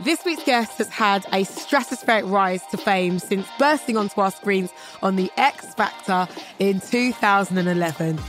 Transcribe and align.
This 0.00 0.24
week's 0.24 0.44
guest 0.44 0.78
has 0.78 0.88
had 0.88 1.24
a 1.32 1.42
stratospheric 1.42 2.30
rise 2.30 2.62
to 2.70 2.76
fame 2.76 3.18
since 3.18 3.48
bursting 3.58 3.96
onto 3.96 4.20
our 4.20 4.30
screens 4.30 4.70
on 5.02 5.16
The 5.16 5.28
X 5.36 5.74
Factor 5.74 6.28
in 6.60 6.78
2011. 6.78 8.20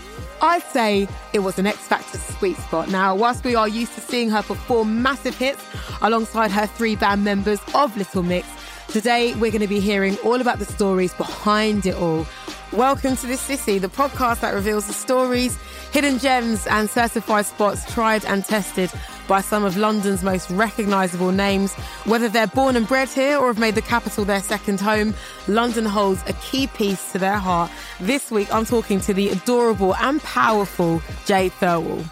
I'd 0.42 0.64
say 0.64 1.08
it 1.32 1.40
was 1.40 1.60
an 1.60 1.68
X 1.68 1.78
Factor 1.78 2.18
sweet 2.18 2.58
spot. 2.58 2.90
Now, 2.90 3.14
whilst 3.16 3.44
we 3.44 3.54
are 3.54 3.68
used 3.68 3.94
to 3.94 4.02
seeing 4.02 4.32
her 4.32 4.42
perform 4.42 5.04
massive 5.04 5.38
hits 5.38 5.64
alongside 6.02 6.50
her 6.50 6.66
three 6.66 6.96
band 6.96 7.24
members 7.24 7.60
of 7.76 7.96
Little 7.96 8.24
Mix, 8.24 8.48
today 8.88 9.36
we're 9.36 9.52
going 9.52 9.62
to 9.62 9.68
be 9.68 9.80
hearing 9.80 10.18
all 10.24 10.42
about 10.42 10.58
the 10.58 10.66
stories 10.66 11.14
behind 11.14 11.86
it 11.86 11.94
all. 11.94 12.26
Welcome 12.74 13.16
to 13.18 13.28
This 13.28 13.42
City, 13.42 13.78
the 13.78 13.90
podcast 13.90 14.40
that 14.42 14.56
reveals 14.56 14.88
the 14.88 14.94
stories, 14.94 15.56
hidden 15.92 16.18
gems, 16.18 16.66
and 16.66 16.90
certified 16.90 17.46
spots 17.46 17.92
tried 17.94 18.26
and 18.26 18.44
tested 18.44 18.92
by 19.30 19.40
some 19.40 19.64
of 19.64 19.78
London's 19.78 20.24
most 20.24 20.50
recognisable 20.50 21.32
names. 21.32 21.74
Whether 22.04 22.28
they're 22.28 22.48
born 22.48 22.76
and 22.76 22.86
bred 22.88 23.08
here 23.08 23.38
or 23.38 23.48
have 23.48 23.60
made 23.60 23.76
the 23.76 23.82
capital 23.82 24.26
their 24.26 24.42
second 24.42 24.82
home, 24.82 25.14
London 25.48 25.86
holds 25.86 26.22
a 26.28 26.34
key 26.34 26.68
piece 26.68 27.14
to 27.14 27.20
their 27.20 27.38
heart. 27.38 27.72
This 28.02 28.32
week, 28.32 28.54
I'm 28.54 28.66
talking 28.66 29.00
to 29.02 29.14
the 29.14 29.30
adorable 29.30 29.96
and 29.96 30.20
powerful 30.22 31.02
Jade 31.26 31.54
Thirlwall. 31.54 32.04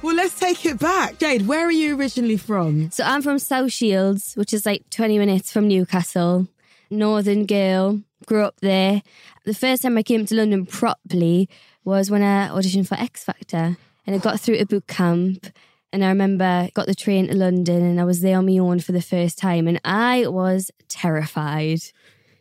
Well, 0.00 0.16
let's 0.16 0.38
take 0.38 0.64
it 0.64 0.78
back. 0.78 1.18
Jade, 1.18 1.46
where 1.46 1.66
are 1.66 1.72
you 1.72 1.98
originally 1.98 2.36
from? 2.36 2.90
So 2.90 3.04
I'm 3.04 3.20
from 3.20 3.38
South 3.38 3.72
Shields, 3.72 4.34
which 4.34 4.54
is 4.54 4.64
like 4.64 4.88
20 4.90 5.18
minutes 5.18 5.52
from 5.52 5.68
Newcastle. 5.68 6.48
Northern 6.88 7.46
girl, 7.46 8.00
grew 8.26 8.44
up 8.44 8.60
there. 8.60 9.02
The 9.44 9.54
first 9.54 9.82
time 9.82 9.98
I 9.98 10.02
came 10.02 10.24
to 10.26 10.34
London 10.34 10.66
properly 10.66 11.48
was 11.84 12.10
when 12.10 12.22
I 12.22 12.48
auditioned 12.48 12.86
for 12.86 12.94
X 12.94 13.24
Factor 13.24 13.76
and 14.06 14.16
I 14.16 14.18
got 14.18 14.40
through 14.40 14.58
to 14.58 14.66
boot 14.66 14.86
camp. 14.86 15.46
And 15.94 16.02
I 16.02 16.08
remember 16.08 16.70
got 16.72 16.86
the 16.86 16.94
train 16.94 17.28
to 17.28 17.36
London 17.36 17.82
and 17.82 18.00
I 18.00 18.04
was 18.04 18.22
there 18.22 18.38
on 18.38 18.46
my 18.46 18.56
own 18.56 18.80
for 18.80 18.92
the 18.92 19.02
first 19.02 19.36
time 19.36 19.68
and 19.68 19.78
I 19.84 20.26
was 20.26 20.70
terrified. 20.88 21.80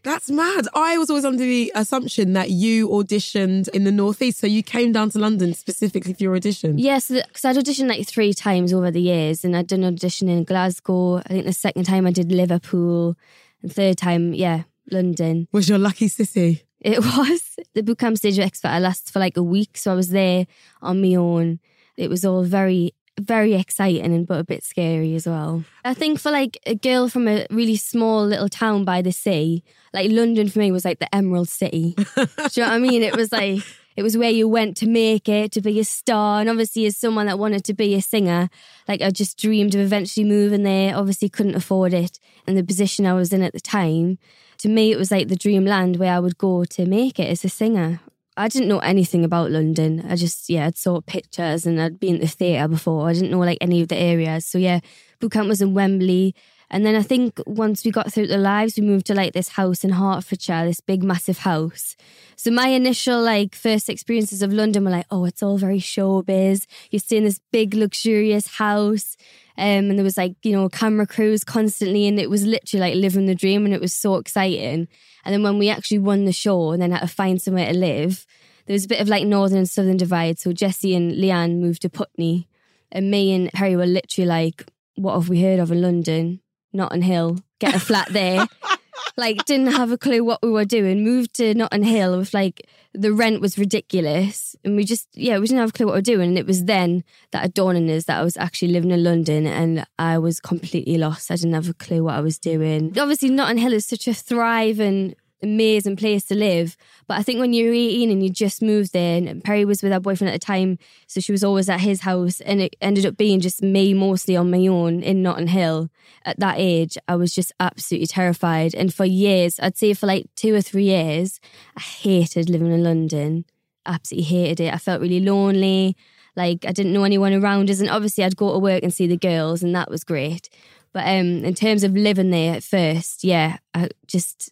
That's 0.03 0.31
mad. 0.31 0.68
I 0.73 0.98
was 0.98 1.09
always 1.09 1.26
under 1.26 1.44
the 1.44 1.72
assumption 1.76 2.34
that 2.34 2.50
you 2.50 2.88
auditioned 2.90 3.68
in 3.70 3.84
the 3.84 3.92
Northeast. 3.92 4.40
So 4.40 4.48
you 4.48 4.64
came 4.64 4.92
down 4.94 5.09
to 5.12 5.20
London 5.20 5.53
specifically 5.53 6.14
for 6.14 6.23
your 6.23 6.36
audition. 6.36 6.80
Yes, 6.80 7.09
because 7.09 7.45
I'd 7.45 7.58
auditioned 7.58 7.90
like 7.90 8.08
three 8.08 8.34
times 8.34 8.73
over 8.73 8.90
the 8.90 9.02
years 9.02 9.44
and 9.44 9.56
I'd 9.56 9.68
done 9.68 9.84
audition 9.84 10.30
in 10.30 10.44
Glasgow. 10.44 11.18
I 11.18 11.28
think 11.28 11.46
the 11.46 11.53
second 11.53 11.84
time 11.84 12.08
I 12.08 12.12
did 12.12 12.31
Liverpool 12.31 13.16
and 13.62 13.72
third 13.72 13.98
time, 13.98 14.34
yeah, 14.34 14.64
London. 14.90 15.48
Was 15.52 15.70
your 15.70 15.78
lucky 15.78 16.08
city? 16.08 16.64
It 16.82 17.00
was. 17.18 17.42
The 17.74 17.84
bootcamp 17.84 18.18
stage 18.18 18.38
of 18.38 18.46
X 18.46 18.60
Factor 18.60 18.80
lasted 18.80 19.12
for 19.12 19.20
like 19.20 19.38
a 19.38 19.44
week. 19.44 19.78
So 19.78 19.92
I 19.92 19.96
was 19.96 20.10
there 20.10 20.46
on 20.82 21.02
my 21.02 21.16
own. 21.16 21.60
It 21.98 22.10
was 22.10 22.26
all 22.26 22.44
very, 22.44 22.94
very 23.20 23.54
exciting 23.54 24.14
and 24.14 24.28
but 24.28 24.40
a 24.40 24.44
bit 24.44 24.64
scary 24.64 25.16
as 25.16 25.28
well. 25.28 25.64
I 25.86 25.94
think 25.94 26.20
for 26.20 26.32
like 26.32 26.58
a 26.66 26.76
girl 26.76 27.08
from 27.08 27.28
a 27.28 27.46
really 27.50 27.76
small 27.76 28.26
little 28.26 28.50
town 28.50 28.84
by 28.84 29.02
the 29.02 29.12
sea, 29.12 29.64
like 29.94 30.09
London 30.12 30.50
for 30.50 30.59
me 30.59 30.72
was 30.72 30.86
like 30.86 31.00
the 31.00 31.14
Emerald 31.14 31.50
City. 31.50 31.94
Do 31.96 32.04
you 32.16 32.64
know 32.64 32.70
what 32.70 32.74
I 32.74 32.80
mean? 32.80 33.04
It 33.04 33.16
was 33.16 33.32
like, 33.32 33.64
it 33.96 34.04
was 34.04 34.18
where 34.18 34.30
you 34.30 34.48
went 34.48 34.78
to 34.78 34.88
make 34.88 35.28
it, 35.28 35.52
to 35.52 35.62
be 35.62 35.80
a 35.80 35.84
star. 35.84 36.40
And 36.40 36.50
obviously, 36.50 36.86
as 36.86 36.98
someone 36.98 37.26
that 37.26 37.38
wanted 37.38 37.66
to 37.66 37.74
be 37.74 37.94
a 37.94 38.02
singer, 38.02 38.50
like 38.88 39.02
I 39.02 39.12
just 39.12 39.38
dreamed 39.38 39.76
of 39.76 39.82
eventually 39.82 40.24
moving 40.24 40.64
there. 40.64 40.96
Obviously, 40.96 41.30
couldn't 41.30 41.56
afford 41.56 41.94
it. 41.94 42.20
And 42.48 42.58
the 42.58 42.64
position 42.64 43.06
I 43.06 43.14
was 43.14 43.34
in 43.34 43.42
at 43.44 43.54
the 43.54 43.59
time, 43.59 44.18
to 44.62 44.70
me, 44.70 44.92
it 44.92 44.98
was 44.98 45.09
like 45.09 45.28
the 45.28 45.36
dream 45.36 45.66
land 45.66 45.98
where 45.98 46.14
I 46.14 46.20
would 46.20 46.38
go 46.38 46.66
to 46.66 46.86
make 46.86 47.20
it 47.20 47.30
as 47.30 47.44
a 47.44 47.50
singer. 47.50 48.00
I 48.38 48.48
didn't 48.48 48.70
know 48.70 48.80
anything 48.80 49.26
about 49.26 49.50
London. 49.50 50.06
I 50.08 50.16
just, 50.16 50.50
yeah, 50.50 50.68
I'd 50.68 50.78
saw 50.78 51.02
pictures 51.02 51.66
and 51.66 51.81
I'd 51.81 52.00
been 52.00 52.16
to 52.16 52.22
the 52.22 52.28
theatre 52.28 52.68
before. 52.68 53.09
I 53.09 53.14
didn't 53.14 53.31
know 53.31 53.40
like 53.40 53.58
any 53.59 53.81
of 53.81 53.88
the 53.88 53.98
areas. 53.98 54.45
So 54.45 54.59
yeah, 54.59 54.80
bootcamp 55.20 55.48
was 55.48 55.62
in 55.62 55.73
Wembley. 55.73 56.36
And 56.70 56.86
then 56.86 56.95
I 56.95 57.02
think 57.02 57.42
once 57.45 57.84
we 57.84 57.92
got 57.92 58.14
through 58.14 58.28
the 58.28 58.38
lives, 58.38 58.78
we 58.78 58.84
moved 58.84 59.08
to 59.08 59.16
like 59.16 59.34
this 59.34 59.50
house 59.50 59.84
in 59.84 59.90
Hertfordshire, 59.90 60.66
this 60.66 60.80
big, 60.80 61.03
massive 61.03 61.40
house. 61.40 61.97
So 62.35 62.52
my 62.52 62.68
initial 62.68 63.22
like 63.22 63.56
first 63.56 63.90
experiences 63.90 64.41
of 64.41 64.53
London 64.53 64.85
were 64.85 64.91
like, 64.91 65.08
oh, 65.09 65.25
it's 65.25 65.44
all 65.44 65.58
very 65.58 65.80
showbiz. 65.80 66.68
You 66.91 67.00
stay 67.00 67.18
in 67.18 67.25
this 67.25 67.41
big, 67.52 67.74
luxurious 67.74 68.47
house. 68.47 69.18
Um, 69.61 69.91
and 69.91 69.97
there 69.99 70.03
was 70.03 70.17
like, 70.17 70.33
you 70.41 70.53
know, 70.53 70.67
camera 70.69 71.05
crews 71.05 71.44
constantly. 71.44 72.07
And 72.07 72.19
it 72.19 72.31
was 72.31 72.47
literally 72.47 72.81
like 72.81 72.95
living 72.95 73.27
the 73.27 73.35
dream. 73.35 73.63
And 73.63 73.75
it 73.75 73.79
was 73.79 73.94
so 73.94 74.16
exciting. 74.16 74.88
And 75.23 75.33
then 75.33 75.44
when 75.44 75.59
we 75.59 75.69
actually 75.69 75.99
won 75.99 76.25
the 76.25 76.33
show 76.33 76.72
and 76.72 76.81
then 76.81 76.91
had 76.91 77.01
to 77.01 77.07
find 77.07 77.39
somewhere 77.39 77.72
to 77.72 77.77
live, 77.77 78.25
there 78.66 78.73
was 78.73 78.85
a 78.85 78.88
bit 78.88 79.01
of 79.01 79.07
like 79.07 79.23
northern 79.23 79.59
and 79.59 79.69
southern 79.69 79.97
divide. 79.97 80.39
So 80.39 80.51
Jesy 80.51 80.95
and 80.95 81.16
Leigh-Anne 81.16 81.61
moved 81.61 81.83
to 81.83 81.89
Putney. 81.89 82.47
And 82.91 83.11
me 83.11 83.31
and 83.33 83.51
Perrie 83.51 83.77
were 83.77 83.85
literally 83.85 84.27
like, 84.27 84.66
what 84.95 85.13
have 85.13 85.29
we 85.29 85.44
heard 85.44 85.59
of 85.59 85.72
in 85.72 85.79
London? 85.79 86.41
Notting 86.73 87.03
Hill, 87.03 87.38
get 87.59 87.75
a 87.75 87.79
flat 87.79 88.07
there. 88.09 88.47
like, 89.16 89.45
didn't 89.45 89.73
have 89.73 89.91
a 89.91 89.97
clue 89.97 90.23
what 90.23 90.41
we 90.41 90.49
were 90.49 90.66
doing. 90.66 91.03
Moved 91.03 91.35
to 91.35 91.53
Notting 91.53 91.83
Hill 91.83 92.17
with 92.17 92.33
like 92.33 92.67
the 92.94 93.13
rent 93.13 93.41
was 93.41 93.57
ridiculous, 93.57 94.56
and 94.63 94.75
we 94.75 94.84
just 94.84 95.07
yeah 95.13 95.38
we 95.40 95.47
didn't 95.47 95.59
have 95.59 95.69
a 95.69 95.74
clue 95.74 95.85
what 95.85 95.94
we 95.94 95.97
were 95.97 96.02
doing. 96.02 96.29
And 96.29 96.38
it 96.38 96.46
was 96.46 96.66
then 96.66 97.03
that 97.31 97.46
it 97.46 97.53
dawned 97.53 97.78
on 97.78 97.90
us 97.90 98.06
that 98.06 98.19
I 98.19 98.24
was 98.24 98.38
actually 98.38 98.69
living 98.69 98.91
in 98.91 99.03
London, 99.03 99.47
and 99.47 99.85
I 99.97 100.18
was 100.18 100.40
completely 100.40 100.97
lost. 100.97 101.31
I 101.31 101.35
didn't 101.35 101.53
have 101.53 101.69
a 101.69 101.74
clue 101.74 102.03
what 102.03 102.16
I 102.16 102.22
was 102.22 102.38
doing. 102.38 102.97
Obviously, 102.97 103.29
Notting 103.29 103.57
Hill 103.57 103.74
is 103.74 103.85
such 103.85 104.07
a 104.07 104.13
thriving 104.13 105.16
amazing 105.44 105.96
place 105.96 106.25
to 106.25 106.35
live. 106.35 106.78
But 107.07 107.18
I 107.18 107.24
think 107.24 107.40
when 107.40 107.53
you're 107.53 107.74
18 107.74 108.12
and 108.12 108.24
you 108.24 108.29
just 108.29 108.62
moved 108.62 108.94
there, 108.94 109.18
and 109.18 109.44
Perrie 109.44 109.66
was 109.66 109.81
with 109.81 109.91
her 109.91 110.00
boyfriend 110.00 110.34
at 110.34 110.40
the 110.40 110.46
time, 110.46 110.78
so 111.07 111.19
she 111.19 111.31
was 111.31 111.44
always 111.44 111.69
at 111.69 111.81
his 111.81 112.02
house, 112.02 112.41
and 112.41 112.62
it 112.62 112.75
ended 112.81 113.06
up 113.06 113.18
being 113.18 113.40
just 113.40 113.62
me 113.62 113.94
mostly 113.94 114.35
on 114.35 114.52
my 114.52 114.66
own 114.68 115.02
in 115.03 115.22
Notting 115.22 115.47
Hill. 115.47 115.90
At 116.25 116.40
that 116.40 116.56
age, 116.57 116.97
I 117.07 117.16
was 117.16 117.34
just 117.34 117.52
absolutely 117.59 118.07
terrified. 118.07 118.75
And 118.75 118.94
for 118.94 119.06
years, 119.06 119.59
I'd 119.59 119.78
say 119.78 119.94
for 119.94 120.07
like 120.07 120.28
two 120.35 120.53
or 120.53 120.62
three 120.62 120.85
years, 120.85 121.40
I 121.75 121.81
hated 121.81 122.50
living 122.50 122.72
in 122.72 122.84
London. 122.84 123.46
Absolutely 123.85 124.25
hated 124.25 124.59
it. 124.59 124.73
I 124.73 124.78
felt 124.78 125.02
really 125.02 125.19
lonely. 125.19 125.96
Like 126.35 126.66
I 126.66 126.72
didn't 126.72 126.94
know 126.94 127.03
anyone 127.03 127.34
around 127.34 127.69
us. 127.69 127.79
And 127.79 127.90
obviously, 127.90 128.23
I'd 128.23 128.38
go 128.38 128.53
to 128.53 128.59
work 128.59 128.84
and 128.84 128.94
see 128.94 129.08
the 129.08 129.18
girls, 129.18 129.63
and 129.63 129.75
that 129.75 129.90
was 129.90 130.03
great. 130.03 130.50
But 130.94 131.06
um, 131.06 131.46
in 131.46 131.53
terms 131.53 131.84
of 131.84 131.94
living 131.94 132.31
there 132.31 132.56
at 132.56 132.63
first, 132.63 133.23
yeah, 133.23 133.58
I 133.73 133.90
just 134.08 134.52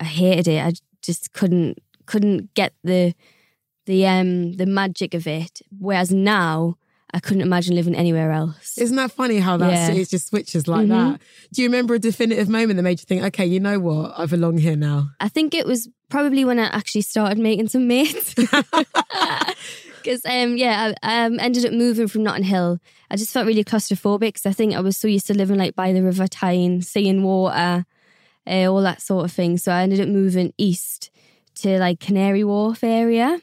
I 0.00 0.04
hated 0.04 0.48
it. 0.48 0.64
I 0.64 0.72
just 1.02 1.32
couldn't 1.32 1.78
couldn't 2.06 2.54
get 2.54 2.72
the 2.84 3.14
the 3.86 4.06
um 4.06 4.52
the 4.54 4.66
magic 4.66 5.14
of 5.14 5.26
it. 5.26 5.60
Whereas 5.78 6.10
now 6.12 6.76
I 7.12 7.20
couldn't 7.20 7.40
imagine 7.42 7.74
living 7.74 7.94
anywhere 7.94 8.30
else. 8.32 8.76
Isn't 8.76 8.96
that 8.96 9.10
funny 9.12 9.38
how 9.38 9.56
that 9.56 9.70
Yeah. 9.72 9.92
it 9.92 10.10
just 10.10 10.28
switches 10.28 10.68
like 10.68 10.86
Mhm. 10.86 10.90
that? 10.90 11.20
Do 11.54 11.62
you 11.62 11.68
remember 11.68 11.94
a 11.94 11.98
definitive 11.98 12.48
moment 12.50 12.76
that 12.76 12.82
made 12.82 13.00
you 13.00 13.06
think, 13.06 13.22
okay, 13.24 13.46
you 13.46 13.60
know 13.60 13.78
what, 13.80 14.12
I 14.18 14.26
belong 14.26 14.58
here 14.58 14.76
now? 14.76 15.10
I 15.18 15.28
think 15.30 15.54
it 15.54 15.64
was 15.66 15.88
probably 16.10 16.44
when 16.44 16.58
I 16.58 16.64
actually 16.66 17.00
started 17.02 17.38
making 17.38 17.68
some 17.68 17.86
mates. 17.88 18.34
Because 20.02 20.24
um, 20.26 20.56
yeah, 20.56 20.94
I 21.02 21.26
um, 21.26 21.38
ended 21.40 21.66
up 21.66 21.72
moving 21.72 22.08
from 22.08 22.22
Notting 22.22 22.44
Hill. 22.44 22.78
I 23.10 23.16
just 23.16 23.32
felt 23.32 23.46
really 23.46 23.64
claustrophobic 23.64 24.20
because 24.20 24.46
I 24.46 24.52
think 24.52 24.74
I 24.74 24.80
was 24.80 24.96
so 24.96 25.08
used 25.08 25.26
to 25.26 25.34
living 25.34 25.58
like 25.58 25.74
by 25.74 25.92
the 25.92 26.02
River 26.02 26.26
Tyne, 26.28 26.82
seeing 26.82 27.22
water, 27.24 27.84
uh, 28.48 28.70
all 28.72 28.82
that 28.82 29.02
sort 29.02 29.24
of 29.24 29.32
thing. 29.32 29.58
So 29.58 29.72
I 29.72 29.82
ended 29.82 30.00
up 30.00 30.08
moving 30.08 30.52
east 30.58 31.10
to 31.56 31.78
like 31.78 32.00
Canary 32.00 32.44
Wharf 32.44 32.82
area. 32.84 33.40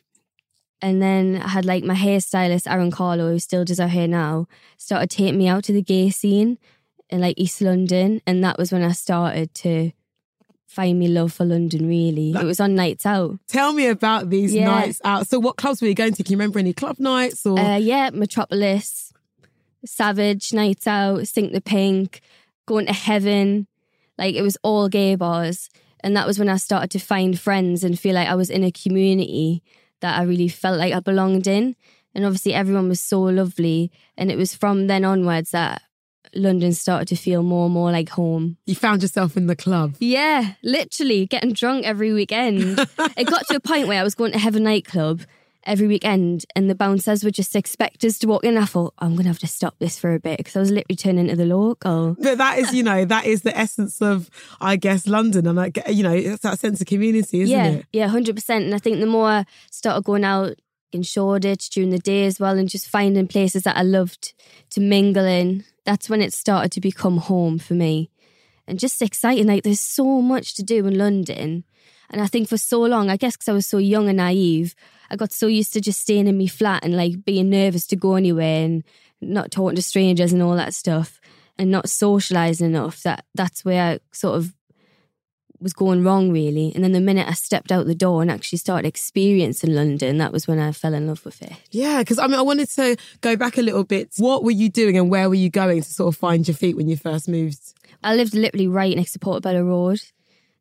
And 0.81 1.01
then 1.01 1.41
I 1.41 1.47
had 1.49 1.65
like 1.65 1.83
my 1.83 1.95
hairstylist, 1.95 2.69
Aaron 2.69 2.91
Carlo, 2.91 3.29
who 3.31 3.39
still 3.39 3.65
does 3.65 3.79
our 3.79 3.87
hair 3.87 4.07
now, 4.07 4.47
started 4.77 5.09
taking 5.09 5.37
me 5.37 5.47
out 5.47 5.63
to 5.65 5.73
the 5.73 5.81
gay 5.81 6.09
scene 6.09 6.57
in 7.09 7.21
like 7.21 7.35
East 7.37 7.61
London. 7.61 8.21
And 8.27 8.43
that 8.43 8.57
was 8.57 8.71
when 8.71 8.83
I 8.83 8.91
started 8.91 9.53
to 9.55 9.91
find 10.67 10.99
me 10.99 11.07
love 11.07 11.31
for 11.33 11.45
London, 11.45 11.87
really. 11.87 12.33
That- 12.33 12.43
it 12.43 12.45
was 12.45 12.59
on 12.59 12.75
nights 12.75 13.05
out. 13.05 13.39
Tell 13.47 13.71
me 13.73 13.87
about 13.87 14.29
these 14.29 14.53
Yeah. 14.53 14.65
nights 14.65 14.99
out. 15.05 15.27
So, 15.27 15.39
what 15.39 15.55
clubs 15.55 15.81
were 15.81 15.87
you 15.87 15.95
going 15.95 16.13
to? 16.13 16.23
Can 16.23 16.33
you 16.33 16.37
remember 16.37 16.59
any 16.59 16.73
club 16.73 16.99
nights 16.99 17.45
or? 17.45 17.57
Uh, 17.57 17.77
yeah, 17.77 18.09
Metropolis, 18.13 19.13
Savage, 19.85 20.51
Nights 20.53 20.87
Out, 20.87 21.27
Sink 21.27 21.53
the 21.53 21.61
Pink, 21.61 22.21
Going 22.67 22.87
to 22.87 22.93
Heaven. 22.93 23.67
Like 24.17 24.35
it 24.35 24.41
was 24.41 24.57
all 24.63 24.89
gay 24.89 25.15
bars. 25.15 25.69
And 26.01 26.15
that 26.15 26.27
was 26.27 26.37
when 26.37 26.49
I 26.49 26.57
started 26.57 26.91
to 26.91 26.99
find 26.99 27.39
friends 27.39 27.83
and 27.83 27.99
feel 27.99 28.13
like 28.13 28.27
I 28.27 28.35
was 28.35 28.49
in 28.49 28.63
a 28.63 28.71
community 28.71 29.63
that 30.01 30.19
I 30.19 30.23
really 30.23 30.47
felt 30.47 30.77
like 30.77 30.93
I 30.93 30.99
belonged 30.99 31.47
in. 31.47 31.75
And 32.13 32.25
obviously, 32.25 32.53
everyone 32.53 32.87
was 32.87 33.01
so 33.01 33.21
lovely. 33.21 33.91
And 34.17 34.31
it 34.31 34.37
was 34.37 34.55
from 34.55 34.87
then 34.87 35.03
onwards 35.03 35.51
that 35.51 35.81
London 36.33 36.73
started 36.73 37.07
to 37.07 37.15
feel 37.15 37.43
more 37.43 37.65
and 37.65 37.73
more 37.73 37.91
like 37.91 38.09
home. 38.09 38.57
you 38.65 38.75
found 38.75 39.01
yourself 39.01 39.37
in 39.37 39.47
the 39.47 39.55
club. 39.55 39.95
Yeah, 39.99 40.53
literally 40.63 41.25
getting 41.25 41.53
drunk 41.53 41.85
every 41.85 42.13
weekend. 42.13 42.79
it 43.17 43.25
got 43.25 43.47
to 43.47 43.55
a 43.55 43.59
point 43.59 43.87
where 43.87 43.99
I 43.99 44.03
was 44.03 44.15
going 44.15 44.33
to 44.33 44.39
have 44.39 44.55
a 44.55 44.59
nightclub 44.59 45.21
every 45.65 45.87
weekend 45.87 46.45
and 46.55 46.69
the 46.69 46.75
bouncers 46.75 47.23
would 47.23 47.33
just 47.33 47.55
expect 47.55 48.03
us 48.03 48.17
to 48.19 48.27
walk 48.27 48.43
in. 48.43 48.57
I 48.57 48.65
thought, 48.65 48.93
I'm 48.99 49.11
going 49.11 49.23
to 49.23 49.29
have 49.29 49.39
to 49.39 49.47
stop 49.47 49.75
this 49.79 49.97
for 49.97 50.13
a 50.13 50.19
bit 50.19 50.37
because 50.37 50.55
I 50.55 50.59
was 50.59 50.71
literally 50.71 50.95
turning 50.95 51.29
into 51.29 51.35
the 51.35 51.45
local. 51.45 52.15
But 52.19 52.37
that 52.37 52.59
is, 52.59 52.73
you 52.73 52.83
know, 52.83 53.05
that 53.05 53.25
is 53.25 53.41
the 53.41 53.57
essence 53.57 54.01
of, 54.01 54.29
I 54.61 54.75
guess, 54.75 55.07
London. 55.07 55.47
And, 55.47 55.55
like, 55.55 55.79
you 55.87 56.03
know, 56.03 56.13
it's 56.13 56.43
that 56.43 56.59
sense 56.59 56.81
of 56.81 56.87
community, 56.87 57.41
isn't 57.41 57.55
yeah, 57.55 57.67
it? 57.67 57.85
yeah, 57.91 58.07
100%. 58.07 58.49
And 58.49 58.73
I 58.75 58.79
think 58.79 58.99
the 58.99 59.05
more 59.05 59.27
I 59.27 59.45
started 59.71 60.03
going 60.03 60.23
out 60.23 60.55
in 60.91 61.03
Shoreditch 61.03 61.69
during 61.71 61.89
the 61.89 61.99
day 61.99 62.25
as 62.25 62.39
well 62.39 62.57
and 62.57 62.69
just 62.69 62.87
finding 62.87 63.27
places 63.27 63.63
that 63.63 63.75
I 63.75 63.81
loved 63.81 64.33
to 64.71 64.79
mingle 64.79 65.25
in 65.25 65.65
that's 65.85 66.09
when 66.09 66.21
it 66.21 66.33
started 66.33 66.71
to 66.73 66.81
become 66.81 67.17
home 67.17 67.59
for 67.59 67.75
me. 67.75 68.09
And 68.67 68.79
just 68.79 69.01
exciting. 69.01 69.47
Like 69.47 69.63
there's 69.63 69.79
so 69.79 70.21
much 70.21 70.55
to 70.55 70.63
do 70.63 70.85
in 70.87 70.97
London. 70.97 71.63
And 72.09 72.21
I 72.21 72.27
think 72.27 72.49
for 72.49 72.57
so 72.57 72.81
long, 72.81 73.09
I 73.09 73.17
guess 73.17 73.35
because 73.35 73.49
I 73.49 73.53
was 73.53 73.67
so 73.67 73.77
young 73.77 74.09
and 74.09 74.17
naive, 74.17 74.75
I 75.09 75.15
got 75.15 75.31
so 75.31 75.47
used 75.47 75.73
to 75.73 75.81
just 75.81 76.01
staying 76.01 76.27
in 76.27 76.37
my 76.37 76.47
flat 76.47 76.83
and 76.83 76.95
like 76.95 77.23
being 77.25 77.49
nervous 77.49 77.87
to 77.87 77.95
go 77.95 78.15
anywhere 78.15 78.65
and 78.65 78.83
not 79.21 79.51
talking 79.51 79.75
to 79.75 79.81
strangers 79.81 80.33
and 80.33 80.41
all 80.41 80.55
that 80.55 80.73
stuff 80.73 81.19
and 81.57 81.71
not 81.71 81.89
socializing 81.89 82.67
enough 82.67 83.01
that 83.03 83.25
that's 83.33 83.63
where 83.63 83.83
I 83.83 83.99
sort 84.11 84.37
of 84.37 84.53
was 85.59 85.73
going 85.73 86.03
wrong 86.03 86.31
really. 86.31 86.71
And 86.75 86.83
then 86.83 86.91
the 86.91 86.99
minute 86.99 87.27
I 87.27 87.33
stepped 87.33 87.71
out 87.71 87.85
the 87.85 87.95
door 87.95 88.21
and 88.21 88.29
actually 88.29 88.57
started 88.57 88.87
experiencing 88.87 89.73
London, 89.73 90.17
that 90.17 90.31
was 90.31 90.47
when 90.47 90.59
I 90.59 90.71
fell 90.71 90.93
in 90.93 91.07
love 91.07 91.23
with 91.25 91.41
it. 91.41 91.53
Yeah, 91.71 91.99
because 91.99 92.19
I 92.19 92.27
mean, 92.27 92.37
I 92.37 92.41
wanted 92.41 92.69
to 92.71 92.97
go 93.21 93.35
back 93.35 93.57
a 93.57 93.61
little 93.61 93.83
bit. 93.83 94.09
What 94.17 94.43
were 94.43 94.51
you 94.51 94.69
doing 94.69 94.97
and 94.97 95.09
where 95.09 95.29
were 95.29 95.35
you 95.35 95.49
going 95.49 95.81
to 95.81 95.93
sort 95.93 96.13
of 96.13 96.19
find 96.19 96.47
your 96.47 96.55
feet 96.55 96.75
when 96.75 96.87
you 96.87 96.97
first 96.97 97.27
moved? 97.27 97.73
I 98.03 98.15
lived 98.15 98.33
literally 98.33 98.67
right 98.67 98.95
next 98.95 99.13
to 99.13 99.19
Portobello 99.19 99.63
Road. 99.63 100.01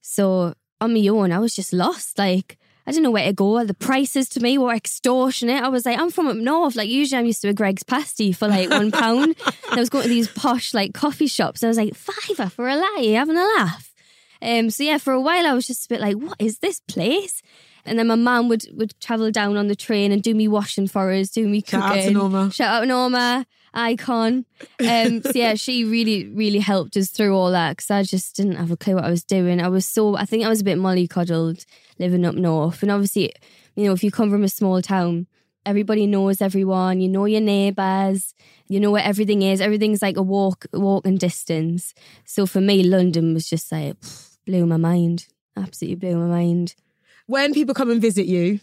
So 0.00 0.54
on 0.80 0.94
my 0.94 1.08
own, 1.08 1.32
I 1.32 1.38
was 1.38 1.54
just 1.54 1.72
lost. 1.72 2.18
Like, 2.18 2.56
I 2.86 2.90
didn't 2.90 3.04
know 3.04 3.10
where 3.10 3.26
to 3.26 3.32
go. 3.32 3.64
The 3.64 3.74
prices 3.74 4.28
to 4.30 4.40
me 4.40 4.58
were 4.58 4.74
extortionate. 4.74 5.62
I 5.62 5.68
was 5.68 5.86
like, 5.86 5.98
I'm 5.98 6.10
from 6.10 6.26
up 6.26 6.36
north. 6.36 6.76
Like, 6.76 6.88
usually 6.88 7.18
I'm 7.18 7.26
used 7.26 7.40
to 7.42 7.48
a 7.48 7.54
Greggs 7.54 7.82
pasty 7.82 8.32
for 8.32 8.46
like 8.46 8.68
one 8.68 8.90
pound. 8.92 9.36
I 9.70 9.76
was 9.76 9.88
going 9.88 10.02
to 10.02 10.08
these 10.08 10.28
posh 10.28 10.74
like 10.74 10.92
coffee 10.92 11.26
shops. 11.26 11.64
I 11.64 11.68
was 11.68 11.78
like, 11.78 11.94
fiver 11.94 12.50
for 12.50 12.68
a 12.68 12.76
lie, 12.76 13.14
having 13.14 13.36
a 13.36 13.44
laugh. 13.58 13.94
Um, 14.42 14.68
so 14.68 14.82
yeah, 14.82 14.98
for 14.98 15.12
a 15.14 15.20
while 15.20 15.46
I 15.46 15.54
was 15.54 15.66
just 15.66 15.86
a 15.86 15.88
bit 15.88 16.00
like, 16.00 16.16
what 16.16 16.36
is 16.38 16.58
this 16.58 16.80
place? 16.80 17.40
And 17.86 17.98
then 17.98 18.06
my 18.06 18.14
mum 18.14 18.48
would 18.48 18.64
would 18.74 18.98
travel 19.00 19.30
down 19.30 19.56
on 19.56 19.68
the 19.68 19.76
train 19.76 20.12
and 20.12 20.22
do 20.22 20.34
me 20.34 20.48
washing 20.48 20.86
for 20.86 21.10
us, 21.12 21.30
do 21.30 21.46
me 21.46 21.62
cooking. 21.62 21.80
Shout 21.80 21.98
out 21.98 22.02
to 22.02 22.10
Norma. 22.10 22.50
Shout 22.50 22.82
out 22.82 22.88
Norma, 22.88 23.46
icon. 23.72 24.46
Um, 24.80 25.22
so 25.22 25.32
yeah, 25.34 25.54
she 25.54 25.84
really 25.84 26.28
really 26.28 26.60
helped 26.60 26.96
us 26.96 27.10
through 27.10 27.36
all 27.36 27.50
that 27.52 27.76
because 27.76 27.90
I 27.90 28.02
just 28.02 28.36
didn't 28.36 28.56
have 28.56 28.70
a 28.70 28.76
clue 28.76 28.94
what 28.94 29.04
I 29.04 29.10
was 29.10 29.24
doing. 29.24 29.60
I 29.60 29.68
was 29.68 29.86
so 29.86 30.16
I 30.16 30.24
think 30.24 30.44
I 30.44 30.48
was 30.48 30.60
a 30.60 30.64
bit 30.64 30.78
mollycoddled 30.78 31.64
living 31.98 32.24
up 32.24 32.34
north, 32.34 32.82
and 32.82 32.90
obviously, 32.90 33.32
you 33.76 33.86
know, 33.86 33.92
if 33.92 34.04
you 34.04 34.10
come 34.10 34.30
from 34.30 34.44
a 34.44 34.48
small 34.48 34.80
town, 34.82 35.26
everybody 35.66 36.06
knows 36.06 36.40
everyone. 36.40 37.00
You 37.00 37.08
know 37.08 37.24
your 37.24 37.40
neighbours. 37.40 38.34
You 38.68 38.80
know 38.80 38.90
where 38.90 39.04
everything 39.04 39.42
is. 39.42 39.60
Everything's 39.60 40.02
like 40.02 40.16
a 40.16 40.22
walk 40.22 40.66
walking 40.72 41.16
distance. 41.16 41.94
So 42.24 42.46
for 42.46 42.60
me, 42.60 42.82
London 42.82 43.34
was 43.34 43.48
just 43.48 43.70
like 43.72 44.00
pff, 44.00 44.36
blew 44.46 44.66
my 44.66 44.76
mind. 44.76 45.26
Absolutely 45.56 45.96
blew 45.96 46.16
my 46.16 46.26
mind. 46.26 46.74
When 47.26 47.54
people 47.54 47.74
come 47.74 47.90
and 47.90 48.02
visit 48.02 48.26
you, 48.26 48.60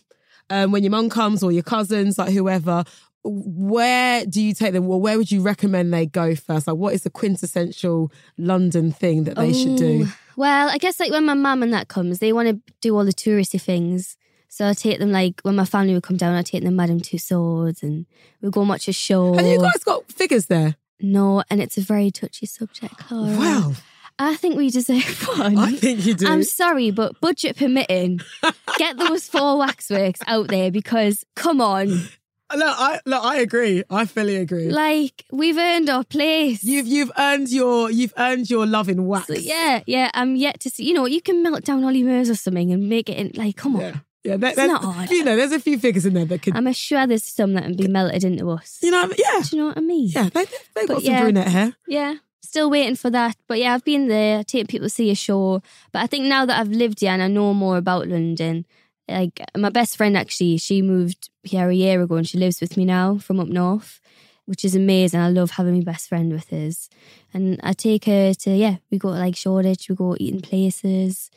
um, 0.50 0.72
when 0.72 0.83
your 0.83 0.92
mum 0.92 1.10
comes 1.10 1.42
or 1.44 1.51
your 1.51 1.63
cousins, 1.63 2.18
like 2.18 2.31
whoever, 2.31 2.83
where 3.24 4.25
do 4.25 4.42
you 4.42 4.54
take 4.54 4.74
them? 4.74 4.88
Well, 4.88 5.00
where 5.00 5.18
would 5.18 5.31
you 5.31 5.42
recommend 5.42 5.94
they 5.94 6.06
go 6.06 6.36
first? 6.36 6.68
Like, 6.68 6.75
what 6.75 6.94
is 6.94 7.04
the 7.04 7.10
quintessential 7.10 8.12
London 8.38 8.92
thing 8.92 9.24
that 9.25 9.38
they 9.38 9.54
should 9.54 9.78
do? 9.78 10.07
Well, 10.36 10.69
I 10.69 10.78
guess 10.78 11.00
like 11.00 11.12
when 11.12 11.25
my 11.25 11.33
mum 11.33 11.63
and 11.63 11.74
that 11.74 11.88
comes, 11.88 12.19
they 12.19 12.33
want 12.33 12.50
to 12.50 12.74
do 12.81 12.95
all 12.95 13.06
the 13.06 13.13
touristy 13.13 13.62
things. 13.62 14.18
So 14.48 14.68
I 14.68 14.74
take 14.74 15.00
them 15.00 15.12
like 15.12 15.39
when 15.44 15.56
my 15.56 15.66
family 15.66 15.94
would 15.94 16.04
come 16.04 16.18
down, 16.18 16.36
I 16.36 16.42
take 16.42 16.63
them 16.63 16.75
Madame 16.75 17.00
Tussauds 17.00 17.83
and 17.83 18.06
we'll 18.42 18.51
go 18.51 18.62
and 18.62 18.69
watch 18.69 18.88
a 18.88 18.94
show. 18.94 19.33
Have 19.33 19.45
you 19.45 19.60
guys 19.60 19.83
got 19.86 20.12
figures 20.12 20.48
there? 20.48 20.75
No, 21.00 21.44
and 21.50 21.62
it's 21.62 21.78
a 21.78 21.81
very 21.81 22.12
touchy 22.12 22.45
subject, 22.45 22.98
Clara. 22.98 23.38
Wow. 23.38 23.74
I 24.19 24.36
think 24.36 24.56
we 24.56 24.69
deserve 24.69 25.22
one. 25.38 25.57
I 25.57 25.72
think 25.72 26.06
you 26.06 26.13
do. 26.13 26.28
I'm 26.28 26.44
sorry, 26.44 26.92
but 26.92 27.19
budget 27.22 27.57
permitting, 27.57 28.19
get 28.78 28.98
those 28.98 29.28
four 29.28 29.57
waxworks 29.57 30.19
out 30.28 30.50
there 30.50 30.69
because 30.69 31.24
come 31.36 31.60
on, 31.60 32.07
Look, 32.56 32.75
I 32.77 33.00
look, 33.06 33.24
I 33.24 33.38
agree. 33.39 33.83
I 33.89 34.06
fully 34.06 34.36
agree. 34.38 34.69
like 34.69 35.25
we've 35.31 35.57
earned 35.57 35.89
our 35.89 36.03
place. 36.03 36.63
You've 36.63 36.88
you've 36.88 37.12
earned 37.18 37.50
your 37.50 37.89
you've 37.92 38.13
earned 38.18 38.50
your 38.50 38.65
love 38.65 38.89
in 38.89 39.06
wax. 39.06 39.27
So, 39.27 39.33
yeah, 39.36 39.81
yeah. 39.88 40.12
I'm 40.13 40.36
yet 40.36 40.59
to 40.62 40.69
see. 40.69 40.83
You 40.86 40.94
know, 40.94 41.06
you 41.06 41.21
can 41.21 41.42
melt 41.44 41.63
down 41.63 41.83
Ollie 41.83 42.03
Murs 42.03 42.30
or 42.30 42.36
something 42.36 42.71
and 42.71 42.89
make 42.89 43.09
it 43.09 43.18
in. 43.18 43.31
Like, 43.36 43.56
come 43.56 43.75
on. 43.75 43.81
yeah, 43.81 43.95
yeah. 44.24 44.38
There, 44.38 44.50
It's 44.50 44.57
not 44.57 44.83
hard. 44.83 45.09
You 45.12 45.24
know, 45.24 45.36
there's 45.36 45.51
a 45.51 45.59
few 45.59 45.80
figures 45.80 46.06
in 46.06 46.13
there 46.13 46.25
that 46.25 46.42
could. 46.42 46.56
I'm 46.56 46.71
sure 46.74 47.06
there's 47.07 47.24
some 47.24 47.53
that 47.53 47.63
can 47.63 47.75
be 47.75 47.88
melted 47.88 48.24
into 48.24 48.50
us. 48.50 48.80
you 48.81 48.92
know, 48.92 49.09
yeah, 49.18 49.42
Do 49.44 49.56
you 49.56 49.62
know 49.62 49.68
what 49.69 49.77
I 49.77 49.81
mean? 49.81 50.09
yeah. 50.13 50.30
They 50.30 50.45
they 50.75 50.86
got 50.88 50.95
But 50.95 51.04
some 51.04 51.13
yeah. 51.13 51.21
brunette 51.21 51.47
hair. 51.47 51.75
Yeah. 51.88 52.15
Still 52.44 52.69
waiting 52.69 52.95
for 52.97 53.09
that. 53.12 53.38
But 53.47 53.59
yeah, 53.59 53.74
I've 53.74 53.86
been 53.86 54.07
there, 54.09 54.44
taking 54.44 54.68
people 54.68 54.88
to 54.88 54.94
see 54.94 55.09
a 55.09 55.15
show. 55.15 55.62
But 55.94 56.01
I 56.01 56.07
think 56.07 56.25
now 56.25 56.45
that 56.45 56.59
I've 56.59 56.68
lived 56.69 57.00
here 57.00 57.12
and 57.12 57.21
I 57.24 57.27
know 57.30 57.54
more 57.54 57.77
about 57.77 58.07
London, 58.09 58.65
like 59.11 59.41
my 59.57 59.69
best 59.69 59.97
friend 59.97 60.17
actually, 60.17 60.57
she 60.57 60.81
moved 60.81 61.29
here 61.43 61.69
a 61.69 61.73
year 61.75 62.01
ago 62.01 62.15
and 62.15 62.27
she 62.27 62.37
lives 62.37 62.61
with 62.61 62.77
me 62.77 62.85
now 62.85 63.17
from 63.17 63.39
up 63.39 63.47
north, 63.47 63.99
which 64.45 64.65
is 64.65 64.75
amazing. 64.75 65.19
I 65.19 65.29
love 65.29 65.51
having 65.51 65.75
my 65.75 65.83
best 65.83 66.09
friend 66.09 66.31
with 66.31 66.51
us. 66.53 66.89
And 67.33 67.59
I 67.63 67.73
take 67.73 68.05
her 68.05 68.33
to, 68.33 68.51
yeah, 68.51 68.77
we 68.89 68.97
go 68.97 69.13
to 69.13 69.19
like 69.19 69.35
Shoreditch, 69.35 69.89
we 69.89 69.95
go 69.95 70.15
eating 70.19 70.41
places, 70.41 71.29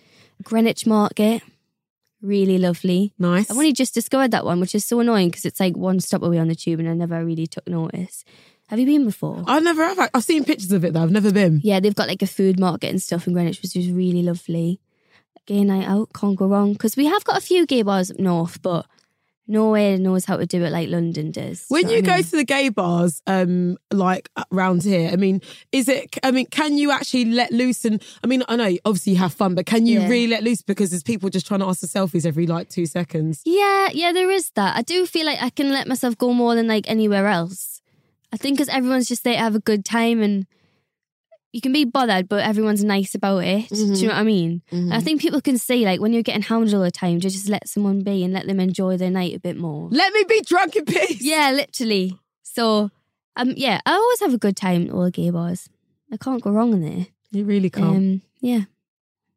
Greenwich 0.42 0.86
Market. 0.86 1.42
Really 2.22 2.56
lovely. 2.56 3.12
Nice. 3.18 3.50
I've 3.50 3.56
only 3.56 3.74
just 3.74 3.92
discovered 3.92 4.30
that 4.30 4.46
one, 4.46 4.58
which 4.58 4.74
is 4.74 4.84
so 4.84 5.00
annoying 5.00 5.28
because 5.28 5.44
it's 5.44 5.60
like 5.60 5.76
one 5.76 6.00
stop 6.00 6.22
away 6.22 6.38
on 6.38 6.48
the 6.48 6.54
tube 6.54 6.80
and 6.80 6.88
I 6.88 6.94
never 6.94 7.22
really 7.22 7.46
took 7.46 7.68
notice. 7.68 8.24
Have 8.68 8.78
you 8.78 8.86
been 8.86 9.04
before? 9.04 9.44
I've 9.46 9.62
never 9.62 9.84
have. 9.84 10.10
I've 10.14 10.24
seen 10.24 10.42
pictures 10.44 10.72
of 10.72 10.84
it 10.86 10.94
though. 10.94 11.02
I've 11.02 11.10
never 11.10 11.30
been. 11.30 11.60
Yeah, 11.62 11.80
they've 11.80 11.94
got 11.94 12.08
like 12.08 12.22
a 12.22 12.26
food 12.26 12.58
market 12.58 12.88
and 12.88 13.02
stuff 13.02 13.26
in 13.26 13.34
Greenwich, 13.34 13.60
which 13.60 13.76
is 13.76 13.90
really 13.90 14.22
lovely. 14.22 14.80
Gay 15.46 15.62
night 15.64 15.86
out, 15.86 16.12
can't 16.14 16.36
go 16.36 16.46
wrong. 16.46 16.72
Because 16.72 16.96
we 16.96 17.06
have 17.06 17.24
got 17.24 17.36
a 17.36 17.40
few 17.40 17.66
gay 17.66 17.82
bars 17.82 18.10
up 18.10 18.18
north, 18.18 18.62
but 18.62 18.86
nowhere 19.46 19.98
knows 19.98 20.24
how 20.24 20.38
to 20.38 20.46
do 20.46 20.64
it 20.64 20.70
like 20.70 20.88
London 20.88 21.30
does. 21.30 21.66
When 21.68 21.88
you 21.90 21.98
I 21.98 22.00
go 22.00 22.22
to 22.22 22.30
the 22.36 22.44
gay 22.44 22.70
bars, 22.70 23.20
um, 23.26 23.76
like 23.92 24.30
around 24.50 24.84
here, 24.84 25.10
I 25.12 25.16
mean, 25.16 25.42
is 25.70 25.88
it? 25.88 26.16
I 26.22 26.30
mean, 26.30 26.46
can 26.46 26.78
you 26.78 26.90
actually 26.90 27.26
let 27.26 27.52
loose? 27.52 27.84
And 27.84 28.02
I 28.22 28.26
mean, 28.26 28.42
I 28.48 28.56
know 28.56 28.74
obviously 28.84 29.12
you 29.12 29.18
have 29.18 29.34
fun, 29.34 29.54
but 29.54 29.66
can 29.66 29.86
you 29.86 30.00
Yeah. 30.00 30.08
really 30.08 30.28
let 30.28 30.42
loose 30.42 30.62
because 30.62 30.90
there's 30.90 31.02
people 31.02 31.28
just 31.28 31.46
trying 31.46 31.60
to 31.60 31.66
ask 31.66 31.80
for 31.80 31.86
selfies 31.86 32.24
every 32.24 32.46
like 32.46 32.70
two 32.70 32.86
seconds? 32.86 33.42
Yeah, 33.44 33.90
yeah, 33.92 34.12
there 34.12 34.30
is 34.30 34.50
that. 34.54 34.76
I 34.76 34.82
do 34.82 35.04
feel 35.06 35.26
like 35.26 35.42
I 35.42 35.50
can 35.50 35.70
let 35.70 35.86
myself 35.86 36.16
go 36.16 36.32
more 36.32 36.54
than 36.54 36.66
like 36.66 36.88
anywhere 36.88 37.26
else. 37.26 37.82
I 38.32 38.36
think 38.36 38.56
because 38.56 38.68
everyone's 38.70 39.08
just 39.08 39.22
there 39.24 39.34
to 39.34 39.40
have 39.40 39.54
a 39.54 39.60
good 39.60 39.84
time 39.84 40.22
and 40.22 40.46
you 41.54 41.60
can 41.60 41.72
be 41.72 41.84
bothered, 41.84 42.28
but 42.28 42.42
everyone's 42.42 42.82
nice 42.82 43.14
about 43.14 43.44
it. 43.44 43.68
Do 43.68 43.76
you 43.76 44.08
know 44.08 44.14
what 44.14 44.16
I 44.18 44.22
mean? 44.24 44.60
I 44.92 45.00
think 45.00 45.20
people 45.20 45.40
can 45.40 45.56
see 45.56 45.84
like 45.84 46.00
when 46.00 46.12
you're 46.12 46.22
getting 46.22 46.42
hounded 46.42 46.74
all 46.74 46.82
the 46.82 46.90
time, 46.90 47.20
to 47.20 47.30
just 47.30 47.48
let 47.48 47.68
someone 47.68 48.02
be 48.02 48.24
and 48.24 48.34
let 48.34 48.46
them 48.46 48.58
enjoy 48.60 48.96
their 48.96 49.10
night 49.10 49.34
a 49.36 49.38
bit 49.38 49.56
more. 49.56 49.88
Let 49.90 50.12
me 50.12 50.24
be 50.28 50.40
drunk 50.42 50.74
in 50.76 50.84
peace. 50.84 51.22
Yeah, 51.22 51.52
literally. 51.52 52.18
So, 52.42 52.90
um, 53.36 53.54
yeah, 53.56 53.80
I 53.86 53.92
always 53.92 54.20
have 54.20 54.34
a 54.34 54.38
good 54.38 54.56
time 54.56 54.88
at 54.88 54.92
all 54.92 55.04
the 55.04 55.10
gay 55.12 55.30
bars. 55.30 55.68
I 56.12 56.16
can't 56.16 56.42
go 56.42 56.50
wrong 56.50 56.72
in 56.72 56.82
there. 56.82 57.06
you 57.30 57.44
really 57.44 57.70
can't. 57.70 57.96
Um, 57.96 58.22
yeah, 58.40 58.62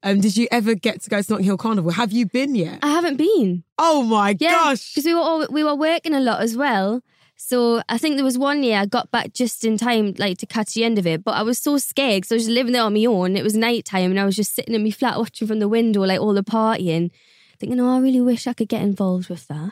Um, 0.04 0.20
did 0.22 0.38
you 0.38 0.48
ever 0.52 0.76
get 0.76 1.02
to 1.04 1.10
go 1.10 1.22
to 1.22 1.32
Notting 1.32 1.46
Hill 1.46 1.58
Carnival? 1.58 1.92
Have 1.92 2.12
you 2.12 2.26
been 2.26 2.56
yet? 2.56 2.80
I 2.84 2.88
haven't 2.90 3.18
been. 3.18 3.64
Oh 3.78 4.04
my 4.04 4.36
Yeah, 4.40 4.52
gosh! 4.52 4.94
because 4.94 5.06
we 5.06 5.14
were 5.14 5.22
all, 5.22 5.48
we 5.50 5.64
were 5.64 5.76
working 5.76 6.14
a 6.14 6.20
lot 6.20 6.42
as 6.42 6.56
well. 6.58 7.02
So 7.40 7.82
I 7.88 8.00
think 8.00 8.16
there 8.16 8.26
was 8.26 8.38
one 8.38 8.64
year 8.64 8.80
I 8.80 8.88
got 8.88 9.12
back 9.12 9.32
just 9.32 9.64
in 9.64 9.78
time, 9.78 10.16
like 10.18 10.40
to 10.40 10.48
catch 10.48 10.74
the 10.74 10.84
end 10.84 10.98
of 10.98 11.06
it. 11.06 11.24
But 11.24 11.36
I 11.36 11.44
was 11.44 11.60
so 11.60 11.78
scared 11.78 12.24
because 12.24 12.32
I 12.32 12.36
was 12.36 12.50
living 12.50 12.74
there 12.74 12.82
on 12.82 12.94
my 12.96 13.06
own. 13.06 13.38
It 13.38 13.44
was 13.44 13.56
night 13.56 13.86
time, 13.86 14.10
and 14.10 14.20
I 14.20 14.26
was 14.26 14.36
just 14.36 14.56
sitting 14.56 14.74
in 14.74 14.84
my 14.84 14.90
flat 14.92 15.18
watching 15.18 15.48
from 15.48 15.60
the 15.60 15.68
window, 15.68 16.02
like 16.02 16.20
all 16.20 16.34
the 16.34 16.44
partying, 16.44 17.12
thinking, 17.60 17.80
"Oh, 17.80 17.96
I 17.96 18.00
really 18.00 18.22
wish 18.22 18.48
I 18.48 18.54
could 18.54 18.68
get 18.68 18.82
involved 18.82 19.30
with 19.30 19.48
that." 19.48 19.72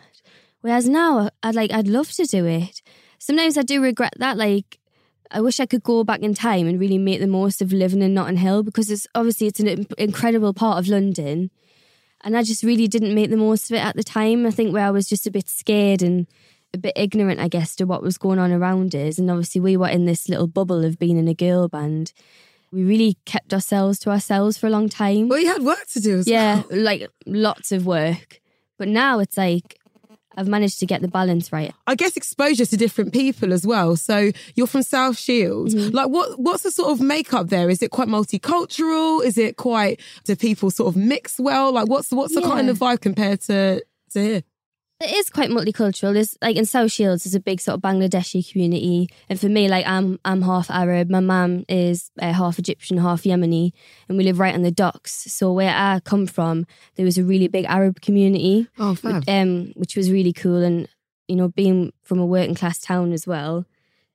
Whereas 0.62 0.88
now, 0.88 1.30
I'd 1.44 1.54
like, 1.54 1.72
I'd 1.72 1.88
love 1.88 2.12
to 2.14 2.26
do 2.26 2.46
it. 2.46 2.82
Sometimes 3.20 3.58
I 3.58 3.62
do 3.62 3.82
regret 3.82 4.14
that. 4.18 4.38
Like, 4.38 4.80
I 5.32 5.42
wish 5.42 5.60
I 5.60 5.66
could 5.66 5.84
go 5.84 6.04
back 6.04 6.22
in 6.22 6.34
time 6.34 6.68
and 6.68 6.80
really 6.80 6.98
make 6.98 7.20
the 7.20 7.28
most 7.28 7.62
of 7.62 7.74
living 7.74 8.02
in 8.02 8.14
Notting 8.14 8.38
Hill 8.38 8.64
because 8.64 8.90
it's 8.90 9.08
obviously 9.14 9.48
it's 9.48 9.60
an 9.60 9.86
incredible 9.98 10.54
part 10.54 10.80
of 10.80 10.88
London. 10.88 11.52
And 12.22 12.38
I 12.38 12.42
just 12.42 12.64
really 12.64 12.88
didn't 12.88 13.14
make 13.14 13.30
the 13.30 13.38
most 13.38 13.70
of 13.70 13.76
it 13.76 13.86
at 13.86 13.96
the 13.96 14.04
time. 14.04 14.46
I 14.46 14.52
think 14.52 14.74
where 14.74 14.86
I 14.86 14.92
was 14.92 15.08
just 15.08 15.28
a 15.28 15.32
bit 15.32 15.50
scared 15.50 16.02
and 16.02 16.26
a 16.76 16.78
bit 16.78 16.94
ignorant, 16.96 17.40
I 17.40 17.48
guess, 17.48 17.76
to 17.78 17.86
what 17.86 18.04
was 18.04 18.18
going 18.18 18.38
on 18.40 18.52
around 18.52 18.94
us. 18.96 19.18
And 19.18 19.30
obviously, 19.32 19.62
we 19.62 19.76
were 19.78 19.90
in 19.90 20.06
this 20.06 20.30
little 20.30 20.48
bubble 20.48 20.86
of 20.86 21.00
being 21.00 21.18
in 21.18 21.28
a 21.28 21.34
girl 21.34 21.68
band. 21.68 22.14
We 22.72 22.84
really 22.84 23.18
kept 23.26 23.54
ourselves 23.54 24.00
to 24.00 24.10
ourselves 24.12 24.58
for 24.58 24.68
a 24.68 24.70
long 24.70 24.90
time. 24.90 25.30
well, 25.30 25.40
you 25.40 25.48
had 25.48 25.64
work 25.64 25.88
to 25.94 26.00
do 26.00 26.18
as 26.18 26.28
Yeah, 26.28 26.64
well. 26.70 26.80
like 26.84 27.10
lots 27.26 27.72
of 27.72 27.86
work. 27.86 28.42
But 28.78 28.90
now 28.90 29.20
it's 29.20 29.38
like 29.38 29.80
I've 30.38 30.50
managed 30.50 30.80
to 30.82 30.86
get 30.86 31.02
the 31.02 31.08
balance 31.08 31.54
right. 31.54 31.74
I 31.88 31.96
guess 31.96 32.18
exposure 32.18 32.66
to 32.66 32.76
different 32.76 33.14
people 33.14 33.54
as 33.54 33.66
well. 33.66 33.96
So 33.96 34.32
you're 34.56 34.68
from 34.68 34.84
South 34.84 35.18
Shields. 35.18 35.74
Mm-hmm. 35.74 35.96
Like, 35.96 36.10
what 36.10 36.38
what's 36.38 36.64
the 36.64 36.72
sort 36.72 36.92
of 36.92 37.00
makeup 37.00 37.48
there? 37.48 37.70
Is 37.70 37.82
it 37.82 37.92
quite 37.92 38.10
multicultural? 38.10 39.24
Is 39.24 39.38
it 39.38 39.56
quite? 39.56 40.02
Do 40.26 40.36
people 40.36 40.70
sort 40.70 40.90
of 40.90 40.98
mix 40.98 41.40
well? 41.40 41.72
Like, 41.72 41.88
what's 41.88 42.12
what's 42.12 42.36
the 42.36 42.42
kind 42.42 42.70
of 42.70 42.78
vibe 42.78 43.00
compared 43.00 43.40
to 43.42 43.82
to 44.12 44.22
here? 44.22 44.44
It 45.02 45.12
is 45.12 45.30
quite 45.30 45.50
multicultural. 45.50 46.14
There's 46.14 46.38
like 46.42 46.56
in 46.56 46.66
South 46.66 46.90
Shields, 46.90 47.26
there's 47.26 47.36
a 47.36 47.40
big 47.42 47.60
sort 47.60 47.76
of 47.76 47.82
Bangladeshi 47.82 48.50
community, 48.50 49.10
and 49.28 49.38
for 49.40 49.50
me, 49.50 49.68
like 49.68 49.86
I'm 49.86 50.20
I'm 50.24 50.42
half 50.42 50.72
Arab. 50.72 51.10
My 51.10 51.20
mum 51.20 51.66
is 51.68 52.12
uh, 52.22 52.32
half 52.32 52.58
Egyptian, 52.60 52.98
half 52.98 53.24
Yemeni, 53.24 53.72
and 54.08 54.18
we 54.18 54.24
live 54.24 54.40
right 54.40 54.56
on 54.56 54.62
the 54.62 54.72
docks. 54.72 55.12
So 55.34 55.52
where 55.52 55.74
I 55.76 56.00
come 56.00 56.28
from, 56.28 56.66
there 56.96 57.04
was 57.06 57.18
a 57.18 57.26
really 57.26 57.50
big 57.50 57.66
Arab 57.66 58.00
community, 58.00 58.68
Oh, 58.80 58.96
fab. 58.96 59.26
um, 59.28 59.74
which 59.76 59.98
was 59.98 60.10
really 60.12 60.32
cool. 60.34 60.64
And 60.64 60.88
you 61.28 61.36
know, 61.36 61.50
being 61.50 61.92
from 62.04 62.20
a 62.20 62.26
working 62.26 62.56
class 62.56 62.80
town 62.80 63.12
as 63.12 63.28
well, 63.28 63.66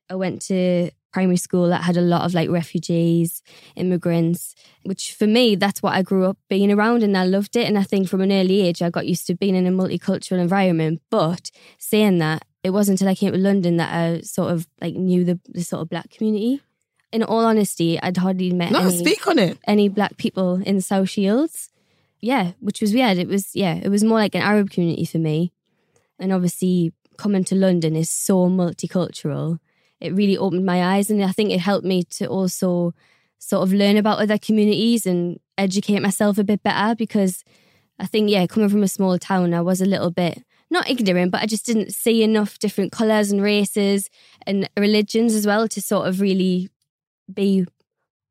I 0.09 0.15
went 0.15 0.41
to 0.43 0.89
primary 1.11 1.37
school 1.37 1.67
that 1.69 1.83
had 1.83 1.97
a 1.97 2.01
lot 2.01 2.23
of 2.23 2.33
like 2.33 2.49
refugees, 2.49 3.41
immigrants, 3.75 4.55
which 4.83 5.13
for 5.13 5.27
me, 5.27 5.55
that's 5.55 5.81
what 5.83 5.93
I 5.93 6.01
grew 6.01 6.25
up 6.25 6.37
being 6.49 6.71
around 6.71 7.03
and 7.03 7.17
I 7.17 7.25
loved 7.25 7.55
it. 7.55 7.67
And 7.67 7.77
I 7.77 7.83
think 7.83 8.07
from 8.07 8.21
an 8.21 8.31
early 8.31 8.61
age, 8.61 8.81
I 8.81 8.89
got 8.89 9.07
used 9.07 9.27
to 9.27 9.35
being 9.35 9.55
in 9.55 9.67
a 9.67 9.71
multicultural 9.71 10.39
environment. 10.39 11.01
But 11.09 11.51
saying 11.77 12.19
that, 12.19 12.45
it 12.63 12.69
wasn't 12.71 12.99
until 13.01 13.11
I 13.11 13.15
came 13.15 13.31
to 13.31 13.37
London 13.37 13.77
that 13.77 13.93
I 13.93 14.21
sort 14.21 14.51
of 14.51 14.67
like 14.79 14.95
knew 14.95 15.23
the, 15.25 15.39
the 15.49 15.63
sort 15.63 15.81
of 15.81 15.89
black 15.89 16.09
community. 16.11 16.61
In 17.11 17.23
all 17.23 17.43
honesty, 17.45 17.99
I'd 18.01 18.17
hardly 18.17 18.51
met 18.53 18.71
No, 18.71 18.79
any, 18.87 18.97
speak 18.97 19.27
on 19.27 19.37
it. 19.37 19.57
any 19.67 19.89
black 19.89 20.15
people 20.17 20.61
in 20.65 20.79
South 20.79 21.09
Shields. 21.09 21.69
Yeah, 22.21 22.51
which 22.59 22.79
was 22.81 22.93
weird. 22.93 23.17
It 23.17 23.27
was 23.27 23.55
yeah, 23.55 23.73
it 23.75 23.89
was 23.89 24.03
more 24.03 24.19
like 24.19 24.35
an 24.35 24.43
Arab 24.43 24.69
community 24.69 25.05
for 25.05 25.17
me. 25.17 25.51
And 26.19 26.31
obviously 26.31 26.93
coming 27.17 27.43
to 27.45 27.55
London 27.55 27.95
is 27.95 28.09
so 28.09 28.47
multicultural. 28.47 29.59
It 30.01 30.13
really 30.13 30.37
opened 30.37 30.65
my 30.65 30.95
eyes 30.95 31.09
and 31.11 31.23
I 31.23 31.31
think 31.31 31.51
it 31.51 31.59
helped 31.59 31.85
me 31.85 32.03
to 32.03 32.25
also 32.27 32.93
sort 33.37 33.63
of 33.63 33.73
learn 33.73 33.97
about 33.97 34.19
other 34.19 34.37
communities 34.37 35.05
and 35.05 35.39
educate 35.57 36.01
myself 36.01 36.37
a 36.37 36.43
bit 36.43 36.63
better 36.63 36.95
because 36.95 37.43
I 37.99 38.07
think 38.07 38.29
yeah, 38.29 38.47
coming 38.47 38.69
from 38.69 38.83
a 38.83 38.87
small 38.87 39.17
town 39.19 39.53
I 39.53 39.61
was 39.61 39.79
a 39.81 39.85
little 39.85 40.11
bit 40.11 40.43
not 40.71 40.89
ignorant, 40.89 41.31
but 41.31 41.41
I 41.41 41.45
just 41.47 41.65
didn't 41.65 41.93
see 41.93 42.23
enough 42.23 42.57
different 42.57 42.93
colours 42.93 43.29
and 43.31 43.41
races 43.43 44.09
and 44.47 44.69
religions 44.77 45.35
as 45.35 45.45
well 45.45 45.67
to 45.67 45.81
sort 45.81 46.07
of 46.07 46.21
really 46.21 46.69
be 47.31 47.65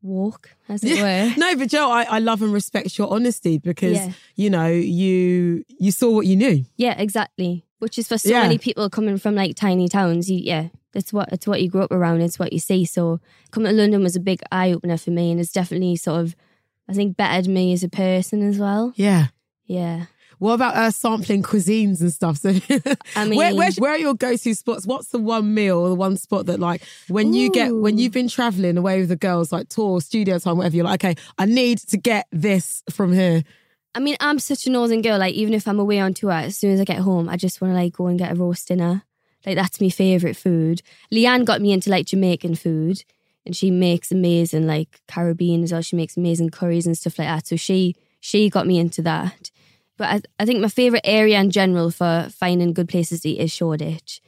walk, 0.03 0.57
as 0.69 0.83
it 0.83 0.99
were. 0.99 1.35
No, 1.37 1.55
but 1.57 1.69
Joe, 1.69 1.91
I, 1.91 2.05
I 2.05 2.19
love 2.19 2.41
and 2.43 2.53
respect 2.53 2.97
your 2.97 3.13
honesty 3.13 3.59
because 3.59 3.93
Yeah. 3.99 4.13
you 4.37 4.49
know 4.49 4.69
you 4.69 5.65
you 5.79 5.93
saw 5.93 6.11
what 6.11 6.27
you 6.27 6.35
knew. 6.37 6.65
Yeah, 6.77 6.99
exactly. 6.99 7.67
Which 7.79 7.99
is 7.99 8.09
for 8.09 8.17
so 8.19 8.31
Yeah. 8.31 8.41
many 8.43 8.57
people 8.59 8.89
coming 8.89 9.19
from 9.19 9.35
like 9.35 9.55
tiny 9.55 9.89
towns. 9.89 10.31
You, 10.31 10.39
yeah, 10.39 10.69
that's 10.93 11.13
what 11.13 11.33
it's 11.33 11.47
what 11.47 11.63
you 11.63 11.69
grew 11.69 11.83
up 11.83 11.93
around. 11.93 12.21
It's 12.21 12.39
what 12.39 12.53
you 12.53 12.59
see. 12.59 12.85
So 12.85 13.21
coming 13.51 13.71
to 13.71 13.77
London 13.77 14.03
was 14.03 14.17
a 14.17 14.21
big 14.21 14.41
eye 14.51 14.73
opener 14.73 14.97
for 14.99 15.11
me, 15.11 15.31
and 15.31 15.41
it's 15.41 15.53
definitely 15.53 15.97
sort 15.97 16.21
of, 16.21 16.37
I 16.89 16.93
think, 16.95 17.17
bettered 17.17 17.49
me 17.49 17.73
as 17.73 17.83
a 17.85 17.89
person 17.89 18.43
as 18.49 18.59
well. 18.59 18.93
Yeah. 18.97 19.27
Yeah, 19.67 20.07
What 20.41 20.55
about 20.55 20.75
uh, 20.75 20.91
sampling 20.91 21.45
cuisines 21.45 22.01
and 22.01 22.13
stuff? 22.13 22.39
So, 22.39 22.49
I 23.15 23.25
mean, 23.25 23.37
where, 23.39 23.55
where's- 23.55 23.79
where 23.79 23.93
are 23.93 23.99
your 23.99 24.15
go-to 24.15 24.53
spots? 24.55 24.85
What's 24.85 25.11
the 25.11 25.21
one 25.21 25.55
meal 25.55 25.79
or 25.79 25.89
the 25.91 25.95
one 25.95 26.17
spot 26.17 26.47
that, 26.47 26.59
like, 26.59 26.83
when 27.07 27.33
you 27.35 27.53
get 27.53 27.73
when 27.73 27.99
you've 27.99 28.11
been 28.13 28.27
traveling 28.27 28.77
away 28.77 28.99
with 28.99 29.11
the 29.11 29.17
girls, 29.17 29.53
like 29.53 29.69
tour, 29.69 30.01
studio 30.01 30.41
time, 30.41 30.57
whatever, 30.57 30.75
you're 30.75 30.85
like, 30.85 31.05
okay, 31.05 31.15
I 31.39 31.45
need 31.47 31.79
to 31.91 31.97
get 31.99 32.27
this 32.33 32.83
from 32.91 33.13
here. 33.13 33.45
I 33.95 34.01
mean, 34.01 34.17
I'm 34.19 34.41
such 34.41 34.67
a 34.67 34.71
northern 34.71 35.03
girl. 35.03 35.19
Like, 35.21 35.35
even 35.35 35.55
if 35.55 35.69
I'm 35.69 35.79
away 35.79 36.01
on 36.01 36.15
tour, 36.15 36.33
as 36.33 36.59
soon 36.59 36.73
as 36.73 36.81
I 36.81 36.85
get 36.85 36.99
home, 36.99 37.29
I 37.29 37.37
just 37.37 37.61
want 37.61 37.71
to 37.71 37.77
like 37.77 37.93
go 37.93 38.09
and 38.09 38.19
get 38.19 38.33
a 38.33 38.35
roast 38.35 38.67
dinner. 38.67 39.05
Like, 39.47 39.57
that's 39.57 39.81
my 39.81 39.89
favorite 39.89 40.37
food. 40.37 40.83
Leigh-Anne 41.11 41.45
got 41.45 41.61
me 41.61 41.73
into 41.73 41.91
like 41.91 42.07
Jamaican 42.07 42.57
food, 42.57 43.05
and 43.47 43.57
she 43.57 43.71
makes 43.71 44.13
amazing 44.13 44.67
like 44.67 45.01
Caribbean 45.09 45.63
as 45.63 45.73
well. 45.73 45.83
She 45.83 45.97
makes 45.97 46.17
amazing 46.17 46.51
curries 46.51 46.87
and 46.87 46.97
stuff 46.97 47.19
like 47.19 47.29
that. 47.29 47.47
So 47.47 47.57
she 47.57 47.97
she 48.21 48.51
got 48.51 48.67
me 48.67 48.79
into 48.79 49.03
that. 49.03 49.51
But 49.97 50.09
I, 50.09 50.21
I 50.39 50.47
think 50.47 50.61
my 50.61 50.69
favorite 50.69 51.03
area 51.05 51.41
in 51.41 51.51
general 51.51 51.91
for 51.91 52.29
finding 52.31 52.73
good 52.73 52.89
places 52.89 53.21
to 53.21 53.31
eat 53.31 53.41
is 53.41 53.53
Shoreditch, 53.53 54.21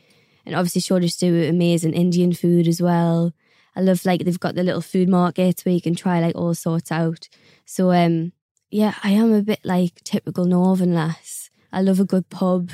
and 0.44 0.54
obviously 0.54 0.80
Shoreditch 0.80 1.18
do 1.18 1.48
amazing 1.48 1.92
Indian 1.94 2.32
food 2.32 2.66
as 2.66 2.80
well. 2.80 3.32
I 3.74 3.80
love 3.80 4.04
like 4.04 4.24
they've 4.24 4.38
got 4.38 4.54
the 4.54 4.62
little 4.62 4.82
food 4.82 5.08
markets 5.08 5.64
where 5.64 5.74
you 5.74 5.80
can 5.80 5.94
try 5.94 6.20
like 6.20 6.34
all 6.34 6.54
sorts 6.54 6.92
out. 6.92 7.28
So 7.64 7.92
um 7.92 8.32
yeah, 8.70 8.94
I 9.02 9.10
am 9.10 9.32
a 9.32 9.42
bit 9.42 9.60
like 9.64 10.02
typical 10.04 10.44
northern 10.46 10.94
lass. 10.94 11.50
I 11.72 11.82
love 11.82 12.00
a 12.00 12.04
good 12.04 12.28
pub. 12.28 12.70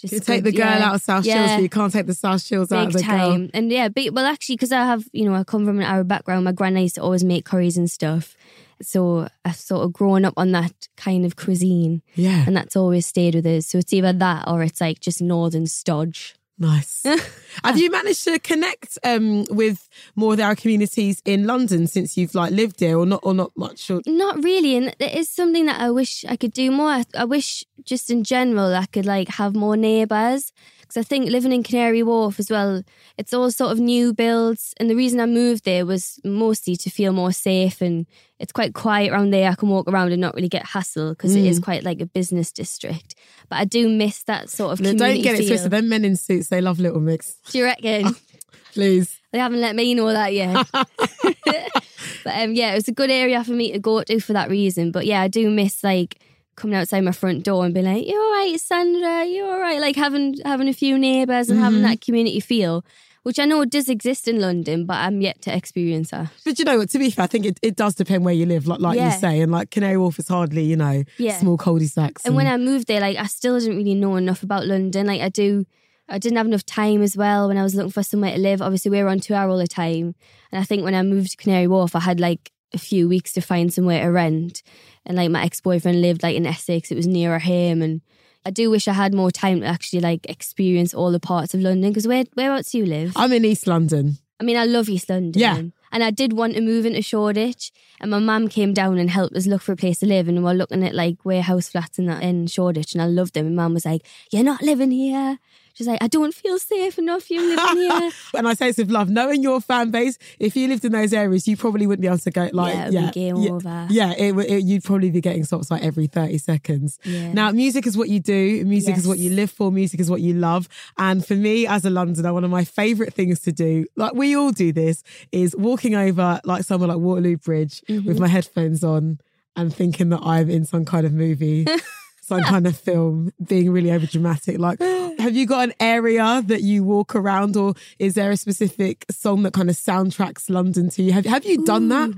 Just 0.00 0.14
You 0.14 0.20
take 0.20 0.44
the 0.44 0.52
girl 0.52 0.66
yeah, 0.66 0.88
out 0.88 0.94
of 0.94 1.02
South 1.02 1.24
Shields, 1.24 1.50
yeah. 1.50 1.56
but 1.56 1.62
you 1.62 1.68
can't 1.68 1.92
take 1.92 2.06
the 2.06 2.14
South 2.14 2.42
Shields 2.42 2.72
out 2.72 2.86
of 2.86 2.92
big 2.94 3.02
the 3.02 3.08
girl. 3.08 3.18
time. 3.18 3.50
And 3.52 3.70
yeah, 3.70 3.88
but, 3.88 4.12
well, 4.12 4.24
actually, 4.24 4.56
because 4.56 4.72
I 4.72 4.84
have, 4.84 5.04
you 5.12 5.24
know, 5.28 5.34
I 5.34 5.44
come 5.44 5.66
from 5.66 5.78
an 5.78 5.84
Arab 5.84 6.08
background. 6.08 6.44
My 6.44 6.52
grandma 6.52 6.80
used 6.80 6.94
to 6.94 7.02
always 7.02 7.22
make 7.22 7.44
curries 7.44 7.76
and 7.76 7.90
stuff. 7.90 8.34
So 8.82 9.28
I've 9.44 9.56
sort 9.56 9.84
of 9.84 9.92
grown 9.92 10.24
up 10.24 10.34
on 10.38 10.52
that 10.52 10.88
kind 10.96 11.26
of 11.26 11.36
cuisine, 11.36 12.00
Yeah, 12.14 12.44
and 12.46 12.56
that's 12.56 12.76
always 12.76 13.04
stayed 13.04 13.34
with 13.34 13.44
us. 13.44 13.66
So 13.66 13.78
it's 13.78 13.92
either 13.92 14.14
that 14.14 14.48
or 14.48 14.62
it's 14.62 14.80
like 14.80 15.00
just 15.00 15.20
northern 15.20 15.66
stodge. 15.66 16.34
Nice. 16.60 17.02
Have 17.64 17.78
you 17.78 17.90
managed 17.90 18.22
to 18.24 18.38
connect 18.38 18.98
um, 19.02 19.44
with 19.50 19.88
more 20.14 20.34
of 20.34 20.40
our 20.40 20.54
communities 20.54 21.20
in 21.24 21.46
London 21.46 21.86
since 21.88 22.16
you've 22.16 22.34
like 22.34 22.52
lived 22.52 22.78
there, 22.78 22.96
or 22.96 23.06
not, 23.06 23.20
or 23.24 23.34
not 23.34 23.50
much? 23.56 23.90
Or, 23.90 24.00
Not 24.06 24.44
really, 24.44 24.76
and 24.76 24.94
it 25.00 25.14
is 25.14 25.28
something 25.28 25.66
that 25.66 25.80
I 25.80 25.90
wish 25.90 26.24
I 26.26 26.36
could 26.36 26.52
do 26.52 26.70
more. 26.70 26.90
I, 26.90 27.04
I 27.18 27.24
wish, 27.24 27.64
just 27.82 28.10
in 28.10 28.22
general, 28.22 28.74
I 28.74 28.86
could 28.86 29.06
like 29.06 29.28
have 29.30 29.56
more 29.56 29.76
neighbours 29.76 30.52
because 30.90 31.06
I 31.06 31.08
think 31.08 31.30
living 31.30 31.52
in 31.52 31.62
Canary 31.62 32.02
Wharf 32.02 32.40
as 32.40 32.50
well, 32.50 32.82
it's 33.16 33.32
all 33.32 33.48
sort 33.52 33.70
of 33.70 33.78
new 33.78 34.12
builds, 34.12 34.74
and 34.78 34.90
the 34.90 34.96
reason 34.96 35.20
I 35.20 35.26
moved 35.26 35.64
there 35.64 35.86
was 35.86 36.18
mostly 36.24 36.74
to 36.74 36.90
feel 36.90 37.12
more 37.12 37.30
safe 37.30 37.80
and 37.80 38.06
it's 38.40 38.50
quite 38.50 38.74
quiet 38.74 39.12
around 39.12 39.30
there. 39.30 39.50
I 39.50 39.54
can 39.54 39.68
walk 39.68 39.86
around 39.86 40.10
and 40.10 40.20
not 40.20 40.34
really 40.34 40.48
get 40.48 40.64
hassled 40.64 41.10
because 41.10 41.36
it 41.36 41.44
is 41.44 41.60
quite 41.60 41.84
like 41.84 42.00
a 42.00 42.06
business 42.06 42.50
district. 42.50 43.14
But 43.48 43.56
I 43.60 43.64
do 43.66 43.88
miss 43.88 44.24
that 44.24 44.50
sort 44.50 44.72
of 44.72 44.80
no, 44.80 44.94
don't 44.94 45.22
get 45.22 45.36
it 45.36 45.38
feel. 45.38 45.48
twisted. 45.48 45.70
Them 45.70 45.88
men 45.88 46.04
in 46.04 46.16
suits, 46.16 46.48
they 46.48 46.60
love 46.60 46.80
Little 46.80 47.00
Mix. 47.00 47.34
Do 47.50 47.58
you 47.58 47.64
reckon? 47.64 48.16
Please. 48.72 49.20
They 49.32 49.38
haven't 49.38 49.60
let 49.60 49.76
me 49.76 49.94
know 49.94 50.12
that 50.12 50.32
yet. 50.32 50.66
but 50.72 52.34
um, 52.34 52.54
yeah, 52.54 52.72
it 52.72 52.76
was 52.76 52.88
a 52.88 52.92
good 52.92 53.10
area 53.10 53.44
for 53.44 53.52
me 53.52 53.72
to 53.72 53.78
go 53.78 54.02
to 54.02 54.18
for 54.18 54.32
that 54.32 54.50
reason. 54.50 54.90
But 54.90 55.06
yeah, 55.06 55.20
I 55.20 55.28
do 55.28 55.50
miss 55.50 55.84
like 55.84 56.18
coming 56.56 56.76
outside 56.76 57.02
my 57.02 57.12
front 57.12 57.44
door 57.44 57.64
and 57.64 57.74
being 57.74 57.86
like, 57.86 58.06
"You're 58.06 58.20
all 58.20 58.32
right, 58.32 58.60
Sandra? 58.60 59.24
You're 59.24 59.50
all 59.50 59.60
right?" 59.60 59.80
Like 59.80 59.96
having 59.96 60.36
having 60.44 60.68
a 60.68 60.72
few 60.72 60.98
neighbours 60.98 61.50
and 61.50 61.58
having 61.58 61.80
mm-hmm. 61.80 61.88
that 61.88 62.00
community 62.00 62.40
feel, 62.40 62.84
which 63.22 63.38
I 63.38 63.44
know 63.44 63.64
does 63.64 63.88
exist 63.88 64.28
in 64.28 64.40
London, 64.40 64.86
but 64.86 64.94
I'm 64.94 65.20
yet 65.20 65.42
to 65.42 65.54
experience 65.54 66.10
that. 66.10 66.30
But 66.44 66.58
you 66.58 66.64
know 66.64 66.78
what? 66.78 66.90
To 66.90 66.98
be 66.98 67.10
fair, 67.10 67.24
I 67.24 67.26
think 67.26 67.46
it, 67.46 67.58
it 67.62 67.76
does 67.76 67.94
depend 67.94 68.24
where 68.24 68.34
you 68.34 68.46
live, 68.46 68.66
like 68.66 68.80
like 68.80 68.96
Yeah. 68.96 69.12
you 69.12 69.18
say, 69.20 69.40
and 69.40 69.52
like 69.52 69.70
Canary 69.70 69.96
Wharf 69.96 70.18
is 70.18 70.28
hardly, 70.28 70.64
you 70.64 70.76
know, 70.76 71.04
Yeah. 71.18 71.38
small 71.38 71.56
cul-de-sacs. 71.56 72.24
And 72.24 72.34
when 72.34 72.46
I 72.46 72.56
moved 72.56 72.88
there, 72.88 73.00
like 73.00 73.16
I 73.16 73.26
still 73.26 73.58
didn't 73.58 73.76
really 73.76 73.94
know 73.94 74.16
enough 74.16 74.42
about 74.42 74.66
London. 74.66 75.06
Like 75.06 75.20
I 75.20 75.28
do, 75.28 75.66
I 76.08 76.18
didn't 76.18 76.38
have 76.38 76.46
enough 76.46 76.66
time 76.66 77.02
as 77.02 77.16
well 77.16 77.48
when 77.48 77.56
I 77.58 77.62
was 77.62 77.74
looking 77.74 77.92
for 77.92 78.02
somewhere 78.02 78.32
to 78.32 78.40
live. 78.40 78.62
Obviously, 78.62 78.90
we 78.90 79.02
were 79.02 79.08
on 79.08 79.20
tour 79.20 79.48
all 79.48 79.58
the 79.58 79.66
time, 79.66 80.14
and 80.50 80.60
I 80.60 80.64
think 80.64 80.84
when 80.84 80.94
I 80.94 81.02
moved 81.02 81.30
to 81.32 81.36
Canary 81.36 81.66
Wharf, 81.66 81.94
I 81.94 82.00
had 82.00 82.20
like 82.20 82.52
a 82.72 82.78
few 82.78 83.08
weeks 83.08 83.32
to 83.32 83.40
find 83.40 83.72
somewhere 83.72 84.02
to 84.02 84.10
rent. 84.10 84.62
And 85.06 85.16
like 85.16 85.30
my 85.30 85.44
ex 85.44 85.60
boyfriend 85.60 86.02
lived 86.02 86.22
like 86.22 86.36
in 86.36 86.46
Essex; 86.46 86.90
it 86.90 86.96
was 86.96 87.06
nearer 87.06 87.38
him, 87.38 87.82
and 87.82 88.00
I 88.44 88.50
do 88.50 88.70
wish 88.70 88.88
I 88.88 88.92
had 88.92 89.14
more 89.14 89.30
time 89.30 89.60
to 89.60 89.66
actually 89.66 90.00
like 90.00 90.28
experience 90.28 90.94
all 90.94 91.10
the 91.10 91.20
parts 91.20 91.54
of 91.54 91.60
London. 91.60 91.90
Because 91.90 92.06
where 92.06 92.24
whereabouts 92.34 92.72
do 92.72 92.78
you 92.78 92.86
live? 92.86 93.12
I'm 93.16 93.32
in 93.32 93.44
East 93.44 93.66
London. 93.66 94.18
I 94.40 94.42
mean, 94.44 94.56
I 94.56 94.64
love 94.64 94.88
East 94.88 95.10
London. 95.10 95.40
Yeah. 95.40 95.62
And 95.92 96.04
I 96.04 96.10
did 96.10 96.32
want 96.32 96.54
to 96.54 96.60
move 96.60 96.86
into 96.86 97.02
Shoreditch. 97.02 97.72
And 98.00 98.10
my 98.10 98.20
mum 98.20 98.48
came 98.48 98.72
down 98.72 98.96
and 98.98 99.10
helped 99.10 99.36
us 99.36 99.46
look 99.46 99.60
for 99.60 99.72
a 99.72 99.76
place 99.76 99.98
to 99.98 100.06
live. 100.06 100.28
And 100.28 100.38
we 100.38 100.44
we're 100.44 100.54
looking 100.54 100.84
at 100.84 100.94
like 100.94 101.24
warehouse 101.24 101.68
flats 101.68 101.98
in 101.98 102.06
that 102.06 102.22
in 102.22 102.46
Shoreditch. 102.46 102.94
And 102.94 103.02
I 103.02 103.06
loved 103.06 103.34
them. 103.34 103.46
And 103.46 103.56
mum 103.56 103.74
was 103.74 103.84
like, 103.84 104.06
You're 104.30 104.44
not 104.44 104.62
living 104.62 104.92
here. 104.92 105.38
She's 105.80 105.86
like, 105.86 106.02
I 106.02 106.08
don't 106.08 106.34
feel 106.34 106.58
safe 106.58 106.98
enough. 106.98 107.30
You 107.30 107.40
living 107.40 107.76
here. 107.90 108.10
and 108.34 108.46
I 108.46 108.52
say 108.52 108.66
this 108.66 108.76
with 108.76 108.90
love, 108.90 109.08
knowing 109.08 109.42
your 109.42 109.62
fan 109.62 109.90
base, 109.90 110.18
if 110.38 110.54
you 110.56 110.68
lived 110.68 110.84
in 110.84 110.92
those 110.92 111.14
areas, 111.14 111.48
you 111.48 111.56
probably 111.56 111.86
wouldn't 111.86 112.02
be 112.02 112.06
able 112.06 112.18
to 112.18 112.30
go 112.30 112.50
like, 112.52 112.74
Yeah, 112.74 112.88
yeah, 112.90 113.10
game 113.12 113.36
yeah, 113.36 113.50
over. 113.50 113.86
yeah, 113.88 114.12
it, 114.12 114.32
would- 114.32 114.44
it, 114.44 114.62
you'd 114.62 114.84
probably 114.84 115.10
be 115.10 115.22
getting 115.22 115.44
stops 115.44 115.70
like 115.70 115.82
every 115.82 116.06
30 116.06 116.36
seconds. 116.36 116.98
Yeah. 117.02 117.32
Now, 117.32 117.50
music 117.50 117.86
is 117.86 117.96
what 117.96 118.10
you 118.10 118.20
do, 118.20 118.62
music 118.66 118.98
is 118.98 119.08
what 119.08 119.18
you 119.18 119.30
live 119.30 119.50
for, 119.50 119.72
music 119.72 120.00
is 120.00 120.10
what 120.10 120.20
you 120.20 120.34
love. 120.34 120.68
And 120.98 121.24
for 121.26 121.34
me 121.34 121.66
as 121.66 121.86
a 121.86 121.90
Londoner, 121.90 122.34
one 122.34 122.44
of 122.44 122.50
my 122.50 122.64
favourite 122.64 123.14
things 123.14 123.40
to 123.40 123.52
do, 123.52 123.86
like 123.96 124.12
we 124.12 124.36
all 124.36 124.50
do 124.52 124.70
this, 124.74 125.02
is 125.32 125.56
walking 125.56 125.94
over 125.94 126.40
like 126.44 126.64
somewhere 126.64 126.88
like 126.88 126.98
Waterloo 126.98 127.38
Bridge 127.38 127.80
Mm-hmm. 127.88 128.06
with 128.06 128.20
my 128.20 128.28
headphones 128.28 128.84
on 128.84 129.20
and 129.56 129.74
thinking 129.74 130.10
that 130.10 130.20
I'm 130.22 130.50
in 130.50 130.64
some 130.66 130.84
kind 130.84 131.06
of 131.06 131.12
movie. 131.14 131.66
Some 132.30 132.42
kind 132.42 132.64
of 132.64 132.76
film 132.76 133.32
being 133.44 133.72
really 133.72 133.90
over 133.90 134.06
dramatic. 134.06 134.60
Like, 134.60 134.80
have 135.18 135.34
you 135.34 135.46
got 135.46 135.64
an 135.64 135.74
area 135.80 136.42
that 136.46 136.62
you 136.62 136.84
walk 136.84 137.16
around, 137.16 137.56
or 137.56 137.74
is 137.98 138.14
there 138.14 138.30
a 138.30 138.36
specific 138.36 139.04
song 139.10 139.42
that 139.42 139.52
kind 139.52 139.68
of 139.68 139.74
soundtracks 139.74 140.48
London 140.48 140.90
to 140.90 141.02
you? 141.02 141.12
Have, 141.12 141.26
have 141.26 141.44
you 141.44 141.64
done 141.64 141.88
that? 141.88 142.10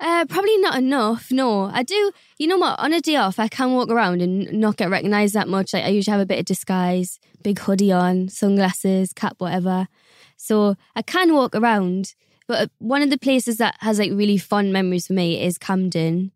Uh, 0.00 0.24
probably 0.26 0.56
not 0.58 0.76
enough. 0.76 1.30
No, 1.30 1.70
I 1.72 1.84
do. 1.84 2.10
You 2.36 2.48
know 2.48 2.58
what? 2.58 2.80
On 2.80 2.92
a 2.92 3.00
day 3.00 3.14
off, 3.14 3.38
I 3.38 3.46
can 3.46 3.74
walk 3.74 3.90
around 3.90 4.22
and 4.22 4.52
not 4.52 4.76
get 4.76 4.90
recognised 4.90 5.34
that 5.34 5.46
much. 5.46 5.72
Like 5.72 5.84
I 5.84 5.88
usually 5.88 6.12
have 6.12 6.20
a 6.20 6.26
bit 6.26 6.40
of 6.40 6.44
disguise, 6.44 7.20
big 7.42 7.60
hoodie 7.60 7.92
on, 7.92 8.28
sunglasses, 8.28 9.12
cap, 9.12 9.34
whatever. 9.38 9.86
So 10.36 10.76
I 10.96 11.02
can 11.02 11.32
walk 11.32 11.54
around. 11.54 12.14
But 12.48 12.70
one 12.78 13.02
of 13.02 13.10
the 13.10 13.18
places 13.18 13.58
that 13.58 13.76
has 13.80 14.00
like 14.00 14.10
really 14.10 14.38
fond 14.38 14.72
memories 14.72 15.06
for 15.08 15.12
me 15.12 15.40
is 15.40 15.58
Camden, 15.58 16.32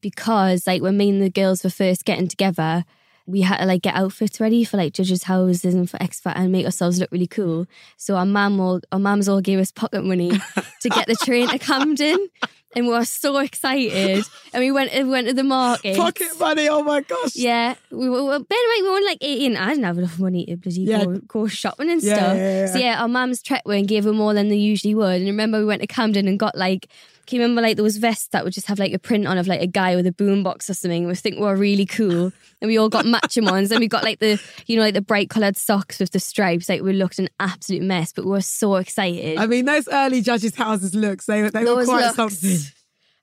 because 0.00 0.66
like 0.66 0.82
when 0.82 0.96
me 0.96 1.10
and 1.10 1.22
the 1.22 1.30
girls 1.30 1.62
were 1.64 1.70
first 1.70 2.04
getting 2.04 2.28
together. 2.28 2.84
We 3.26 3.42
had 3.42 3.58
to 3.58 3.66
like 3.66 3.82
get 3.82 3.94
outfits 3.94 4.40
ready 4.40 4.64
for 4.64 4.76
like 4.76 4.92
judges' 4.92 5.22
houses 5.22 5.72
and 5.72 5.88
for 5.88 5.98
Factor 5.98 6.30
and 6.30 6.50
make 6.50 6.64
ourselves 6.64 6.98
look 6.98 7.12
really 7.12 7.28
cool. 7.28 7.66
So 7.96 8.16
our 8.16 8.26
mum 8.26 8.58
all 8.58 8.80
our 8.90 8.98
mums 8.98 9.28
all 9.28 9.40
gave 9.40 9.60
us 9.60 9.70
pocket 9.70 10.02
money 10.04 10.32
to 10.80 10.88
get 10.88 11.06
the 11.06 11.14
train 11.14 11.46
to 11.48 11.58
Camden. 11.60 12.28
and 12.74 12.86
we 12.86 12.92
were 12.92 13.04
so 13.04 13.38
excited. 13.38 14.24
and 14.52 14.60
we 14.60 14.72
went 14.72 14.92
we 14.94 15.04
went 15.04 15.28
to 15.28 15.34
the 15.34 15.44
market. 15.44 15.96
Pocket 15.96 16.26
money, 16.40 16.68
oh 16.68 16.82
my 16.82 17.02
gosh. 17.02 17.36
Yeah, 17.36 17.76
we 17.92 18.08
were 18.08 18.24
well, 18.24 18.40
Ben 18.40 18.58
right, 18.58 18.78
we 18.82 18.88
were 18.88 18.94
only 18.96 19.06
like 19.06 19.18
eighteen. 19.20 19.56
I 19.56 19.68
didn't 19.68 19.84
have 19.84 19.98
enough 19.98 20.18
money 20.18 20.46
to 20.46 20.56
bloody 20.56 20.80
Yeah. 20.80 21.04
go, 21.04 21.18
go 21.28 21.46
shopping 21.46 21.88
and 21.90 22.02
Yeah, 22.02 22.14
stuff. 22.14 22.36
yeah. 22.36 22.66
So 22.66 22.78
yeah, 22.78 23.00
our 23.02 23.08
mums 23.08 23.42
trekked 23.42 23.68
and 23.68 23.86
gave 23.86 24.02
them 24.04 24.16
more 24.16 24.34
than 24.34 24.48
they 24.48 24.56
usually 24.56 24.96
would. 24.96 25.18
And 25.20 25.26
remember, 25.26 25.58
we 25.60 25.66
went 25.66 25.82
to 25.82 25.86
Camden 25.86 26.26
and 26.26 26.38
got 26.38 26.56
like. 26.56 26.88
Can 27.30 27.36
you 27.36 27.42
remember 27.42 27.62
like 27.62 27.76
there 27.76 27.84
was 27.84 27.96
vests 27.96 28.26
that 28.32 28.42
would 28.42 28.52
just 28.52 28.66
have 28.66 28.80
like 28.80 28.92
a 28.92 28.98
print 28.98 29.24
on 29.24 29.38
of 29.38 29.46
like 29.46 29.60
a 29.60 29.66
guy 29.68 29.94
with 29.94 30.04
a 30.04 30.10
boombox 30.10 30.68
or 30.68 30.74
something? 30.74 31.06
We 31.06 31.14
think 31.14 31.36
we 31.36 31.42
were 31.42 31.54
really 31.54 31.86
cool, 31.86 32.32
and 32.60 32.68
we 32.68 32.76
all 32.76 32.88
got 32.88 33.06
matching 33.06 33.44
ones. 33.44 33.70
And 33.70 33.78
we 33.78 33.86
got 33.86 34.02
like 34.02 34.18
the 34.18 34.42
you 34.66 34.74
know 34.74 34.82
like 34.82 34.94
the 34.94 35.00
bright 35.00 35.30
coloured 35.30 35.56
socks 35.56 36.00
with 36.00 36.10
the 36.10 36.18
stripes. 36.18 36.68
Like 36.68 36.82
we 36.82 36.92
looked 36.92 37.20
an 37.20 37.28
absolute 37.38 37.82
mess, 37.82 38.12
but 38.12 38.24
we 38.24 38.32
were 38.32 38.40
so 38.40 38.74
excited. 38.74 39.38
I 39.38 39.46
mean, 39.46 39.64
those 39.64 39.86
early 39.92 40.22
judges' 40.22 40.56
houses 40.56 40.92
looks, 40.92 41.26
they, 41.26 41.48
they 41.50 41.64
were 41.64 41.84
quite 41.84 42.06
looks. 42.06 42.16
something. 42.16 42.58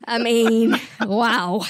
I 0.05 0.19
mean, 0.19 0.79
wow. 1.01 1.63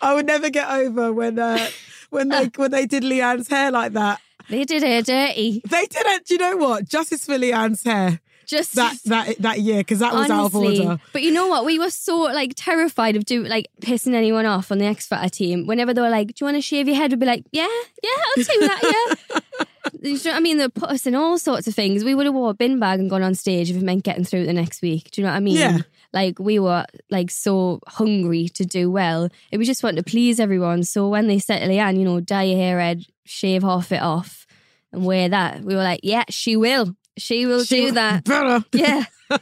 I 0.00 0.14
would 0.14 0.24
never 0.24 0.48
get 0.48 0.70
over 0.70 1.12
when 1.12 1.38
uh, 1.38 1.68
when 2.08 2.30
they 2.30 2.46
when 2.56 2.70
they 2.70 2.86
did 2.86 3.04
Leigh-Anne's 3.04 3.48
hair 3.48 3.70
like 3.70 3.92
that. 3.92 4.18
They 4.48 4.64
did 4.64 4.82
her 4.82 5.02
dirty. 5.02 5.60
They 5.68 5.84
did 5.84 6.06
it. 6.06 6.24
Do 6.24 6.34
you 6.34 6.40
know 6.40 6.56
what? 6.56 6.88
Justice 6.88 7.26
for 7.26 7.36
Leigh-Anne's 7.36 7.84
hair 7.84 8.22
Just 8.46 8.76
that 8.76 8.96
that 9.06 9.38
that 9.40 9.60
year 9.60 9.78
because 9.78 9.98
that 9.98 10.14
was 10.14 10.30
out 10.30 10.46
of 10.46 10.56
order. 10.56 10.98
But 11.12 11.22
you 11.22 11.32
know 11.32 11.48
what? 11.48 11.64
We 11.64 11.78
were 11.78 11.90
so 11.90 12.16
like 12.16 12.52
terrified 12.54 13.16
of 13.16 13.24
do 13.24 13.44
like 13.44 13.66
pissing 13.82 14.14
anyone 14.14 14.46
off 14.46 14.70
on 14.70 14.78
the 14.78 14.86
X 14.86 15.06
Factor 15.06 15.28
team. 15.28 15.66
Whenever 15.66 15.92
they 15.92 16.00
were 16.00 16.10
like, 16.10 16.28
"Do 16.28 16.34
you 16.40 16.44
want 16.46 16.56
to 16.56 16.62
shave 16.62 16.86
your 16.86 16.96
head?" 16.96 17.10
We'd 17.10 17.20
be 17.20 17.26
like, 17.26 17.44
"Yeah, 17.50 17.68
yeah, 18.02 18.10
I'll 18.10 18.44
do 18.44 18.60
that." 18.60 19.16
Yeah. 19.32 19.40
You 20.02 20.12
know 20.12 20.18
what 20.24 20.34
I 20.34 20.40
mean, 20.40 20.58
they 20.58 20.68
put 20.68 20.90
us 20.90 21.06
in 21.06 21.14
all 21.14 21.38
sorts 21.38 21.66
of 21.68 21.74
things. 21.74 22.04
We 22.04 22.14
would 22.14 22.26
have 22.26 22.34
wore 22.34 22.50
a 22.50 22.54
bin 22.54 22.78
bag 22.80 22.98
and 23.00 23.08
gone 23.08 23.22
on 23.22 23.34
stage 23.34 23.70
if 23.70 23.76
it 23.76 23.82
meant 23.82 24.04
getting 24.04 24.24
through 24.24 24.46
the 24.46 24.52
next 24.52 24.82
week. 24.82 25.10
Do 25.10 25.20
you 25.20 25.26
know 25.26 25.32
what 25.32 25.36
I 25.36 25.40
mean? 25.40 25.56
Yeah. 25.56 25.78
Like 26.12 26.38
we 26.38 26.58
were 26.58 26.84
like 27.10 27.30
so 27.30 27.80
hungry 27.86 28.48
to 28.50 28.64
do 28.64 28.90
well. 28.90 29.28
And 29.52 29.58
we 29.58 29.64
just 29.64 29.82
wanted 29.82 30.04
to 30.04 30.10
please 30.10 30.40
everyone. 30.40 30.82
So 30.82 31.08
when 31.08 31.28
they 31.28 31.38
said 31.38 31.60
to 31.60 31.66
Leigh-Anne, 31.66 31.96
you 31.98 32.04
know, 32.04 32.20
dye 32.20 32.44
your 32.44 32.58
hair 32.58 32.76
red, 32.76 33.04
shave 33.24 33.62
half 33.62 33.92
it 33.92 34.02
off, 34.02 34.46
and 34.92 35.04
wear 35.04 35.28
that, 35.28 35.62
we 35.62 35.74
were 35.74 35.82
like, 35.82 36.00
yeah, 36.02 36.24
she 36.30 36.56
will. 36.56 36.94
She 37.18 37.46
will 37.46 37.64
She 37.64 37.86
do 37.86 37.92
that. 37.92 38.24
Better. 38.24 38.64
Yeah. 38.72 39.04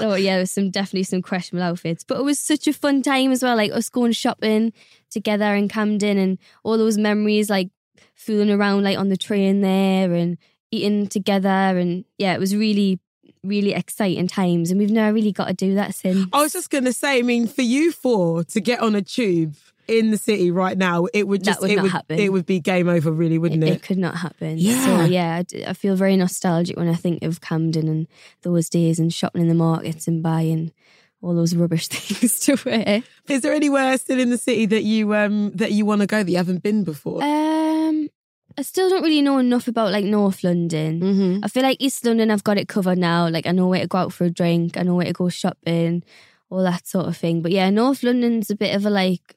so 0.00 0.14
yeah, 0.14 0.32
there 0.32 0.40
was 0.40 0.50
some 0.50 0.70
definitely 0.70 1.04
some 1.04 1.22
questionable 1.22 1.66
outfits, 1.66 2.02
but 2.04 2.18
it 2.18 2.24
was 2.24 2.38
such 2.38 2.66
a 2.66 2.72
fun 2.72 3.02
time 3.02 3.30
as 3.30 3.42
well. 3.42 3.56
Like 3.56 3.72
us 3.72 3.88
going 3.88 4.12
shopping 4.12 4.72
together 5.10 5.54
in 5.54 5.68
Camden 5.68 6.18
and 6.18 6.38
all 6.64 6.78
those 6.78 6.98
memories, 6.98 7.48
like 7.48 7.70
fooling 8.14 8.50
around 8.50 8.82
like 8.82 8.98
on 8.98 9.08
the 9.08 9.16
train 9.16 9.60
there 9.60 10.12
and 10.12 10.36
eating 10.70 11.06
together, 11.06 11.48
and 11.48 12.04
yeah, 12.18 12.34
it 12.34 12.40
was 12.40 12.56
really, 12.56 12.98
really 13.44 13.72
exciting 13.72 14.26
times. 14.26 14.70
And 14.70 14.80
we've 14.80 14.90
never 14.90 15.12
really 15.12 15.32
got 15.32 15.48
to 15.48 15.54
do 15.54 15.74
that 15.76 15.94
since. 15.94 16.26
I 16.32 16.42
was 16.42 16.52
just 16.52 16.70
going 16.70 16.84
to 16.84 16.92
say, 16.92 17.18
I 17.18 17.22
mean, 17.22 17.46
for 17.46 17.62
you 17.62 17.92
four 17.92 18.44
to 18.44 18.60
get 18.60 18.80
on 18.80 18.94
a 18.94 19.02
tube 19.02 19.56
in 19.90 20.10
the 20.10 20.16
city 20.16 20.50
right 20.50 20.78
now, 20.78 21.06
it 21.12 21.26
would 21.26 21.42
just 21.42 21.60
would 21.60 21.70
it 21.70 21.76
not 21.76 21.82
would 21.82 21.92
happen. 21.92 22.18
it 22.18 22.32
would 22.32 22.46
be 22.46 22.60
game 22.60 22.88
over, 22.88 23.10
really, 23.10 23.38
wouldn't 23.38 23.64
it, 23.64 23.68
it? 23.68 23.72
it 23.76 23.82
could 23.82 23.98
not 23.98 24.16
happen. 24.16 24.56
Yeah. 24.56 24.84
So 24.84 25.04
yeah, 25.04 25.36
I 25.36 25.42
d- 25.42 25.66
I 25.66 25.72
feel 25.72 25.96
very 25.96 26.16
nostalgic 26.16 26.76
when 26.76 26.88
I 26.88 26.94
think 26.94 27.22
of 27.24 27.40
Camden 27.40 27.88
and 27.88 28.06
those 28.42 28.68
days 28.68 28.98
and 28.98 29.12
shopping 29.12 29.42
in 29.42 29.48
the 29.48 29.54
markets 29.54 30.06
and 30.06 30.22
buying 30.22 30.72
all 31.22 31.34
those 31.34 31.54
rubbish 31.54 31.88
things 31.88 32.40
to 32.40 32.56
wear. 32.64 33.02
Is 33.28 33.42
there 33.42 33.52
anywhere 33.52 33.98
still 33.98 34.20
in 34.20 34.30
the 34.30 34.38
city 34.38 34.66
that 34.66 34.84
you 34.84 35.14
um 35.14 35.50
that 35.52 35.72
you 35.72 35.84
want 35.84 36.00
to 36.02 36.06
go 36.06 36.22
that 36.22 36.30
you 36.30 36.36
haven't 36.36 36.62
been 36.62 36.84
before? 36.84 37.22
Um, 37.22 38.08
I 38.56 38.62
still 38.62 38.88
don't 38.88 39.02
really 39.02 39.22
know 39.22 39.38
enough 39.38 39.68
about 39.68 39.92
like 39.92 40.04
North 40.04 40.44
London. 40.44 41.00
mm-hmm. 41.00 41.44
I 41.44 41.48
feel 41.48 41.62
like 41.62 41.78
East 41.80 42.04
London, 42.04 42.30
I've 42.30 42.44
got 42.44 42.58
it 42.58 42.68
covered 42.68 42.98
now. 42.98 43.28
Like 43.28 43.46
I 43.46 43.52
know 43.52 43.68
where 43.68 43.80
to 43.80 43.86
go 43.86 43.98
out 43.98 44.12
for 44.12 44.24
a 44.24 44.30
drink, 44.30 44.76
I 44.76 44.82
know 44.82 44.94
where 44.94 45.06
to 45.06 45.12
go 45.12 45.28
shopping, 45.28 46.04
all 46.48 46.62
that 46.62 46.86
sort 46.86 47.06
of 47.06 47.16
thing. 47.16 47.42
But 47.42 47.52
yeah, 47.52 47.70
North 47.70 48.02
London's 48.02 48.50
a 48.50 48.56
bit 48.56 48.74
of 48.74 48.86
a 48.86 48.90
like 48.90 49.36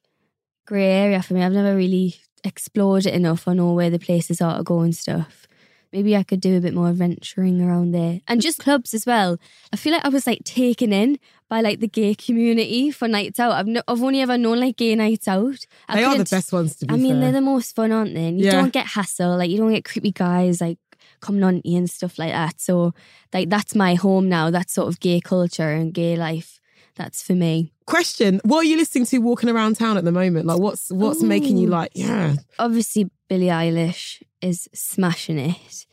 grey 0.65 0.91
area 0.91 1.21
for 1.21 1.33
me. 1.33 1.43
I've 1.43 1.51
never 1.51 1.75
really 1.75 2.15
explored 2.43 3.05
it 3.05 3.13
enough. 3.13 3.47
I 3.47 3.53
know 3.53 3.73
where 3.73 3.89
the 3.89 3.99
places 3.99 4.41
are 4.41 4.57
to 4.57 4.63
go 4.63 4.81
and 4.81 4.95
stuff. 4.95 5.47
Maybe 5.91 6.15
I 6.17 6.23
could 6.23 6.41
do 6.41 6.57
a 6.57 6.59
bit 6.59 6.73
more 6.73 6.87
adventuring 6.89 7.61
around 7.61 7.91
there 7.91 8.21
and 8.27 8.41
just 8.41 8.57
clubs 8.57 8.95
as 8.95 9.05
well. 9.05 9.37
I 9.71 9.75
feel 9.77 9.93
like 9.93 10.03
I 10.03 10.09
was 10.09 10.25
like 10.25 10.43
taken 10.43 10.91
in 10.91 11.19
by 11.49 11.61
like 11.61 11.81
the 11.81 11.87
gay 11.87 12.15
community 12.15 12.89
for 12.89 13.07
nights 13.07 13.39
out. 13.39 13.51
I've 13.51 13.67
no, 13.67 13.83
I've 13.87 14.01
only 14.01 14.19
ever 14.21 14.35
known 14.37 14.59
like 14.59 14.77
gay 14.77 14.95
nights 14.95 15.27
out. 15.27 15.65
I 15.87 15.97
They 15.97 16.03
are 16.03 16.17
the 16.17 16.23
best 16.23 16.51
ones 16.51 16.75
to 16.77 16.87
be 16.87 16.93
I 16.95 16.97
mean, 16.97 17.13
fair. 17.13 17.21
they're 17.21 17.31
the 17.33 17.41
most 17.41 17.75
fun, 17.75 17.91
aren't 17.91 18.15
they? 18.15 18.25
And 18.27 18.39
you 18.39 18.47
Yeah. 18.47 18.53
don't 18.53 18.73
get 18.73 18.87
hassle, 18.87 19.37
like 19.37 19.51
you 19.51 19.57
don't 19.57 19.71
get 19.71 19.85
creepy 19.85 20.11
guys 20.11 20.61
like 20.61 20.79
coming 21.19 21.43
on 21.43 21.61
you 21.63 21.77
and 21.77 21.87
stuff 21.89 22.17
like 22.17 22.31
that. 22.31 22.59
So, 22.59 22.93
like 23.31 23.49
that's 23.49 23.75
my 23.75 23.93
home 23.93 24.27
now. 24.29 24.49
That 24.49 24.71
sort 24.71 24.87
of 24.87 24.99
gay 24.99 25.21
culture 25.21 25.69
and 25.69 25.93
gay 25.93 26.15
life. 26.15 26.59
That's 26.95 27.21
for 27.21 27.33
me. 27.33 27.72
Question: 27.85 28.39
What 28.43 28.59
are 28.59 28.63
you 28.63 28.77
listening 28.77 29.05
to 29.07 29.17
walking 29.19 29.49
around 29.49 29.75
town 29.77 29.97
at 29.97 30.03
the 30.03 30.11
moment? 30.11 30.45
Like, 30.45 30.59
what's 30.59 30.89
what's 30.91 31.21
making 31.21 31.57
you 31.57 31.67
like, 31.67 31.91
yeah, 31.95 32.35
Obviously, 32.59 33.09
Billie 33.27 33.47
Eilish 33.47 34.21
is 34.41 34.67
smashing 34.73 35.39
it. 35.39 35.85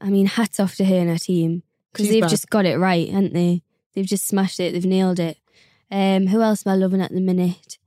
I 0.00 0.08
mean, 0.10 0.26
hats 0.26 0.58
off 0.58 0.74
to 0.76 0.84
her 0.84 0.96
and 0.96 1.08
her 1.10 1.18
team 1.18 1.62
because 1.92 2.08
they've 2.08 2.20
bad. 2.22 2.30
just 2.30 2.50
got 2.50 2.66
it 2.66 2.76
right, 2.78 3.08
haven't 3.08 3.34
they? 3.34 3.62
They've 3.94 4.06
just 4.06 4.26
smashed 4.26 4.58
it. 4.58 4.72
They've 4.72 4.84
nailed 4.86 5.20
it. 5.20 5.38
Um, 5.90 6.26
who 6.28 6.40
else 6.40 6.66
am 6.66 6.72
I 6.72 6.76
loving 6.76 7.00
at 7.02 7.12
the 7.12 7.20
minute? 7.20 7.78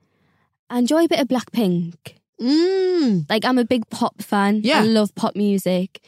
I 0.70 0.80
enjoy 0.80 1.06
a 1.06 1.08
bit 1.08 1.20
of 1.20 1.28
Blackpink. 1.28 1.96
mm, 2.40 3.30
Like 3.30 3.44
I'm 3.46 3.58
a 3.58 3.66
big 3.66 3.90
pop 3.90 4.22
fan. 4.22 4.62
Yeah. 4.64 4.80
I 4.80 4.84
love 4.84 5.14
pop 5.16 5.36
music. 5.36 6.00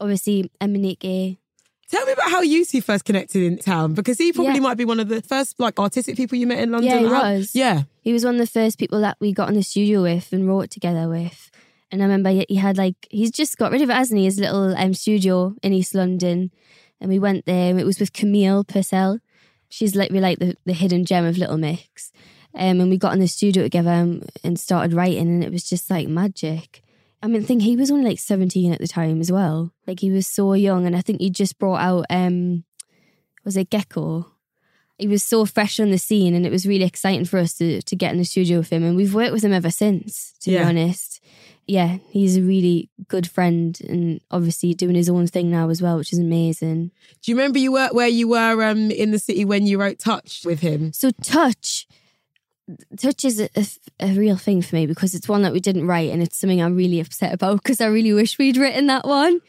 Obviously, 0.00 0.50
MNEK. 0.60 1.38
Tell 1.90 2.04
me 2.04 2.12
about 2.12 2.30
how 2.30 2.42
you 2.42 2.64
two 2.66 2.82
first 2.82 3.04
connected 3.06 3.42
in 3.42 3.58
town 3.58 3.94
because 3.94 4.18
he 4.18 4.32
probably 4.32 4.54
Yeah. 4.54 4.60
might 4.60 4.76
be 4.76 4.84
one 4.84 5.00
of 5.00 5.08
the 5.08 5.22
first 5.22 5.58
like 5.58 5.78
artistic 5.78 6.16
people 6.16 6.36
you 6.36 6.46
met 6.46 6.58
in 6.58 6.70
London. 6.70 6.90
Yeah, 6.90 6.98
he 6.98 7.06
How- 7.06 7.32
was. 7.34 7.54
Yeah, 7.54 7.82
He 8.02 8.12
was 8.12 8.24
one 8.24 8.34
of 8.34 8.40
the 8.40 8.46
first 8.46 8.78
people 8.78 9.00
that 9.00 9.16
we 9.20 9.32
got 9.32 9.48
in 9.48 9.54
the 9.54 9.62
studio 9.62 10.02
with 10.02 10.32
and 10.32 10.46
wrote 10.46 10.70
together 10.70 11.08
with. 11.08 11.50
And 11.90 12.02
I 12.02 12.04
remember 12.04 12.28
he 12.30 12.44
he 12.48 12.56
had 12.56 12.76
like 12.76 13.06
he's 13.10 13.30
just 13.30 13.56
got 13.56 13.72
rid 13.72 13.80
of 13.80 13.88
it, 13.88 13.94
hasn't 13.96 14.18
he? 14.18 14.24
His 14.26 14.38
little 14.38 14.76
um, 14.76 14.92
studio 14.92 15.54
in 15.62 15.72
East 15.72 15.94
London, 15.94 16.50
and 17.00 17.10
we 17.10 17.18
went 17.18 17.46
there. 17.46 17.70
and 17.70 17.80
It 17.80 17.86
was 17.86 17.98
with 17.98 18.12
Kamille 18.12 18.66
Purcell. 18.68 19.20
She's 19.70 19.94
like 19.96 20.10
we 20.10 20.20
like 20.20 20.38
the, 20.38 20.56
the 20.66 20.74
hidden 20.74 21.06
gem 21.06 21.24
of 21.24 21.38
Little 21.38 21.56
Mix. 21.58 22.12
Um, 22.54 22.80
and 22.80 22.90
we 22.90 22.96
got 22.98 23.12
in 23.14 23.20
the 23.20 23.28
studio 23.28 23.62
together 23.62 23.90
and, 23.90 24.28
and 24.44 24.58
started 24.60 24.92
writing, 24.94 25.28
and 25.28 25.44
it 25.44 25.52
was 25.52 25.64
just 25.68 25.90
like 25.90 26.08
magic. 26.08 26.82
I 27.22 27.26
mean, 27.26 27.42
I 27.42 27.44
think 27.44 27.62
he 27.62 27.76
was 27.76 27.90
only 27.90 28.08
like 28.10 28.18
seventeen 28.20 28.72
at 28.72 28.80
the 28.80 28.88
time 28.88 29.20
as 29.20 29.30
well. 29.32 29.72
Like 29.86 30.00
he 30.00 30.10
was 30.10 30.26
so 30.26 30.52
young, 30.54 30.86
and 30.86 30.96
I 30.96 31.00
think 31.00 31.20
he 31.20 31.30
just 31.30 31.58
brought 31.58 31.80
out 31.80 32.06
um, 32.10 32.64
was 33.44 33.56
it 33.56 33.70
Gecko? 33.70 34.32
he 35.00 35.06
was 35.06 35.22
so 35.22 35.44
fresh 35.46 35.78
on 35.78 35.92
the 35.92 35.96
scene 35.96 36.34
and 36.34 36.44
it 36.44 36.50
was 36.50 36.66
really 36.66 36.84
exciting 36.84 37.24
for 37.24 37.38
us 37.38 37.54
to, 37.54 37.80
to 37.82 37.94
get 37.94 38.10
in 38.10 38.18
the 38.18 38.24
studio 38.24 38.58
with 38.58 38.68
him 38.70 38.82
and 38.82 38.96
we've 38.96 39.14
worked 39.14 39.32
with 39.32 39.44
him 39.44 39.52
ever 39.52 39.70
since 39.70 40.34
to 40.40 40.50
Yeah. 40.50 40.64
be 40.64 40.68
honest 40.70 41.22
yeah 41.68 41.98
he's 42.10 42.36
a 42.36 42.42
really 42.42 42.90
good 43.06 43.30
friend 43.30 43.80
and 43.88 44.20
obviously 44.32 44.74
doing 44.74 44.96
his 44.96 45.08
own 45.08 45.28
thing 45.28 45.52
now 45.52 45.68
as 45.68 45.80
well 45.80 45.98
which 45.98 46.12
is 46.12 46.18
amazing 46.18 46.90
Do 47.22 47.30
you 47.30 47.36
remember 47.36 47.60
you 47.60 47.70
were 47.70 47.88
where 47.92 48.08
you 48.08 48.26
were 48.26 48.60
um, 48.64 48.90
in 48.90 49.12
the 49.12 49.20
city 49.20 49.44
when 49.44 49.66
you 49.68 49.80
wrote 49.80 50.00
"Touch" 50.00 50.42
with 50.44 50.58
him? 50.62 50.92
so 50.92 51.12
touch 51.22 51.86
touch 52.98 53.24
is 53.24 53.40
a, 53.40 53.48
a, 54.00 54.12
real 54.14 54.36
thing 54.36 54.62
for 54.62 54.76
me 54.76 54.86
because 54.86 55.14
it's 55.14 55.28
one 55.28 55.42
that 55.42 55.52
we 55.52 55.60
didn't 55.60 55.86
write 55.86 56.10
and 56.10 56.22
it's 56.22 56.38
something 56.38 56.60
i'm 56.60 56.76
really 56.76 57.00
upset 57.00 57.32
about 57.32 57.56
because 57.62 57.80
i 57.80 57.86
really 57.86 58.12
wish 58.12 58.38
we'd 58.38 58.56
written 58.56 58.86
that 58.86 59.06
one. 59.06 59.40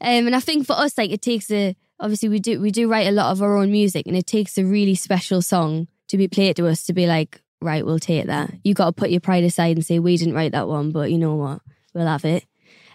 Um, 0.00 0.26
and 0.26 0.36
i 0.36 0.40
think 0.40 0.66
for 0.66 0.74
us 0.74 0.98
like 0.98 1.10
it 1.10 1.22
takes 1.22 1.50
a 1.50 1.76
obviously 2.00 2.28
we 2.28 2.38
do 2.38 2.60
we 2.60 2.70
do 2.70 2.88
write 2.88 3.06
a 3.06 3.12
lot 3.12 3.32
of 3.32 3.42
our 3.42 3.56
own 3.56 3.70
music 3.70 4.06
and 4.06 4.16
it 4.16 4.26
takes 4.26 4.58
a 4.58 4.64
really 4.64 4.94
special 4.94 5.40
song 5.42 5.88
to 6.08 6.16
be 6.16 6.28
played 6.28 6.56
to 6.56 6.66
us 6.66 6.84
to 6.84 6.92
be 6.92 7.06
like 7.06 7.40
right 7.60 7.86
we'll 7.86 7.98
take 7.98 8.26
that. 8.26 8.52
You 8.64 8.74
got 8.74 8.86
to 8.86 8.92
put 8.92 9.10
your 9.10 9.20
pride 9.20 9.44
aside 9.44 9.76
and 9.76 9.84
say 9.84 9.98
we 9.98 10.16
didn't 10.16 10.34
write 10.34 10.52
that 10.52 10.68
one 10.68 10.90
but 10.90 11.10
you 11.10 11.18
know 11.18 11.34
what? 11.34 11.60
We'll 11.94 12.06
have 12.06 12.24
it. 12.24 12.44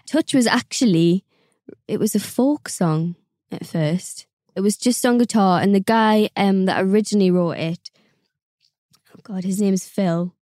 Touch 0.06 0.34
was 0.34 0.46
actually 0.46 1.24
it 1.88 1.98
was 1.98 2.14
a 2.14 2.20
folk 2.20 2.68
song 2.68 3.16
at 3.50 3.66
first. 3.66 4.26
It 4.54 4.60
was 4.60 4.76
just 4.76 5.04
on 5.04 5.18
guitar 5.18 5.60
and 5.60 5.74
the 5.74 5.80
guy 5.80 6.28
um, 6.36 6.66
that 6.66 6.82
originally 6.82 7.30
wrote 7.30 7.56
it 7.56 7.90
god 9.22 9.44
his 9.44 9.60
name's 9.60 9.86
phil 9.86 10.34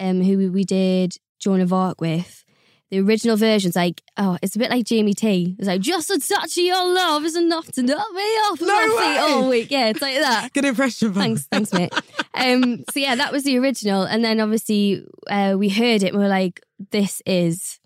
um, 0.00 0.22
who 0.22 0.50
we- 0.52 0.64
did 0.64 1.16
joan 1.38 1.60
of 1.60 1.72
arc 1.72 2.00
with 2.00 2.44
the 2.90 3.00
original 3.00 3.36
version's 3.36 3.76
like, 3.76 4.02
oh, 4.16 4.38
it's 4.40 4.56
a 4.56 4.58
bit 4.58 4.70
like 4.70 4.86
Jamie 4.86 5.12
T. 5.12 5.54
It's 5.58 5.68
like, 5.68 5.82
just 5.82 6.08
a 6.08 6.18
touch 6.18 6.56
of 6.56 6.64
your 6.64 6.94
love 6.94 7.22
is 7.24 7.36
enough 7.36 7.70
to 7.72 7.82
knock 7.82 8.10
me 8.14 8.22
off 8.22 8.60
No 8.62 8.66
my 8.66 9.02
feet 9.02 9.18
all 9.20 9.48
week. 9.50 9.70
Yeah, 9.70 9.88
it's 9.88 10.00
like 10.00 10.14
that. 10.14 10.50
Good 10.54 10.64
impression. 10.64 11.12
Thanks, 11.12 11.46
thanks, 11.46 11.72
mate. 11.72 11.92
Um, 12.34 12.84
so 12.92 13.00
yeah, 13.00 13.16
that 13.16 13.32
was 13.32 13.42
the 13.42 13.58
original, 13.58 14.04
and 14.04 14.24
then 14.24 14.38
obviously 14.38 15.04
uh, 15.28 15.56
we 15.58 15.68
heard 15.68 16.04
it, 16.04 16.10
and 16.12 16.18
we 16.18 16.22
were 16.22 16.28
like, 16.28 16.62
"This 16.92 17.20
is 17.26 17.80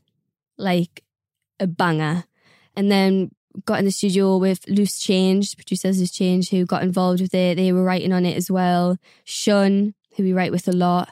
like 0.59 1.03
a 1.59 1.67
banger." 1.67 2.25
And 2.77 2.93
then 2.93 3.31
got 3.65 3.79
in 3.79 3.87
the 3.87 3.91
studio 3.91 4.37
with 4.37 4.69
Loose 4.69 4.99
Change, 4.99 5.57
producers 5.57 5.99
Loose 5.99 6.11
Change, 6.11 6.51
who 6.51 6.67
got 6.67 6.83
involved 6.83 7.23
with 7.23 7.35
it. 7.35 7.57
They 7.57 7.73
were 7.73 7.83
writing 7.83 8.13
on 8.13 8.27
it 8.27 8.37
as 8.37 8.51
well. 8.51 8.99
Shun, 9.25 9.95
who 10.17 10.23
we 10.23 10.33
write 10.33 10.53
with 10.53 10.69
a 10.69 10.73
lot. 10.73 11.11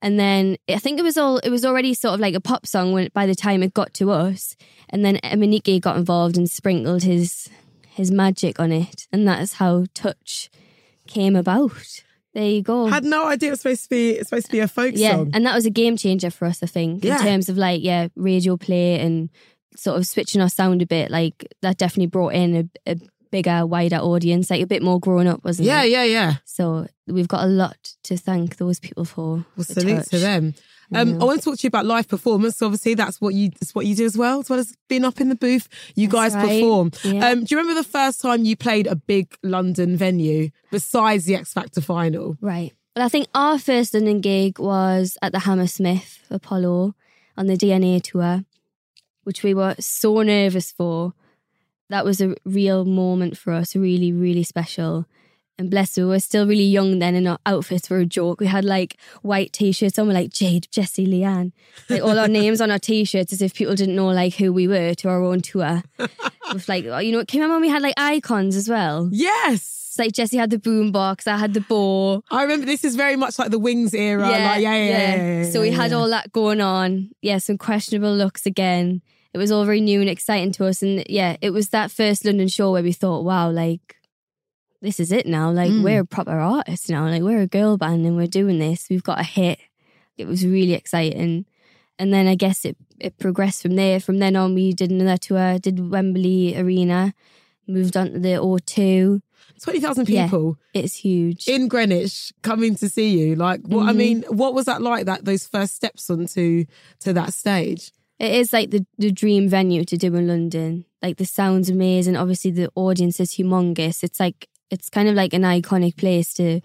And 0.00 0.18
then 0.18 0.56
I 0.68 0.78
think 0.78 0.98
it 0.98 1.02
was 1.02 1.16
all 1.16 1.38
it 1.38 1.50
was 1.50 1.64
already 1.64 1.94
sort 1.94 2.14
of 2.14 2.20
like 2.20 2.34
a 2.34 2.40
pop 2.40 2.66
song 2.66 2.92
when 2.92 3.08
by 3.14 3.26
the 3.26 3.34
time 3.36 3.62
it 3.62 3.72
got 3.74 3.94
to 3.94 4.10
us. 4.10 4.56
And 4.88 5.04
then 5.04 5.16
MNEK 5.22 5.80
got 5.80 5.96
involved 5.96 6.36
and 6.36 6.50
sprinkled 6.50 7.02
his 7.04 7.48
his 7.86 8.10
magic 8.10 8.58
on 8.58 8.72
it. 8.72 9.06
And 9.12 9.28
that 9.28 9.40
is 9.40 9.54
how 9.54 9.84
Touch 9.94 10.50
came 11.06 11.36
about. 11.36 12.02
There 12.34 12.48
you 12.48 12.62
go. 12.62 12.86
Had 12.86 13.04
no 13.04 13.28
idea 13.28 13.48
it 13.48 13.52
was 13.52 13.60
supposed 13.60 13.84
to 13.84 13.90
be 13.90 14.10
it's 14.12 14.30
supposed 14.30 14.46
to 14.46 14.52
be 14.52 14.60
a 14.60 14.66
folk 14.68 14.94
yeah, 14.96 15.12
song. 15.12 15.30
and 15.34 15.44
that 15.46 15.54
was 15.54 15.66
a 15.66 15.70
game 15.70 15.96
changer 15.96 16.30
for 16.30 16.46
us, 16.46 16.62
I 16.62 16.66
think, 16.66 17.04
Yeah. 17.04 17.18
in 17.18 17.22
terms 17.22 17.48
of 17.48 17.56
like 17.56 17.82
yeah, 17.82 18.08
radio 18.16 18.56
play 18.56 18.98
and 18.98 19.28
sort 19.76 19.98
of 19.98 20.06
switching 20.06 20.40
our 20.40 20.48
sound 20.48 20.82
a 20.82 20.86
bit. 20.86 21.10
Like 21.10 21.46
that 21.60 21.76
definitely 21.76 22.06
brought 22.06 22.34
in 22.34 22.70
a, 22.86 22.90
a 22.92 22.96
bigger, 23.32 23.66
wider 23.66 23.96
audience, 23.96 24.50
like 24.50 24.62
a 24.62 24.66
bit 24.66 24.82
more 24.82 25.00
grown 25.00 25.26
up, 25.26 25.42
wasn't 25.42 25.66
yeah, 25.66 25.82
it? 25.82 25.90
yeah, 25.90 26.04
yeah. 26.04 26.12
Yeah. 26.12 26.34
So 26.44 26.86
we've 27.08 27.26
got 27.26 27.42
a 27.42 27.48
lot 27.48 27.94
to 28.04 28.16
thank 28.16 28.58
those 28.58 28.78
people 28.78 29.04
for. 29.04 29.44
Well, 29.56 29.64
salute 29.64 30.04
to 30.10 30.18
them. 30.18 30.54
Um. 30.94 31.20
I 31.20 31.24
want 31.24 31.40
to 31.40 31.44
talk 31.44 31.58
to 31.58 31.64
you 31.64 31.68
about 31.68 31.86
live 31.86 32.06
performance. 32.06 32.60
Obviously, 32.60 32.94
that's 32.94 33.20
what 33.20 33.34
you 33.34 33.48
that's 33.48 33.74
what 33.74 33.86
you 33.86 33.96
do 33.96 34.04
as 34.04 34.16
well, 34.16 34.40
as 34.40 34.50
well 34.50 34.58
as 34.58 34.76
being 34.88 35.04
up 35.04 35.20
in 35.20 35.30
the 35.30 35.34
booth. 35.34 35.68
You 35.96 36.06
That's 36.06 36.34
guys 36.34 36.34
right. 36.34 36.60
perform. 36.60 36.92
Yeah. 37.02 37.30
Um, 37.30 37.44
do 37.44 37.54
you 37.54 37.58
remember 37.58 37.80
the 37.80 37.88
first 37.88 38.20
time 38.20 38.44
you 38.44 38.56
played 38.56 38.86
a 38.86 38.94
big 38.94 39.34
London 39.42 39.96
venue 39.96 40.50
besides 40.70 41.24
the 41.24 41.34
X 41.34 41.54
Factor 41.54 41.80
final? 41.80 42.36
Right. 42.42 42.74
Well, 42.94 43.06
I 43.06 43.08
think 43.08 43.28
our 43.34 43.58
first 43.58 43.94
London 43.94 44.20
gig 44.20 44.58
was 44.58 45.16
at 45.22 45.32
the 45.32 45.40
Hammersmith 45.40 46.26
Apollo 46.30 46.94
on 47.38 47.46
the 47.46 47.56
DNA 47.56 48.02
tour, 48.02 48.44
which 49.24 49.42
we 49.42 49.54
were 49.54 49.74
so 49.80 50.20
nervous 50.20 50.70
for. 50.70 51.14
That 51.90 52.04
was 52.04 52.20
a 52.20 52.34
real 52.44 52.84
moment 52.84 53.36
for 53.36 53.52
us, 53.52 53.76
really, 53.76 54.12
really 54.12 54.44
special. 54.44 55.06
And 55.58 55.70
bless 55.70 55.96
her, 55.96 56.04
we 56.04 56.08
were 56.08 56.18
still 56.18 56.46
really 56.46 56.64
young 56.64 56.98
then, 56.98 57.14
and 57.14 57.28
our 57.28 57.38
outfits 57.44 57.90
were 57.90 57.98
a 57.98 58.06
joke. 58.06 58.40
We 58.40 58.46
had 58.46 58.64
like 58.64 58.96
white 59.20 59.52
t-shirts 59.52 59.98
on, 59.98 60.06
with 60.06 60.16
like 60.16 60.30
Jade, 60.30 60.66
Jesy, 60.70 61.04
Leigh-Anne, 61.04 61.52
like 61.90 62.02
all 62.02 62.18
our 62.18 62.26
names 62.40 62.60
on 62.62 62.70
our 62.70 62.78
t-shirts, 62.78 63.34
as 63.34 63.42
if 63.42 63.54
people 63.54 63.74
didn't 63.74 63.94
know 63.94 64.08
like 64.08 64.34
who 64.34 64.52
we 64.52 64.66
were 64.66 64.94
to 64.94 65.08
our 65.08 65.22
own 65.22 65.42
tour. 65.42 65.82
With 66.52 66.68
like, 66.68 66.84
oh, 66.86 66.98
you 66.98 67.12
know, 67.12 67.24
can 67.24 67.38
you 67.38 67.44
remember 67.44 67.60
when 67.60 67.62
we 67.62 67.68
had 67.68 67.82
like 67.82 67.94
icons 67.96 68.56
as 68.56 68.68
well? 68.68 69.08
Yes. 69.12 69.78
It's 69.88 69.98
like 69.98 70.12
Jesy 70.12 70.38
had 70.38 70.48
the 70.48 70.58
boom 70.58 70.90
box, 70.90 71.26
I 71.26 71.36
had 71.36 71.52
the 71.52 71.60
bow. 71.60 72.24
I 72.30 72.42
remember 72.42 72.64
this 72.64 72.82
is 72.82 72.96
very 72.96 73.16
much 73.16 73.38
like 73.38 73.50
the 73.50 73.58
Wings 73.58 73.92
era. 73.92 74.22
like, 74.22 74.32
yeah, 74.32 74.56
yeah, 74.56 74.74
yeah, 74.76 75.42
yeah, 75.42 75.50
So 75.50 75.60
we 75.60 75.68
yeah, 75.68 75.76
had 75.76 75.90
yeah. 75.90 75.96
all 75.98 76.08
that 76.08 76.32
going 76.32 76.62
on. 76.62 77.10
Yeah, 77.20 77.36
some 77.38 77.58
questionable 77.58 78.14
looks 78.14 78.46
again. 78.46 79.02
It 79.34 79.38
was 79.38 79.50
all 79.50 79.64
very 79.64 79.80
new 79.80 80.00
and 80.00 80.10
exciting 80.10 80.52
to 80.52 80.66
us. 80.66 80.82
And 80.82 81.04
yeah, 81.08 81.36
it 81.40 81.50
was 81.50 81.70
that 81.70 81.90
first 81.90 82.24
London 82.24 82.48
show 82.48 82.70
where 82.72 82.82
we 82.82 82.92
thought, 82.92 83.24
wow, 83.24 83.50
like, 83.50 83.96
this 84.82 85.00
is 85.00 85.10
it 85.12 85.26
now. 85.26 85.50
Like, 85.50 85.70
Mm. 85.70 85.82
we're 85.82 86.00
a 86.00 86.04
proper 86.06 86.38
artist 86.38 86.90
now. 86.90 87.08
Like, 87.08 87.22
we're 87.22 87.40
a 87.40 87.46
girl 87.46 87.76
band 87.78 88.04
and 88.04 88.16
we're 88.16 88.26
doing 88.26 88.58
this. 88.58 88.88
We've 88.90 89.02
got 89.02 89.20
a 89.20 89.24
hit. 89.24 89.58
It 90.18 90.26
was 90.26 90.44
really 90.44 90.74
exciting. 90.74 91.46
And 91.98 92.12
then 92.12 92.26
I 92.26 92.34
guess 92.34 92.64
it, 92.64 92.76
it 92.98 93.16
progressed 93.18 93.62
from 93.62 93.76
there. 93.76 94.00
From 94.00 94.18
then 94.18 94.36
on, 94.36 94.54
we 94.54 94.72
did 94.72 94.90
another 94.90 95.16
tour, 95.16 95.58
did 95.58 95.90
Wembley 95.90 96.56
Arena, 96.56 97.14
moved 97.66 97.96
on 97.96 98.12
to 98.12 98.18
the 98.18 98.38
O2. 98.40 99.20
20,000 99.62 100.08
Yeah. 100.08 100.24
people 100.26 100.58
It's 100.74 100.96
huge. 100.96 101.46
in 101.46 101.68
Greenwich 101.68 102.32
coming 102.42 102.74
to 102.76 102.88
see 102.88 103.16
you. 103.18 103.36
Like, 103.36 103.60
what 103.62 103.88
I 103.88 103.92
Mhm. 103.92 103.96
mean, 103.96 104.24
what 104.28 104.54
was 104.54 104.64
that 104.66 104.82
like? 104.82 105.06
That 105.06 105.24
those 105.24 105.46
first 105.46 105.76
steps 105.76 106.10
onto 106.10 106.64
to 107.00 107.12
that 107.12 107.32
stage. 107.32 107.92
It 108.22 108.34
is 108.34 108.52
like 108.52 108.70
the, 108.70 108.86
the 108.98 109.10
dream 109.10 109.48
venue 109.48 109.84
to 109.84 109.96
do 109.96 110.14
in 110.14 110.28
London. 110.28 110.84
Like 111.02 111.16
the 111.16 111.24
sound's 111.24 111.68
amazing. 111.68 112.16
Obviously 112.16 112.52
the 112.52 112.70
audience 112.76 113.18
is 113.18 113.34
humongous. 113.34 114.04
It's 114.04 114.20
like 114.20 114.48
it's 114.70 114.88
kind 114.88 115.08
of 115.08 115.16
like 115.16 115.34
an 115.34 115.42
iconic 115.42 115.96
place 115.96 116.32
to 116.34 116.60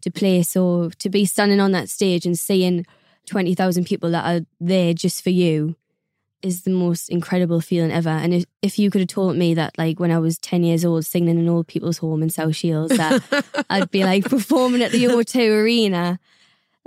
to 0.00 0.10
play. 0.10 0.42
So 0.42 0.90
to 0.98 1.10
be 1.10 1.26
standing 1.26 1.60
on 1.60 1.72
that 1.72 1.90
stage 1.90 2.24
and 2.24 2.38
seeing 2.38 2.86
twenty 3.26 3.54
thousand 3.54 3.84
people 3.84 4.10
that 4.12 4.24
are 4.24 4.46
there 4.58 4.94
just 4.94 5.22
for 5.22 5.28
you 5.28 5.76
is 6.40 6.62
the 6.62 6.70
most 6.70 7.10
incredible 7.10 7.60
feeling 7.60 7.92
ever. 7.92 8.08
And 8.08 8.32
if, 8.32 8.46
if 8.62 8.78
you 8.78 8.90
could 8.90 9.02
have 9.02 9.08
told 9.08 9.36
me 9.36 9.52
that 9.52 9.76
like 9.76 10.00
when 10.00 10.10
I 10.10 10.18
was 10.18 10.38
ten 10.38 10.64
years 10.64 10.82
old 10.82 11.04
singing 11.04 11.28
in 11.28 11.38
an 11.40 11.48
old 11.50 11.66
people's 11.66 11.98
home 11.98 12.22
in 12.22 12.30
South 12.30 12.56
Shields 12.56 12.96
that 12.96 13.22
I'd 13.68 13.90
be 13.90 14.04
like 14.04 14.24
performing 14.24 14.80
at 14.80 14.92
the 14.92 15.04
O2 15.04 15.62
arena. 15.62 16.18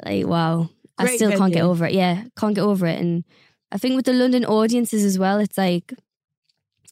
Like, 0.03 0.25
wow. 0.25 0.71
I 0.97 1.05
Great 1.05 1.15
still 1.17 1.37
can't 1.37 1.53
get 1.53 1.63
over 1.63 1.85
it. 1.85 1.93
Yeah, 1.93 2.23
can't 2.35 2.55
get 2.55 2.63
over 2.63 2.87
it. 2.87 2.99
And 2.99 3.23
I 3.71 3.77
think 3.77 3.95
with 3.95 4.05
the 4.05 4.13
London 4.13 4.45
audiences 4.45 5.03
as 5.03 5.19
well, 5.19 5.39
it's 5.39 5.57
like 5.57 5.93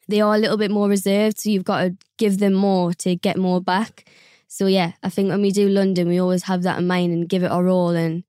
they 0.07 0.21
are 0.21 0.36
a 0.36 0.38
little 0.38 0.57
bit 0.57 0.71
more 0.71 0.89
reserved. 0.89 1.39
So 1.39 1.49
you've 1.49 1.63
got 1.63 1.81
to 1.81 1.97
give 2.17 2.39
them 2.39 2.53
more 2.53 2.93
to 2.95 3.15
get 3.15 3.38
more 3.38 3.62
back. 3.62 4.09
So 4.47 4.67
yeah, 4.67 4.93
I 5.01 5.09
think 5.09 5.29
when 5.29 5.41
we 5.41 5.51
do 5.51 5.69
London, 5.69 6.07
we 6.07 6.19
always 6.19 6.43
have 6.43 6.63
that 6.63 6.79
in 6.79 6.88
mind 6.88 7.13
and 7.13 7.29
give 7.29 7.43
it 7.43 7.51
our 7.51 7.67
all. 7.67 7.89
And 7.89 8.23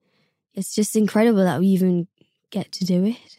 it's 0.54 0.74
just 0.74 0.96
incredible 0.96 1.44
that 1.44 1.60
we 1.60 1.66
even 1.68 2.08
get 2.50 2.72
to 2.72 2.84
do 2.84 3.04
it. 3.04 3.38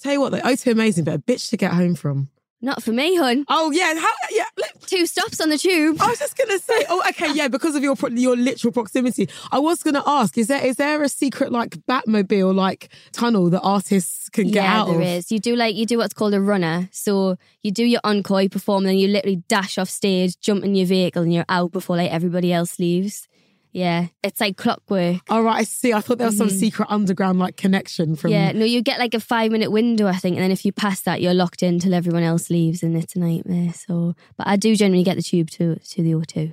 Tell 0.00 0.12
you 0.12 0.20
what, 0.20 0.32
though, 0.32 0.40
O2 0.40 0.72
amazing, 0.72 1.04
but 1.04 1.14
a 1.14 1.18
bitch 1.18 1.50
to 1.50 1.56
get 1.56 1.72
home 1.72 1.94
from. 1.94 2.30
Not 2.62 2.82
for 2.82 2.92
me, 2.92 3.16
hun. 3.16 3.46
Oh 3.48 3.70
yeah, 3.70 3.94
how, 3.98 4.12
yeah. 4.30 4.44
Two 4.86 5.06
stops 5.06 5.40
on 5.40 5.48
the 5.48 5.56
tube. 5.56 5.96
I 6.00 6.08
was 6.08 6.18
just 6.18 6.36
gonna 6.36 6.58
say, 6.58 6.84
oh, 6.90 7.02
okay, 7.08 7.32
yeah, 7.32 7.48
because 7.48 7.74
of 7.74 7.82
your 7.82 7.96
your 8.10 8.36
literal 8.36 8.72
proximity. 8.72 9.30
I 9.50 9.58
was 9.58 9.82
gonna 9.82 10.02
ask, 10.06 10.36
is 10.36 10.48
there 10.48 10.64
is 10.64 10.76
there 10.76 11.02
a 11.02 11.08
secret 11.08 11.52
like 11.52 11.78
Batmobile 11.86 12.54
like 12.54 12.90
tunnel 13.12 13.48
that 13.50 13.60
artists 13.60 14.28
can 14.28 14.46
get 14.46 14.64
yeah, 14.64 14.80
out 14.80 14.88
there 14.88 15.00
of? 15.00 15.06
is. 15.06 15.32
You 15.32 15.38
do 15.38 15.56
like 15.56 15.74
you 15.74 15.86
do 15.86 15.98
what's 15.98 16.12
called 16.12 16.34
a 16.34 16.40
runner. 16.40 16.88
So 16.92 17.36
you 17.62 17.70
do 17.70 17.84
your 17.84 18.00
encore, 18.04 18.42
you 18.42 18.50
perform, 18.50 18.84
and 18.84 18.90
then 18.90 18.98
you 18.98 19.08
literally 19.08 19.42
dash 19.48 19.78
off 19.78 19.88
stage, 19.88 20.38
jump 20.40 20.62
in 20.62 20.74
your 20.74 20.86
vehicle, 20.86 21.22
and 21.22 21.32
you're 21.32 21.46
out 21.48 21.72
before 21.72 21.96
like 21.96 22.10
everybody 22.10 22.52
else 22.52 22.78
leaves. 22.78 23.26
Yeah, 23.72 24.06
it's 24.24 24.40
like 24.40 24.56
clockwork. 24.56 25.20
All 25.30 25.42
right, 25.44 25.58
I 25.60 25.62
see. 25.62 25.92
I 25.92 26.00
thought 26.00 26.18
there 26.18 26.26
was 26.26 26.36
some 26.36 26.48
Mhm. 26.48 26.58
secret 26.58 26.86
underground 26.90 27.38
like 27.38 27.56
connection 27.56 28.16
from. 28.16 28.32
Yeah, 28.32 28.50
no, 28.52 28.64
you 28.64 28.82
get 28.82 28.98
like 28.98 29.14
a 29.14 29.20
five 29.20 29.52
minute 29.52 29.70
window, 29.70 30.06
I 30.08 30.16
think, 30.16 30.34
and 30.36 30.42
then 30.42 30.50
if 30.50 30.64
you 30.64 30.72
pass 30.72 31.00
that, 31.02 31.20
you're 31.22 31.34
locked 31.34 31.62
in 31.62 31.78
till 31.78 31.94
everyone 31.94 32.24
else 32.24 32.50
leaves, 32.50 32.82
and 32.82 32.96
it's 32.96 33.14
a 33.14 33.20
nightmare. 33.20 33.72
So, 33.72 34.14
but 34.36 34.48
I 34.48 34.56
do 34.56 34.74
generally 34.74 35.04
get 35.04 35.16
the 35.16 35.22
tube 35.22 35.50
to 35.50 35.76
to 35.76 36.02
the 36.02 36.14
O2. 36.14 36.52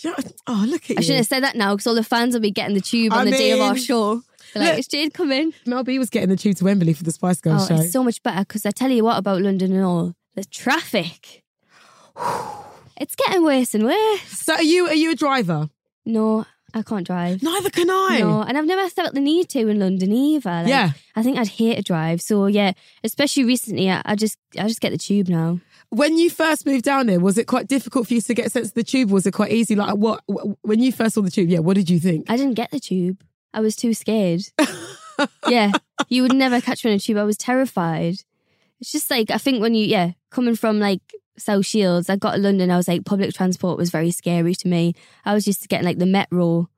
Yeah, 0.00 0.14
Oh, 0.46 0.64
look 0.68 0.90
at 0.90 0.96
I 0.96 1.00
you. 1.00 1.02
shouldn't 1.02 1.16
have 1.18 1.26
said 1.26 1.42
that 1.44 1.56
now 1.56 1.74
because 1.74 1.86
all 1.86 1.94
the 1.94 2.02
fans 2.04 2.34
will 2.34 2.40
be 2.40 2.50
getting 2.50 2.74
the 2.74 2.80
tube 2.80 3.12
I 3.12 3.20
on 3.20 3.24
the 3.26 3.32
day 3.32 3.52
of 3.52 3.60
our 3.60 3.76
show. 3.76 4.22
They're 4.54 4.62
like, 4.62 4.70
look- 4.72 4.78
is 4.80 4.86
Jade 4.88 5.12
coming? 5.14 5.52
Mel 5.66 5.84
B 5.84 5.98
was 5.98 6.08
getting 6.10 6.28
the 6.28 6.36
tube 6.36 6.56
to 6.56 6.64
Wembley 6.64 6.92
for 6.92 7.04
the 7.04 7.12
Spice 7.12 7.40
Girls 7.40 7.64
Oh, 7.70 7.76
show. 7.76 7.82
it's 7.82 7.92
so 7.92 8.02
much 8.02 8.22
better 8.22 8.40
because 8.40 8.64
I 8.66 8.70
tell 8.72 8.90
you 8.90 9.04
what 9.04 9.18
about 9.18 9.42
London 9.42 9.72
and 9.72 9.84
all 9.84 10.14
the 10.34 10.44
traffic. 10.44 11.44
It's 13.00 13.14
getting 13.14 13.44
worse 13.44 13.74
and 13.74 13.84
worse. 13.84 14.20
So 14.28 14.54
are 14.54 14.62
you 14.62 14.86
are 14.88 14.94
you 14.94 15.12
a 15.12 15.14
driver? 15.14 15.68
No, 16.08 16.46
I 16.74 16.82
can't 16.82 17.06
drive. 17.06 17.42
Neither 17.42 17.70
can 17.70 17.88
I. 17.90 18.18
No, 18.20 18.42
and 18.42 18.58
I've 18.58 18.66
never 18.66 18.88
felt 18.88 19.14
the 19.14 19.20
need 19.20 19.48
to 19.50 19.68
in 19.68 19.78
London 19.78 20.12
either. 20.12 20.50
Like, 20.50 20.68
Yeah. 20.68 20.90
I 21.14 21.22
think 21.22 21.38
I'd 21.38 21.48
hate 21.48 21.76
to 21.76 21.82
drive. 21.82 22.20
So 22.20 22.46
yeah, 22.46 22.72
especially 23.04 23.44
recently, 23.44 23.90
I, 23.90 24.02
I 24.04 24.14
just 24.14 24.38
I 24.58 24.66
just 24.68 24.80
get 24.80 24.90
the 24.90 24.98
tube 24.98 25.28
now. 25.28 25.60
When 25.90 26.18
you 26.18 26.28
first 26.28 26.66
moved 26.66 26.84
down 26.84 27.06
there, 27.06 27.20
was 27.20 27.38
it 27.38 27.46
quite 27.46 27.66
difficult 27.66 28.06
for 28.08 28.14
you 28.14 28.20
to 28.20 28.34
get 28.34 28.46
a 28.46 28.50
sense 28.50 28.68
of 28.68 28.74
the 28.74 28.84
tube? 28.84 29.10
Was 29.10 29.26
it 29.26 29.32
quite 29.32 29.52
easy? 29.52 29.74
Like 29.74 29.96
what 29.96 30.22
when 30.62 30.80
you 30.82 30.92
first 30.92 31.14
saw 31.14 31.22
the 31.22 31.30
tube? 31.30 31.48
Yeah, 31.48 31.60
what 31.60 31.76
did 31.76 31.88
you 31.88 31.98
think? 31.98 32.30
I 32.30 32.36
didn't 32.36 32.54
get 32.54 32.70
the 32.70 32.80
tube. 32.80 33.22
I 33.54 33.60
was 33.60 33.74
too 33.76 33.94
scared. 33.94 34.42
yeah, 35.48 35.72
you 36.08 36.22
would 36.22 36.34
never 36.34 36.60
catch 36.60 36.84
me 36.84 36.90
on 36.90 36.96
a 36.96 37.00
tube. 37.00 37.16
I 37.16 37.24
was 37.24 37.36
terrified. 37.38 38.16
It's 38.80 38.92
just 38.92 39.10
like 39.10 39.30
I 39.30 39.38
think 39.38 39.60
when 39.62 39.74
you 39.74 39.84
yeah 39.86 40.12
coming 40.30 40.54
from 40.56 40.78
like 40.78 41.00
South 41.38 41.66
Shields, 41.66 42.10
I 42.10 42.16
got 42.16 42.32
to 42.32 42.38
London. 42.38 42.70
I 42.70 42.76
was 42.76 42.88
like 42.88 43.04
public 43.04 43.34
transport 43.34 43.78
was 43.78 43.90
very 43.90 44.10
scary 44.10 44.54
to 44.56 44.68
me. 44.68 44.94
I 45.24 45.34
was 45.34 45.46
used 45.46 45.62
to 45.62 45.68
getting 45.68 45.86
like 45.86 45.98
the 45.98 46.06
metro, 46.06 46.68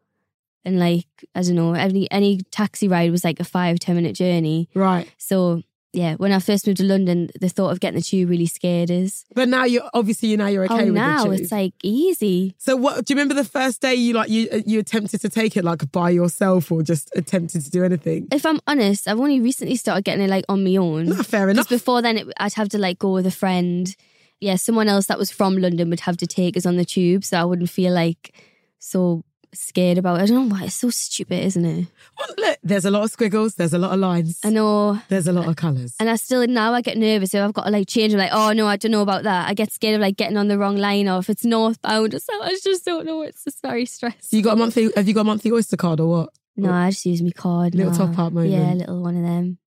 and 0.65 0.79
like 0.79 1.07
I 1.35 1.43
don't 1.43 1.55
know 1.55 1.75
any 1.75 2.11
any 2.11 2.41
taxi 2.51 2.89
ride 2.89 3.11
was 3.11 3.25
like 3.25 3.41
a 3.41 3.45
five 3.45 3.81
ten 3.81 3.97
minute 3.97 4.15
journey. 4.15 4.69
Right. 4.75 5.13
So 5.19 5.63
yeah, 5.93 6.15
when 6.15 6.31
I 6.31 6.39
first 6.39 6.67
moved 6.67 6.77
to 6.79 6.85
London, 6.85 7.31
the 7.41 7.49
thought 7.49 7.71
of 7.71 7.81
getting 7.81 7.99
the 7.99 8.03
tube 8.03 8.31
really 8.31 8.47
scared 8.47 8.91
us. 8.93 9.25
But 9.35 9.49
now 9.49 9.65
you're 9.65 9.89
obviously 9.93 10.37
now 10.37 10.47
you're 10.47 10.65
okay 10.65 10.83
oh, 10.83 10.85
with 10.85 10.95
now 10.95 11.31
it's 11.31 11.51
like 11.51 11.75
easy. 11.83 12.55
so 12.59 12.77
what 12.77 13.05
do 13.05 13.13
you 13.13 13.17
remember 13.17 13.35
the 13.35 13.49
first 13.49 13.81
day 13.81 13.95
you 13.95 14.15
like 14.15 14.31
you 14.31 14.63
you 14.67 14.79
attempted 14.79 15.21
to 15.23 15.29
take 15.29 15.57
it 15.57 15.65
like 15.65 15.91
by 15.91 16.11
yourself 16.11 16.71
or 16.71 16.83
just 16.83 17.11
attempted 17.17 17.63
to 17.65 17.71
do 17.71 17.83
anything? 17.83 18.29
If 18.31 18.47
I'm 18.47 18.61
honest, 18.67 19.09
I've 19.09 19.19
only 19.19 19.41
recently 19.41 19.77
started 19.77 20.05
getting 20.05 20.25
it 20.25 20.31
like 20.31 20.45
on 20.49 20.63
my 20.63 20.77
own. 20.77 21.07
No, 21.07 21.23
fair 21.23 21.47
Because 21.47 21.67
enough. 21.67 21.69
before 21.69 22.03
then, 22.03 22.19
it, 22.19 22.33
I'd 22.39 22.55
have 22.55 22.69
to 22.71 22.79
like 22.79 22.99
go 22.99 23.13
with 23.13 23.27
a 23.27 23.33
friend. 23.33 23.95
Yeah, 24.41 24.57
someone 24.57 24.89
else 24.89 25.07
that 25.07 25.19
was 25.19 25.31
from 25.31 25.57
London 25.59 25.91
would 25.91 26.01
have 26.01 26.17
to 26.19 26.27
take 26.27 26.57
us 26.57 26.67
on 26.67 26.77
the 26.77 26.85
tube, 26.85 27.25
so 27.25 27.39
I 27.39 27.45
wouldn't 27.45 27.71
feel 27.71 27.93
like 27.93 28.35
so 28.79 29.23
scared 29.53 29.99
about 29.99 30.19
it. 30.21 30.23
I 30.23 30.27
don't 30.27 30.49
know 30.49 30.55
why 30.57 30.65
it's 30.65 30.77
so 30.77 30.91
stupid, 30.91 31.45
isn't 31.45 31.65
it? 31.65 31.87
Well, 32.19 32.29
look, 32.39 32.59
there's 32.63 32.85
a 32.85 32.91
lot 32.91 33.03
of 33.03 33.11
squiggles, 33.11 33.57
there's 33.57 33.75
a 33.75 33.79
lot 33.79 33.93
of 33.93 33.99
lines, 33.99 34.41
I 34.45 34.51
know, 34.51 35.01
there's 35.09 35.27
a 35.27 35.33
lot 35.33 35.49
of 35.49 35.57
colours. 35.57 35.95
and 35.99 36.09
I 36.09 36.17
still 36.17 36.47
now 36.47 36.73
I 36.73 36.81
get 36.81 36.97
nervous 36.97 37.35
if 37.35 37.43
I've 37.43 37.53
got 37.53 37.65
to 37.65 37.71
like 37.71 37.89
change. 37.89 38.13
I'm 38.13 38.19
like, 38.19 38.33
oh 38.33 38.53
no, 38.53 38.67
I 38.67 38.77
don't 38.77 38.93
know 38.93 39.03
about 39.03 39.25
that. 39.25 39.49
I 39.49 39.55
get 39.55 39.73
scared 39.73 39.97
of 39.97 40.01
like 40.01 40.17
getting 40.17 40.37
on 40.37 40.49
the 40.49 40.57
wrong 40.57 40.77
line 40.77 41.09
or 41.09 41.19
if 41.19 41.29
it's 41.29 41.45
northbound 41.45 42.15
or 42.15 42.19
something. 42.21 42.49
I 42.49 42.57
just 42.63 42.85
don't 42.85 43.05
know. 43.07 43.23
It's 43.23 43.45
just 43.45 43.61
very 43.61 43.87
stressful. 43.87 44.37
you 44.37 44.43
got 44.43 44.55
a 44.55 44.57
monthly 44.57 44.91
have 44.97 45.09
you 45.09 45.15
got 45.15 45.23
a 45.23 45.25
monthly 45.25 45.51
Oyster 45.53 45.77
card 45.77 46.01
or 46.01 46.09
what? 46.09 46.31
No, 46.57 46.71
I 46.73 46.91
just 46.91 47.07
use 47.07 47.23
my 47.23 47.31
card. 47.31 47.75
Little 47.75 47.93
now. 47.93 47.99
top-up 47.99 48.33
moment. 48.33 48.53
Yeah, 48.53 48.73
little 48.75 49.03
one 49.03 49.17
of 49.17 49.23
them. 49.23 49.59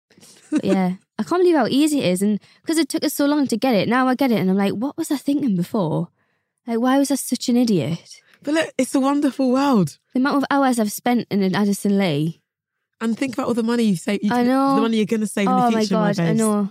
But 0.51 0.65
yeah, 0.65 0.93
I 1.18 1.25
can't 1.25 1.42
believe 1.42 1.57
how 1.57 1.66
easy 1.66 2.01
it 2.01 2.07
is, 2.07 2.22
and 2.22 2.40
because 2.62 2.79
it 2.79 2.88
took 2.88 3.05
us 3.05 3.14
so 3.14 3.27
long 3.27 3.46
to 3.46 3.57
get 3.57 3.75
it, 3.75 3.88
now 3.88 4.09
I 4.09 4.14
get 4.14 4.33
it, 4.33 4.38
and 4.38 4.51
I'm 4.51 4.57
like, 4.57 4.72
what 4.72 4.96
was 4.96 5.11
I 5.11 5.16
thinking 5.16 5.57
before? 5.57 6.09
Like, 6.66 6.81
why 6.81 6.98
was 6.98 7.11
I 7.11 7.16
such 7.16 7.48
an 7.48 7.57
idiot? 7.57 8.20
But 8.42 8.55
look, 8.55 8.72
it's 8.79 8.94
a 8.94 9.01
wonderful 9.01 9.51
world. 9.51 9.98
The 10.14 10.20
amount 10.20 10.38
of 10.38 10.44
hours 10.51 10.79
I've 10.79 10.92
spent 10.92 11.27
in 11.31 11.42
an 11.42 11.55
Addison 11.55 11.98
Lee. 11.98 12.40
And 13.01 13.16
think 13.16 13.35
about 13.35 13.48
all 13.48 13.55
the 13.55 13.62
money 13.62 13.85
you 13.85 13.96
save. 13.96 14.22
You, 14.22 14.33
I 14.33 14.42
know. 14.42 14.77
The 14.77 14.83
money 14.83 14.96
you're 14.96 15.07
going 15.07 15.20
to 15.20 15.27
save 15.27 15.46
in 15.46 15.53
the 15.53 15.66
oh 15.66 15.70
future. 15.70 15.94
Oh 15.94 16.01
my 16.01 16.12
god, 16.12 16.20
I 16.20 16.33
know. 16.33 16.70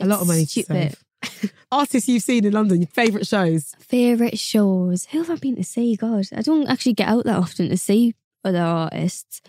A 0.00 0.06
lot 0.06 0.20
of 0.20 0.26
money 0.28 0.44
stupid. 0.44 0.96
to 1.22 1.28
save. 1.30 1.52
Artists 1.72 2.08
you've 2.08 2.22
seen 2.22 2.44
in 2.44 2.52
London, 2.52 2.80
your 2.80 2.88
favourite 2.88 3.26
shows. 3.26 3.74
Favorite 3.80 4.38
shows? 4.38 5.06
Who 5.06 5.18
have 5.18 5.30
I 5.30 5.36
been 5.36 5.56
to 5.56 5.64
see? 5.64 5.96
God, 5.96 6.26
I 6.34 6.42
don't 6.42 6.68
actually 6.68 6.94
get 6.94 7.08
out 7.08 7.24
that 7.24 7.36
often 7.36 7.68
to 7.68 7.76
see 7.76 8.14
other 8.44 8.60
artists. 8.60 9.40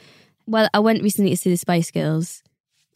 Well, 0.47 0.67
I 0.73 0.79
went 0.79 1.03
recently 1.03 1.31
to 1.31 1.37
see 1.37 1.51
the 1.51 1.57
Spice 1.57 1.91
Girls. 1.91 2.43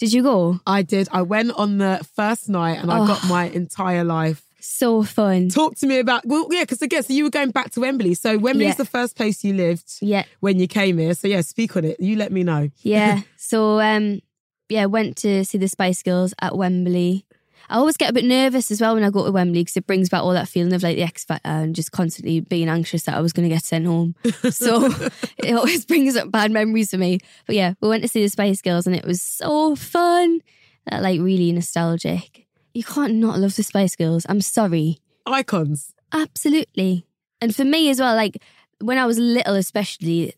Did 0.04 0.12
you 0.12 0.22
go? 0.22 0.60
I 0.68 0.82
did. 0.82 1.08
I 1.14 1.22
went 1.22 1.52
on 1.54 1.78
the 1.78 2.06
first 2.14 2.50
night 2.50 2.78
and 2.82 2.92
I 2.92 3.00
Oh. 3.00 3.08
got 3.08 3.24
my 3.26 3.46
entire 3.46 4.04
life. 4.04 4.44
So 4.60 5.02
fun. 5.02 5.48
Talk 5.48 5.76
to 5.78 5.88
me 5.88 6.00
about 6.00 6.26
well, 6.26 6.46
yeah, 6.52 6.64
because 6.64 6.82
again, 6.82 7.04
so 7.04 7.14
you 7.14 7.24
were 7.24 7.30
going 7.30 7.52
back 7.52 7.72
to 7.72 7.80
Wembley. 7.80 8.14
So 8.14 8.38
Wembley 8.38 8.66
Yeah. 8.66 8.72
is 8.72 8.76
the 8.78 8.84
first 8.86 9.16
place 9.16 9.46
you 9.46 9.54
lived 9.54 9.90
Yeah, 10.02 10.26
when 10.42 10.60
you 10.60 10.68
came 10.68 10.98
here. 10.98 11.14
So 11.14 11.30
yeah, 11.30 11.40
speak 11.40 11.78
on 11.78 11.86
it. 11.86 12.02
You 12.02 12.18
let 12.18 12.34
me 12.34 12.44
know. 12.44 12.70
yeah. 12.82 13.22
so 13.38 13.80
um, 13.80 14.20
yeah, 14.68 14.88
went 14.88 15.16
to 15.24 15.46
see 15.46 15.58
the 15.58 15.70
Spice 15.70 16.04
Girls 16.04 16.34
at 16.42 16.58
Wembley. 16.58 17.26
I 17.74 17.78
always 17.78 17.98
get 17.98 18.12
a 18.12 18.14
bit 18.14 18.26
nervous 18.26 18.70
as 18.70 18.80
well 18.80 18.94
when 18.94 19.04
I 19.04 19.10
go 19.10 19.26
to 19.26 19.32
Wembley 19.32 19.62
because 19.62 19.76
it 19.76 19.88
brings 19.88 20.08
back 20.08 20.22
all 20.22 20.34
that 20.34 20.48
feeling 20.48 20.74
of 20.74 20.84
like 20.84 20.96
the 20.96 21.02
X 21.02 21.26
Factor 21.26 21.50
and 21.50 21.74
just 21.74 21.92
constantly 21.92 22.40
being 22.40 22.70
anxious 22.70 23.02
that 23.04 23.16
I 23.16 23.20
was 23.20 23.34
going 23.34 23.50
to 23.50 23.54
get 23.54 23.64
sent 23.64 23.88
home. 23.88 24.14
So 24.52 24.86
it 25.40 25.56
always 25.56 25.84
brings 25.84 26.16
up 26.16 26.30
bad 26.30 26.52
memories 26.52 26.92
for 26.92 27.00
me. 27.00 27.18
But 27.48 27.56
yeah, 27.56 27.74
we 27.82 27.90
went 27.90 28.04
to 28.04 28.08
see 28.08 28.22
the 28.22 28.30
Spice 28.30 28.62
Girls 28.62 28.86
and 28.86 28.96
it 28.96 29.06
was 29.06 29.24
so 29.24 29.76
fun. 29.76 30.42
That 30.86 31.02
like 31.02 31.20
really 31.20 31.52
nostalgic. 31.52 32.46
You 32.76 32.84
can't 32.84 33.16
not 33.16 33.40
love 33.40 33.56
the 33.56 33.64
Spice 33.64 33.96
Girls. 33.96 34.26
I'm 34.30 34.42
sorry. 34.42 35.00
Icons. 35.26 35.96
Absolutely. 36.12 37.08
And 37.42 37.56
for 37.56 37.66
me 37.66 37.90
as 37.90 38.00
well, 38.00 38.16
like 38.16 38.38
when 38.82 39.00
I 39.00 39.08
was 39.08 39.18
little, 39.18 39.56
especially, 39.56 40.36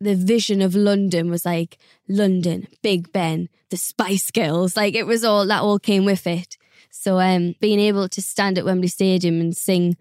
the 0.00 0.14
vision 0.14 0.62
of 0.62 0.76
London 0.76 1.30
was 1.30 1.44
like 1.44 1.78
London, 2.08 2.68
Big 2.82 3.12
Ben, 3.12 3.48
the 3.70 3.76
Spice 3.76 4.30
Girls. 4.30 4.76
Like 4.76 4.94
it 4.94 5.06
was 5.06 5.24
all 5.24 5.46
that 5.46 5.62
all 5.62 5.80
came 5.80 6.04
with 6.04 6.28
it. 6.28 6.56
So 6.98 7.18
um 7.20 7.54
being 7.60 7.78
able 7.80 8.08
to 8.08 8.22
stand 8.22 8.58
at 8.58 8.64
Wembley 8.64 8.88
Stadium 8.88 9.40
and 9.40 9.56
sing 9.56 9.96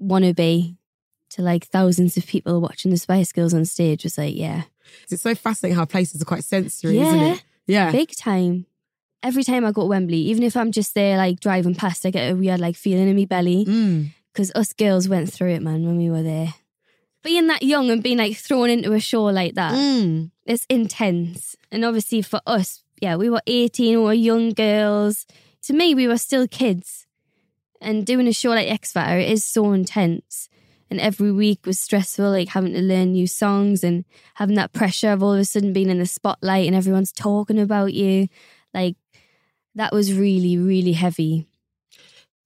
Wannabe 0.00 0.76
to 1.30 1.42
like 1.42 1.66
thousands 1.66 2.16
of 2.16 2.26
people 2.26 2.60
watching 2.60 2.90
the 2.90 2.96
Spice 2.96 3.32
Girls 3.32 3.52
on 3.54 3.64
stage 3.64 4.04
was 4.04 4.16
like, 4.18 4.34
yeah. 4.36 4.62
It's 5.10 5.22
so 5.22 5.34
fascinating 5.34 5.76
how 5.76 5.84
places 5.84 6.22
are 6.22 6.24
quite 6.24 6.44
sensory, 6.44 6.98
isn't 6.98 7.20
it? 7.20 7.44
Yeah. 7.66 7.92
Big 7.92 8.12
time. 8.16 8.64
Every 9.22 9.44
time 9.44 9.64
I 9.66 9.72
go 9.72 9.82
to 9.82 9.86
Wembley, 9.88 10.18
even 10.18 10.42
if 10.44 10.56
I'm 10.56 10.72
just 10.72 10.94
there 10.94 11.16
like 11.18 11.40
driving 11.40 11.74
past, 11.74 12.06
I 12.06 12.10
get 12.10 12.30
a 12.30 12.34
weird 12.34 12.60
like 12.60 12.76
feeling 12.76 13.08
in 13.08 13.16
my 13.16 13.24
belly. 13.24 13.64
Mm. 13.64 14.10
because 14.32 14.52
us 14.54 14.72
girls 14.72 15.08
went 15.08 15.32
through 15.32 15.50
it, 15.50 15.62
man, 15.62 15.84
when 15.84 15.96
we 15.98 16.08
were 16.10 16.22
there. 16.22 16.54
Being 17.24 17.48
that 17.48 17.62
young 17.64 17.90
and 17.90 18.02
being 18.02 18.18
like 18.18 18.36
thrown 18.36 18.70
into 18.70 18.92
a 18.92 19.00
show 19.00 19.24
like 19.24 19.54
that, 19.54 19.72
Mm. 19.74 20.30
it's 20.46 20.64
intense. 20.70 21.56
And 21.72 21.84
obviously 21.84 22.22
for 22.22 22.40
us, 22.46 22.82
yeah, 23.02 23.16
we 23.16 23.28
were 23.28 23.42
18, 23.48 23.98
we 23.98 24.04
were 24.04 24.12
young 24.14 24.50
girls. 24.54 25.26
To 25.64 25.72
me, 25.72 25.94
we 25.94 26.06
were 26.08 26.18
still 26.18 26.46
kids. 26.48 27.06
And 27.80 28.04
doing 28.04 28.26
a 28.26 28.32
show 28.32 28.50
like 28.50 28.68
X 28.68 28.92
Factor 28.92 29.18
is 29.18 29.44
so 29.44 29.72
intense. 29.72 30.48
And 30.90 31.00
every 31.00 31.30
week 31.30 31.66
was 31.66 31.78
stressful, 31.78 32.30
like 32.30 32.48
having 32.48 32.72
to 32.72 32.80
learn 32.80 33.12
new 33.12 33.26
songs 33.26 33.84
and 33.84 34.04
having 34.34 34.56
that 34.56 34.72
pressure 34.72 35.12
of 35.12 35.22
all 35.22 35.34
of 35.34 35.40
a 35.40 35.44
sudden 35.44 35.72
being 35.72 35.90
in 35.90 35.98
the 35.98 36.06
spotlight 36.06 36.66
and 36.66 36.74
everyone's 36.74 37.12
talking 37.12 37.58
about 37.58 37.92
you. 37.92 38.28
Like, 38.72 38.96
that 39.74 39.92
was 39.92 40.12
really, 40.12 40.56
really 40.56 40.94
heavy. 40.94 41.46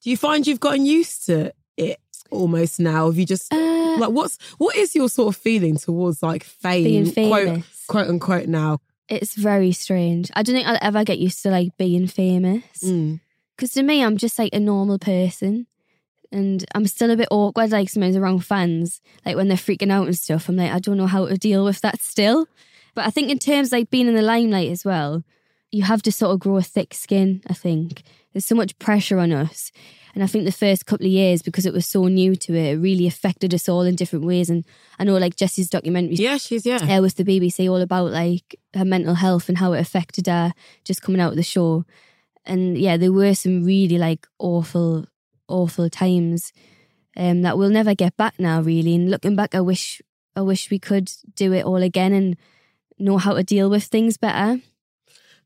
Do 0.02 0.10
you 0.10 0.16
find 0.16 0.46
you've 0.46 0.60
gotten 0.60 0.84
used 0.84 1.24
to 1.26 1.52
it 1.76 1.98
almost 2.30 2.80
now? 2.80 3.06
Have 3.06 3.16
you 3.16 3.24
just 3.24 3.52
Uh, 3.54 3.98
like 3.98 4.10
what's 4.10 4.36
what 4.58 4.74
is 4.76 4.94
your 4.94 5.08
sort 5.08 5.34
of 5.34 5.40
feeling 5.40 5.76
towards 5.76 6.22
like 6.22 6.42
fame, 6.44 7.10
quote 7.12 7.62
quote 7.86 8.08
unquote 8.08 8.48
now? 8.48 8.80
It's 9.08 9.34
very 9.34 9.72
strange. 9.72 10.30
I 10.34 10.42
don't 10.42 10.54
think 10.54 10.66
I'll 10.66 10.78
ever 10.80 11.04
get 11.04 11.18
used 11.18 11.42
to 11.42 11.50
like 11.50 11.76
being 11.76 12.06
famous. 12.06 12.64
Mm. 12.82 13.20
Because 13.56 13.72
to 13.72 13.82
me, 13.82 14.02
I'm 14.02 14.16
just 14.16 14.38
like 14.38 14.54
a 14.54 14.60
normal 14.60 14.98
person. 14.98 15.66
And 16.30 16.64
I'm 16.74 16.86
still 16.86 17.10
a 17.10 17.16
bit 17.16 17.28
awkward, 17.30 17.72
like 17.72 17.90
sometimes 17.90 18.16
around 18.16 18.40
fans, 18.40 19.02
like 19.26 19.36
when 19.36 19.48
they're 19.48 19.56
freaking 19.56 19.92
out 19.92 20.06
and 20.06 20.18
stuff. 20.18 20.48
I'm 20.48 20.56
like, 20.56 20.72
I 20.72 20.78
don't 20.78 20.96
know 20.96 21.06
how 21.06 21.26
to 21.26 21.36
deal 21.36 21.64
with 21.64 21.82
that 21.82 22.00
still. 22.00 22.48
But 22.94 23.06
I 23.06 23.10
think 23.10 23.30
in 23.30 23.38
terms 23.38 23.70
like 23.70 23.90
being 23.90 24.08
in 24.08 24.14
the 24.14 24.22
limelight 24.22 24.70
as 24.70 24.84
well, 24.84 25.24
you 25.70 25.82
have 25.82 26.02
to 26.02 26.12
sort 26.12 26.32
of 26.32 26.40
grow 26.40 26.56
a 26.56 26.62
thick 26.62 26.94
skin, 26.94 27.42
I 27.48 27.54
think. 27.54 28.02
There's 28.32 28.46
so 28.46 28.54
much 28.54 28.78
pressure 28.78 29.18
on 29.18 29.32
us. 29.32 29.72
And 30.14 30.22
I 30.22 30.26
think 30.26 30.44
the 30.44 30.52
first 30.52 30.84
couple 30.86 31.06
of 31.06 31.12
years, 31.12 31.40
because 31.40 31.64
it 31.64 31.72
was 31.72 31.86
so 31.86 32.04
new 32.06 32.36
to 32.36 32.54
it, 32.54 32.74
it 32.74 32.76
really 32.78 33.06
affected 33.06 33.54
us 33.54 33.68
all 33.68 33.82
in 33.82 33.94
different 33.96 34.26
ways. 34.26 34.50
And 34.50 34.64
I 34.98 35.04
know 35.04 35.16
like 35.16 35.36
Jesy's 35.36 35.70
documentary 35.70 36.16
Yeah, 36.16 36.36
she's 36.36 36.66
yeah. 36.66 36.76
uh, 36.76 37.00
with 37.00 37.16
the 37.16 37.24
BBC 37.24 37.70
all 37.70 37.80
about 37.80 38.10
like 38.10 38.58
her 38.74 38.84
mental 38.84 39.14
health 39.14 39.48
and 39.48 39.58
how 39.58 39.72
it 39.72 39.80
affected 39.80 40.26
her 40.26 40.52
just 40.84 41.00
coming 41.02 41.20
out 41.20 41.30
of 41.30 41.36
the 41.36 41.42
show. 41.42 41.84
And 42.44 42.76
yeah, 42.76 42.96
there 42.96 43.12
were 43.12 43.34
some 43.34 43.64
really 43.64 43.96
like 43.98 44.26
awful, 44.38 45.06
awful 45.48 45.88
times 45.88 46.52
um, 47.16 47.42
that 47.42 47.56
we'll 47.56 47.70
never 47.70 47.94
get 47.94 48.16
back 48.16 48.34
now. 48.38 48.60
Really, 48.60 48.94
and 48.94 49.10
looking 49.10 49.36
back, 49.36 49.54
I 49.54 49.60
wish, 49.60 50.02
I 50.36 50.42
wish 50.42 50.70
we 50.70 50.78
could 50.78 51.10
do 51.34 51.52
it 51.52 51.64
all 51.64 51.76
again 51.82 52.12
and 52.12 52.36
know 52.98 53.18
how 53.18 53.34
to 53.34 53.42
deal 53.42 53.70
with 53.70 53.84
things 53.84 54.16
better. 54.16 54.60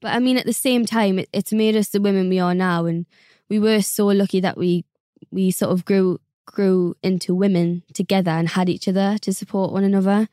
But 0.01 0.13
I 0.13 0.19
mean, 0.19 0.37
at 0.37 0.47
the 0.47 0.53
same 0.53 0.87
time, 0.87 1.19
it, 1.19 1.29
it's 1.33 1.53
made 1.53 1.77
us 1.77 1.89
the 1.89 2.01
women 2.01 2.29
we 2.29 2.39
are 2.39 2.55
now, 2.55 2.87
and 2.87 3.07
we 3.49 3.59
were 3.59 3.81
so 3.83 4.07
lucky 4.07 4.41
that 4.41 4.57
we 4.57 4.85
we 5.31 5.51
sort 5.51 5.73
of 5.73 5.85
grew 5.85 6.19
grew 6.47 6.95
into 7.03 7.35
women 7.35 7.83
together 7.93 8.31
and 8.31 8.49
had 8.49 8.69
each 8.69 8.89
other 8.89 9.19
to 9.19 9.33
support 9.33 9.73
one 9.73 9.85
another. 9.85 10.29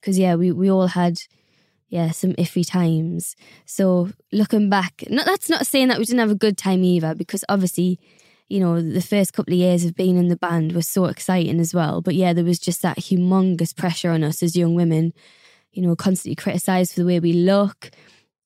Because 0.00 0.18
yeah, 0.18 0.34
we 0.34 0.52
we 0.52 0.70
all 0.70 0.88
had 0.88 1.20
yeah 1.88 2.10
some 2.10 2.32
iffy 2.34 2.66
times. 2.66 3.36
So 3.66 4.10
looking 4.32 4.68
back, 4.68 5.04
not 5.08 5.26
that's 5.26 5.48
not 5.48 5.66
saying 5.66 5.88
that 5.88 5.98
we 5.98 6.04
didn't 6.04 6.20
have 6.20 6.30
a 6.30 6.36
good 6.36 6.58
time 6.58 6.84
either, 6.84 7.14
because 7.14 7.44
obviously. 7.48 7.98
You 8.48 8.60
know, 8.60 8.82
the 8.82 9.00
first 9.00 9.32
couple 9.32 9.54
of 9.54 9.58
years 9.58 9.86
of 9.86 9.94
being 9.94 10.18
in 10.18 10.28
the 10.28 10.36
band 10.36 10.72
was 10.72 10.86
so 10.86 11.06
exciting 11.06 11.58
as 11.58 11.72
well. 11.72 12.02
But 12.02 12.16
yeah, 12.16 12.34
there 12.34 12.44
was 12.44 12.58
just 12.58 12.82
that 12.82 12.98
humongous 12.98 13.74
pressure 13.74 14.10
on 14.10 14.22
us 14.22 14.42
as 14.42 14.54
young 14.54 14.74
women, 14.74 15.14
you 15.72 15.80
know, 15.80 15.96
constantly 15.96 16.36
criticised 16.36 16.92
for 16.92 17.00
the 17.00 17.06
way 17.06 17.18
we 17.18 17.32
look, 17.32 17.90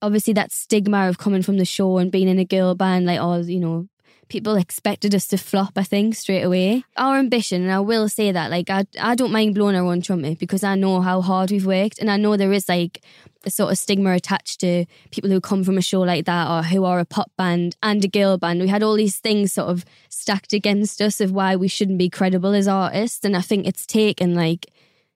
obviously 0.03 0.33
that 0.35 0.53
stigma 0.53 1.09
of 1.09 1.19
coming 1.19 1.43
from 1.43 1.59
the 1.59 1.65
show 1.65 1.99
and 1.99 2.13
being 2.13 2.29
in 2.29 2.39
a 2.39 2.45
girl 2.45 2.75
band, 2.75 3.07
like 3.07 3.21
all 3.21 3.45
you 3.45 3.59
know, 3.59 3.89
people 4.29 4.57
expected 4.57 5.15
us 5.15 5.27
to 5.29 5.37
flop. 5.37 5.73
I 5.77 5.83
think 5.83 6.15
straight 6.15 6.43
away. 6.43 6.85
Our 6.97 7.19
ambition, 7.19 7.63
and 7.63 7.73
I 7.73 7.81
will 7.81 8.09
say 8.09 8.33
that, 8.33 8.51
like 8.51 8.71
I, 8.71 8.85
I 9.01 9.15
don't 9.15 9.33
mind 9.33 9.55
blowing 9.55 9.77
our 9.77 9.85
own 9.85 10.03
trumpet 10.03 10.39
because 10.39 10.65
I 10.65 10.75
know 10.75 11.01
how 11.01 11.21
hard 11.21 11.51
we've 11.51 11.67
worked, 11.67 11.99
and 11.99 12.11
I 12.11 12.17
know 12.17 12.37
there 12.37 12.53
is 12.53 12.69
like 12.69 13.03
a 13.45 13.51
sort 13.51 13.71
of 13.71 13.79
stigma 13.79 14.13
attached 14.13 14.61
to 14.61 14.87
people 15.13 15.31
who 15.31 15.41
come 15.41 15.63
from 15.63 15.79
a 15.79 15.83
show 15.83 16.01
like 16.01 16.25
that 16.25 16.51
or 16.51 16.65
who 16.65 16.85
are 16.85 16.99
a 16.99 17.05
pop 17.05 17.31
band 17.37 17.77
and 17.83 18.05
a 18.05 18.09
girl 18.09 18.37
band. 18.39 18.61
We 18.61 18.69
had 18.69 18.83
all 18.83 18.97
these 18.97 19.19
things 19.19 19.53
sort 19.53 19.69
of 19.69 19.85
stacked 20.09 20.53
against 20.53 21.01
us 21.01 21.21
of 21.21 21.31
why 21.31 21.55
we 21.55 21.69
shouldn't 21.69 21.99
be 21.99 22.11
credible 22.11 22.55
as 22.55 22.67
artists, 22.69 23.25
and 23.25 23.37
I 23.37 23.41
think 23.41 23.67
it's 23.67 23.87
taken 23.87 24.35
like 24.35 24.67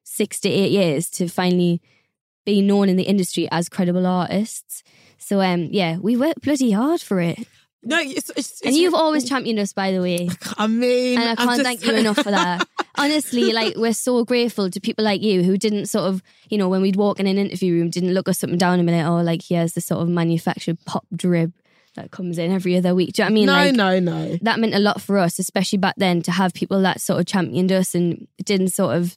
six 0.04 0.40
to 0.40 0.48
eight 0.48 0.72
years 0.72 1.08
to 1.10 1.28
finally 1.28 1.80
be 2.44 2.62
known 2.62 2.88
in 2.88 2.96
the 2.96 3.04
industry 3.04 3.48
as 3.50 3.68
credible 3.68 4.06
artists. 4.06 4.82
So 5.18 5.40
um 5.40 5.68
yeah, 5.70 5.98
we 5.98 6.16
worked 6.16 6.42
bloody 6.42 6.72
hard 6.72 7.00
for 7.00 7.20
it. 7.20 7.46
No, 7.82 7.98
it's, 7.98 8.30
it's, 8.36 8.60
And 8.60 8.68
it's- 8.70 8.76
you've 8.76 8.94
always 8.94 9.26
championed 9.28 9.58
us 9.58 9.72
by 9.72 9.90
the 9.92 10.00
way. 10.02 10.28
I 10.58 10.66
mean, 10.66 11.18
And 11.18 11.30
I 11.30 11.34
can't 11.34 11.50
just- 11.50 11.62
thank 11.62 11.84
you 11.84 11.94
enough 11.94 12.16
for 12.16 12.30
that. 12.30 12.66
Honestly, 12.96 13.52
like 13.52 13.76
we're 13.76 13.94
so 13.94 14.24
grateful 14.24 14.68
to 14.68 14.80
people 14.80 15.04
like 15.04 15.22
you 15.22 15.42
who 15.42 15.56
didn't 15.56 15.86
sort 15.86 16.04
of, 16.04 16.22
you 16.50 16.58
know, 16.58 16.68
when 16.68 16.82
we'd 16.82 16.96
walk 16.96 17.18
in 17.20 17.26
an 17.26 17.38
interview 17.38 17.74
room, 17.74 17.88
didn't 17.88 18.12
look 18.12 18.28
us 18.28 18.44
up 18.44 18.50
and 18.50 18.60
down 18.60 18.78
a 18.80 18.82
minute, 18.82 19.08
or 19.10 19.22
like 19.22 19.40
here's 19.42 19.72
the 19.72 19.80
sort 19.80 20.02
of 20.02 20.08
manufactured 20.08 20.76
pop 20.84 21.06
drib 21.14 21.52
that 21.96 22.10
comes 22.10 22.36
in 22.38 22.52
every 22.52 22.76
other 22.76 22.94
week. 22.94 23.14
Do 23.14 23.22
you 23.22 23.28
know 23.30 23.34
what 23.50 23.58
I 23.60 23.64
mean? 23.70 23.76
no, 23.76 23.84
like 23.84 24.02
no, 24.04 24.26
no. 24.28 24.38
that 24.42 24.60
meant 24.60 24.74
a 24.74 24.78
lot 24.78 25.00
for 25.00 25.16
us, 25.18 25.38
especially 25.38 25.78
back 25.78 25.94
then, 25.96 26.20
to 26.22 26.30
have 26.30 26.52
people 26.52 26.82
that 26.82 27.00
sort 27.00 27.18
of 27.20 27.26
championed 27.26 27.72
us 27.72 27.94
and 27.94 28.28
didn't 28.44 28.68
sort 28.68 28.94
of 28.96 29.16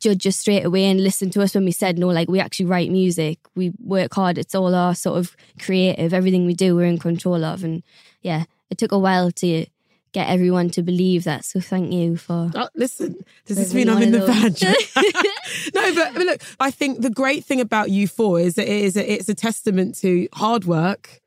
judge 0.00 0.26
us 0.26 0.36
straight 0.36 0.64
away 0.64 0.84
and 0.84 1.02
listen 1.02 1.30
to 1.30 1.42
us 1.42 1.54
when 1.54 1.64
we 1.64 1.72
said 1.72 1.98
no, 1.98 2.08
like 2.08 2.28
we 2.28 2.40
actually 2.40 2.66
write 2.66 2.90
music, 2.90 3.38
we 3.54 3.72
work 3.82 4.14
hard, 4.14 4.38
it's 4.38 4.54
all 4.54 4.74
our 4.74 4.94
sort 4.94 5.18
of 5.18 5.36
creative, 5.60 6.12
everything 6.14 6.46
we 6.46 6.54
do, 6.54 6.76
we're 6.76 6.84
in 6.84 6.98
control 6.98 7.44
of. 7.44 7.64
And 7.64 7.82
yeah, 8.22 8.44
it 8.70 8.78
took 8.78 8.92
a 8.92 8.98
while 8.98 9.30
to 9.32 9.66
get 10.12 10.28
everyone 10.28 10.70
to 10.70 10.82
believe 10.82 11.24
that. 11.24 11.44
So 11.44 11.60
thank 11.60 11.92
you 11.92 12.16
for. 12.16 12.50
Oh, 12.54 12.68
listen, 12.74 13.16
does 13.46 13.56
this 13.56 13.74
mean 13.74 13.88
I'm 13.88 14.02
in 14.02 14.12
the 14.12 14.26
band? 14.26 14.62
no, 15.74 15.94
but, 15.94 16.14
but 16.14 16.26
look, 16.26 16.42
I 16.60 16.70
think 16.70 17.00
the 17.00 17.10
great 17.10 17.44
thing 17.44 17.60
about 17.60 17.90
you 17.90 18.06
four 18.06 18.38
is 18.38 18.54
that 18.56 18.70
it 18.70 18.84
is 18.84 18.96
a, 18.96 19.12
it's 19.12 19.28
a 19.28 19.34
testament 19.34 19.96
to 19.98 20.28
hard 20.34 20.64
work. 20.64 21.21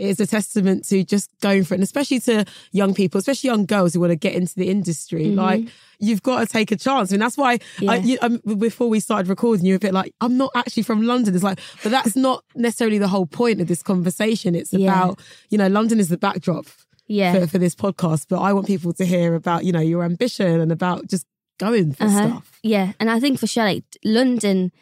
Is 0.00 0.18
a 0.18 0.26
testament 0.26 0.84
to 0.88 1.04
just 1.04 1.30
going 1.40 1.62
for 1.64 1.74
it, 1.74 1.78
and 1.78 1.84
especially 1.84 2.20
to 2.20 2.44
young 2.72 2.94
people, 2.94 3.18
especially 3.18 3.48
young 3.48 3.66
girls 3.66 3.92
who 3.94 4.00
want 4.00 4.10
to 4.12 4.16
get 4.16 4.32
into 4.34 4.54
the 4.54 4.68
industry. 4.70 5.26
Like 5.26 5.68
you've 5.98 6.22
got 6.22 6.40
to 6.40 6.46
take 6.46 6.72
a 6.72 6.76
chance, 6.76 7.10
I 7.10 7.12
mean 7.14 7.20
that's 7.20 7.36
why. 7.36 7.52
I, 7.52 7.58
Mm-hmm. 7.58 7.84
Yeah. 7.84 7.94
you, 8.04 8.18
um, 8.22 8.58
before 8.58 8.88
we 8.88 8.98
started 9.00 9.28
recording, 9.28 9.66
you 9.66 9.74
were 9.74 9.76
a 9.76 9.80
bit 9.80 9.92
like, 9.94 10.14
"I'm 10.22 10.36
not 10.38 10.52
actually 10.54 10.84
from 10.84 11.02
London." 11.02 11.34
It's 11.34 11.44
like, 11.44 11.60
but 11.82 11.90
that's 11.90 12.16
not 12.16 12.44
necessarily 12.54 12.96
the 12.98 13.08
whole 13.08 13.26
point 13.26 13.60
of 13.60 13.68
this 13.68 13.82
conversation. 13.82 14.54
It's 14.54 14.72
Yeah. 14.72 14.88
about 14.90 15.20
you 15.50 15.58
know, 15.58 15.66
London 15.68 16.00
is 16.00 16.08
the 16.08 16.16
backdrop 16.18 16.66
Yeah. 17.06 17.32
for, 17.40 17.46
for 17.48 17.58
this 17.58 17.74
podcast, 17.74 18.26
but 18.30 18.38
I 18.40 18.52
want 18.54 18.66
people 18.66 18.92
to 18.94 19.04
hear 19.04 19.34
about, 19.34 19.64
you 19.66 19.72
know, 19.72 19.80
your 19.80 20.02
ambition 20.04 20.60
and 20.60 20.72
about 20.72 21.08
just 21.08 21.26
going 21.58 21.92
for 21.92 22.04
Uh-huh. 22.04 22.28
stuff. 22.28 22.58
Yeah, 22.62 22.92
and 22.98 23.10
I 23.10 23.20
think 23.20 23.38
for 23.38 23.46
sure, 23.46 23.64
like 23.64 23.84
London 24.02 24.72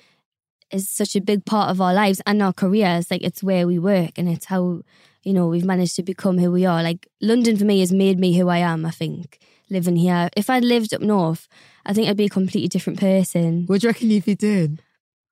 is 0.70 0.88
such 0.88 1.16
a 1.16 1.20
big 1.20 1.44
part 1.46 1.70
of 1.70 1.80
our 1.80 1.94
lives 1.94 2.20
and 2.26 2.42
our 2.42 2.52
careers. 2.52 3.10
Like 3.10 3.22
it's 3.24 3.42
where 3.42 3.66
we 3.66 3.78
work, 3.78 4.12
and 4.18 4.28
it's 4.28 4.44
how 4.46 4.82
you 5.22 5.32
know 5.32 5.48
we've 5.48 5.64
managed 5.64 5.96
to 5.96 6.02
become 6.02 6.38
who 6.38 6.50
we 6.50 6.64
are. 6.66 6.82
Like 6.82 7.08
London 7.20 7.56
for 7.56 7.64
me 7.64 7.80
has 7.80 7.92
made 7.92 8.18
me 8.18 8.36
who 8.36 8.48
I 8.48 8.58
am. 8.58 8.84
I 8.86 8.90
think 8.90 9.38
living 9.70 9.96
here. 9.96 10.28
If 10.36 10.48
I'd 10.50 10.64
lived 10.64 10.94
up 10.94 11.00
north, 11.00 11.48
I 11.84 11.92
think 11.92 12.08
I'd 12.08 12.16
be 12.16 12.26
a 12.26 12.30
completely 12.30 12.68
different 12.68 13.00
person. 13.00 13.64
What 13.66 13.80
do 13.80 13.86
you 13.86 13.90
reckon 13.90 14.10
you'd 14.10 14.24
be 14.24 14.34
doing? 14.34 14.78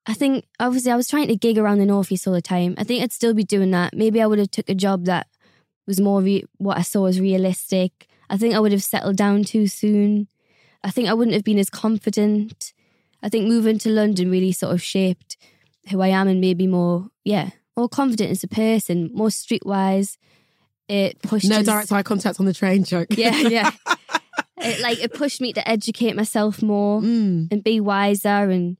I 0.06 0.14
think 0.14 0.44
obviously 0.60 0.92
I 0.92 0.96
was 0.96 1.08
trying 1.08 1.28
to 1.28 1.36
gig 1.36 1.58
around 1.58 1.78
the 1.78 1.86
northeast 1.86 2.26
all 2.26 2.34
the 2.34 2.42
time. 2.42 2.74
I 2.78 2.84
think 2.84 3.02
I'd 3.02 3.12
still 3.12 3.34
be 3.34 3.44
doing 3.44 3.72
that. 3.72 3.94
Maybe 3.94 4.22
I 4.22 4.26
would 4.26 4.38
have 4.38 4.50
took 4.50 4.68
a 4.68 4.74
job 4.74 5.04
that 5.06 5.26
was 5.86 6.00
more 6.00 6.20
re- 6.20 6.44
what 6.58 6.78
I 6.78 6.82
saw 6.82 7.06
as 7.06 7.20
realistic. 7.20 8.06
I 8.30 8.36
think 8.36 8.54
I 8.54 8.60
would 8.60 8.72
have 8.72 8.82
settled 8.82 9.16
down 9.16 9.44
too 9.44 9.66
soon. 9.66 10.28
I 10.84 10.90
think 10.90 11.08
I 11.08 11.14
wouldn't 11.14 11.34
have 11.34 11.44
been 11.44 11.58
as 11.58 11.70
confident. 11.70 12.72
I 13.22 13.28
think 13.28 13.48
moving 13.48 13.78
to 13.78 13.88
London 13.88 14.30
really 14.30 14.52
sort 14.52 14.72
of 14.72 14.82
shaped 14.82 15.36
who 15.90 16.00
I 16.00 16.08
am 16.08 16.28
and 16.28 16.40
maybe 16.40 16.66
more, 16.66 17.08
yeah, 17.24 17.50
more 17.76 17.88
confident 17.88 18.30
as 18.30 18.42
a 18.42 18.48
person, 18.48 19.10
more 19.12 19.28
streetwise. 19.28 20.16
It 20.88 21.20
pushed 21.22 21.48
no 21.48 21.62
direct 21.62 21.90
eye 21.92 22.02
contact 22.02 22.38
on 22.40 22.46
the 22.46 22.54
train 22.54 22.84
joke. 22.84 23.08
Yeah, 23.10 23.36
yeah. 23.36 23.70
it, 24.58 24.80
like 24.80 24.98
it 25.02 25.12
pushed 25.12 25.40
me 25.40 25.52
to 25.52 25.68
educate 25.68 26.14
myself 26.16 26.62
more 26.62 27.00
Mm. 27.00 27.48
and 27.50 27.62
be 27.64 27.80
wiser 27.80 28.28
and 28.50 28.76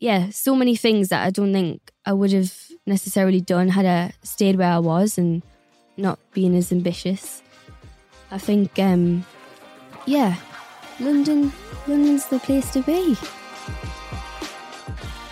yeah, 0.00 0.30
so 0.30 0.54
many 0.54 0.76
things 0.76 1.08
that 1.08 1.26
I 1.26 1.30
don't 1.30 1.52
think 1.52 1.90
I 2.06 2.12
would 2.12 2.32
have 2.32 2.54
necessarily 2.86 3.40
done 3.40 3.68
had 3.68 3.84
I 3.84 4.12
stayed 4.22 4.56
where 4.56 4.70
I 4.72 4.78
was 4.78 5.18
and 5.18 5.42
not 5.96 6.18
being 6.32 6.54
as 6.56 6.70
ambitious. 6.72 7.42
I 8.30 8.38
think 8.38 8.78
um 8.78 9.26
yeah, 10.06 10.36
London 11.00 11.52
London's 11.86 12.26
the 12.26 12.38
place 12.38 12.70
to 12.72 12.82
be. 12.82 13.16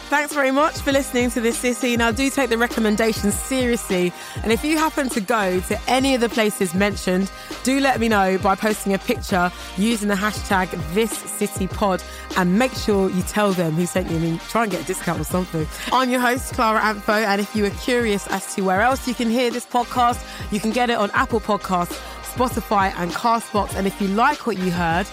Thanks 0.09 0.33
very 0.33 0.53
much 0.53 0.79
for 0.79 0.93
listening 0.93 1.31
to 1.31 1.41
This 1.41 1.59
City. 1.59 1.97
Now, 1.97 2.13
do 2.13 2.31
take 2.31 2.49
the 2.49 2.57
recommendations 2.57 3.35
seriously. 3.35 4.13
And 4.45 4.53
if 4.53 4.65
you 4.65 4.79
happen 4.79 5.09
to 5.09 5.21
go 5.21 5.59
to 5.59 5.81
any 5.89 6.15
of 6.15 6.21
the 6.21 6.29
places 6.29 6.75
mentioned, 6.75 7.29
do 7.65 7.81
let 7.81 7.99
me 7.99 8.09
know 8.09 8.39
by 8.39 8.55
posting 8.55 8.95
a 8.95 8.99
picture 8.99 9.51
using 9.77 10.07
the 10.07 10.15
hashtag 10.15 10.69
ThisCityPod 10.95 12.05
and 12.39 12.57
make 12.57 12.73
sure 12.73 13.11
you 13.11 13.23
tell 13.23 13.51
them 13.51 13.73
who 13.73 13.85
sent 13.85 14.09
you. 14.09 14.17
I 14.17 14.21
mean, 14.21 14.39
try 14.39 14.63
and 14.63 14.71
get 14.71 14.83
a 14.83 14.85
discount 14.85 15.21
or 15.21 15.25
something. 15.25 15.67
I'm 15.93 16.09
your 16.09 16.21
host, 16.21 16.55
Clara 16.55 16.79
Amfo. 16.79 17.25
And 17.25 17.41
if 17.41 17.57
you 17.57 17.67
are 17.67 17.71
curious 17.71 18.29
as 18.29 18.55
to 18.55 18.63
where 18.63 18.83
else 18.83 19.09
you 19.09 19.15
can 19.15 19.29
hear 19.29 19.51
this 19.51 19.67
podcast, 19.67 20.25
you 20.53 20.61
can 20.61 20.71
get 20.71 20.89
it 20.89 20.99
on 20.99 21.11
Apple 21.15 21.41
Podcasts, 21.41 22.01
Spotify, 22.37 22.93
and 22.99 23.11
Castbox. 23.13 23.75
And 23.75 23.87
if 23.87 23.99
you 24.01 24.09
like 24.09 24.47
what 24.47 24.59
you 24.59 24.71
heard, 24.71 25.07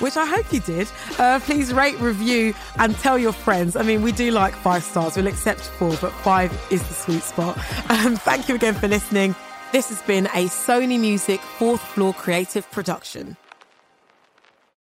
which 0.00 0.16
I 0.16 0.26
hope 0.26 0.52
you 0.52 0.60
did. 0.60 0.88
Uh, 1.18 1.40
please 1.40 1.72
rate, 1.72 1.98
review, 2.00 2.52
and 2.78 2.94
tell 2.98 3.18
your 3.18 3.32
friends. 3.32 3.76
I 3.76 3.82
mean, 3.82 4.02
we 4.02 4.12
do 4.12 4.30
like 4.30 4.54
five 4.54 4.84
stars. 4.84 5.16
We'll 5.16 5.26
accept 5.26 5.60
four, 5.60 5.96
but 6.02 6.12
five 6.12 6.52
is 6.70 6.86
the 6.86 6.94
sweet 6.94 7.22
spot. 7.22 7.58
Um, 7.88 8.16
thank 8.16 8.48
you 8.48 8.54
again 8.56 8.74
for 8.74 8.88
listening. 8.88 9.34
This 9.72 9.88
has 9.88 10.02
been 10.02 10.26
a 10.26 10.48
Sony 10.48 11.00
Music 11.00 11.40
fourth 11.40 11.80
floor 11.80 12.12
creative 12.12 12.70
production. 12.70 13.36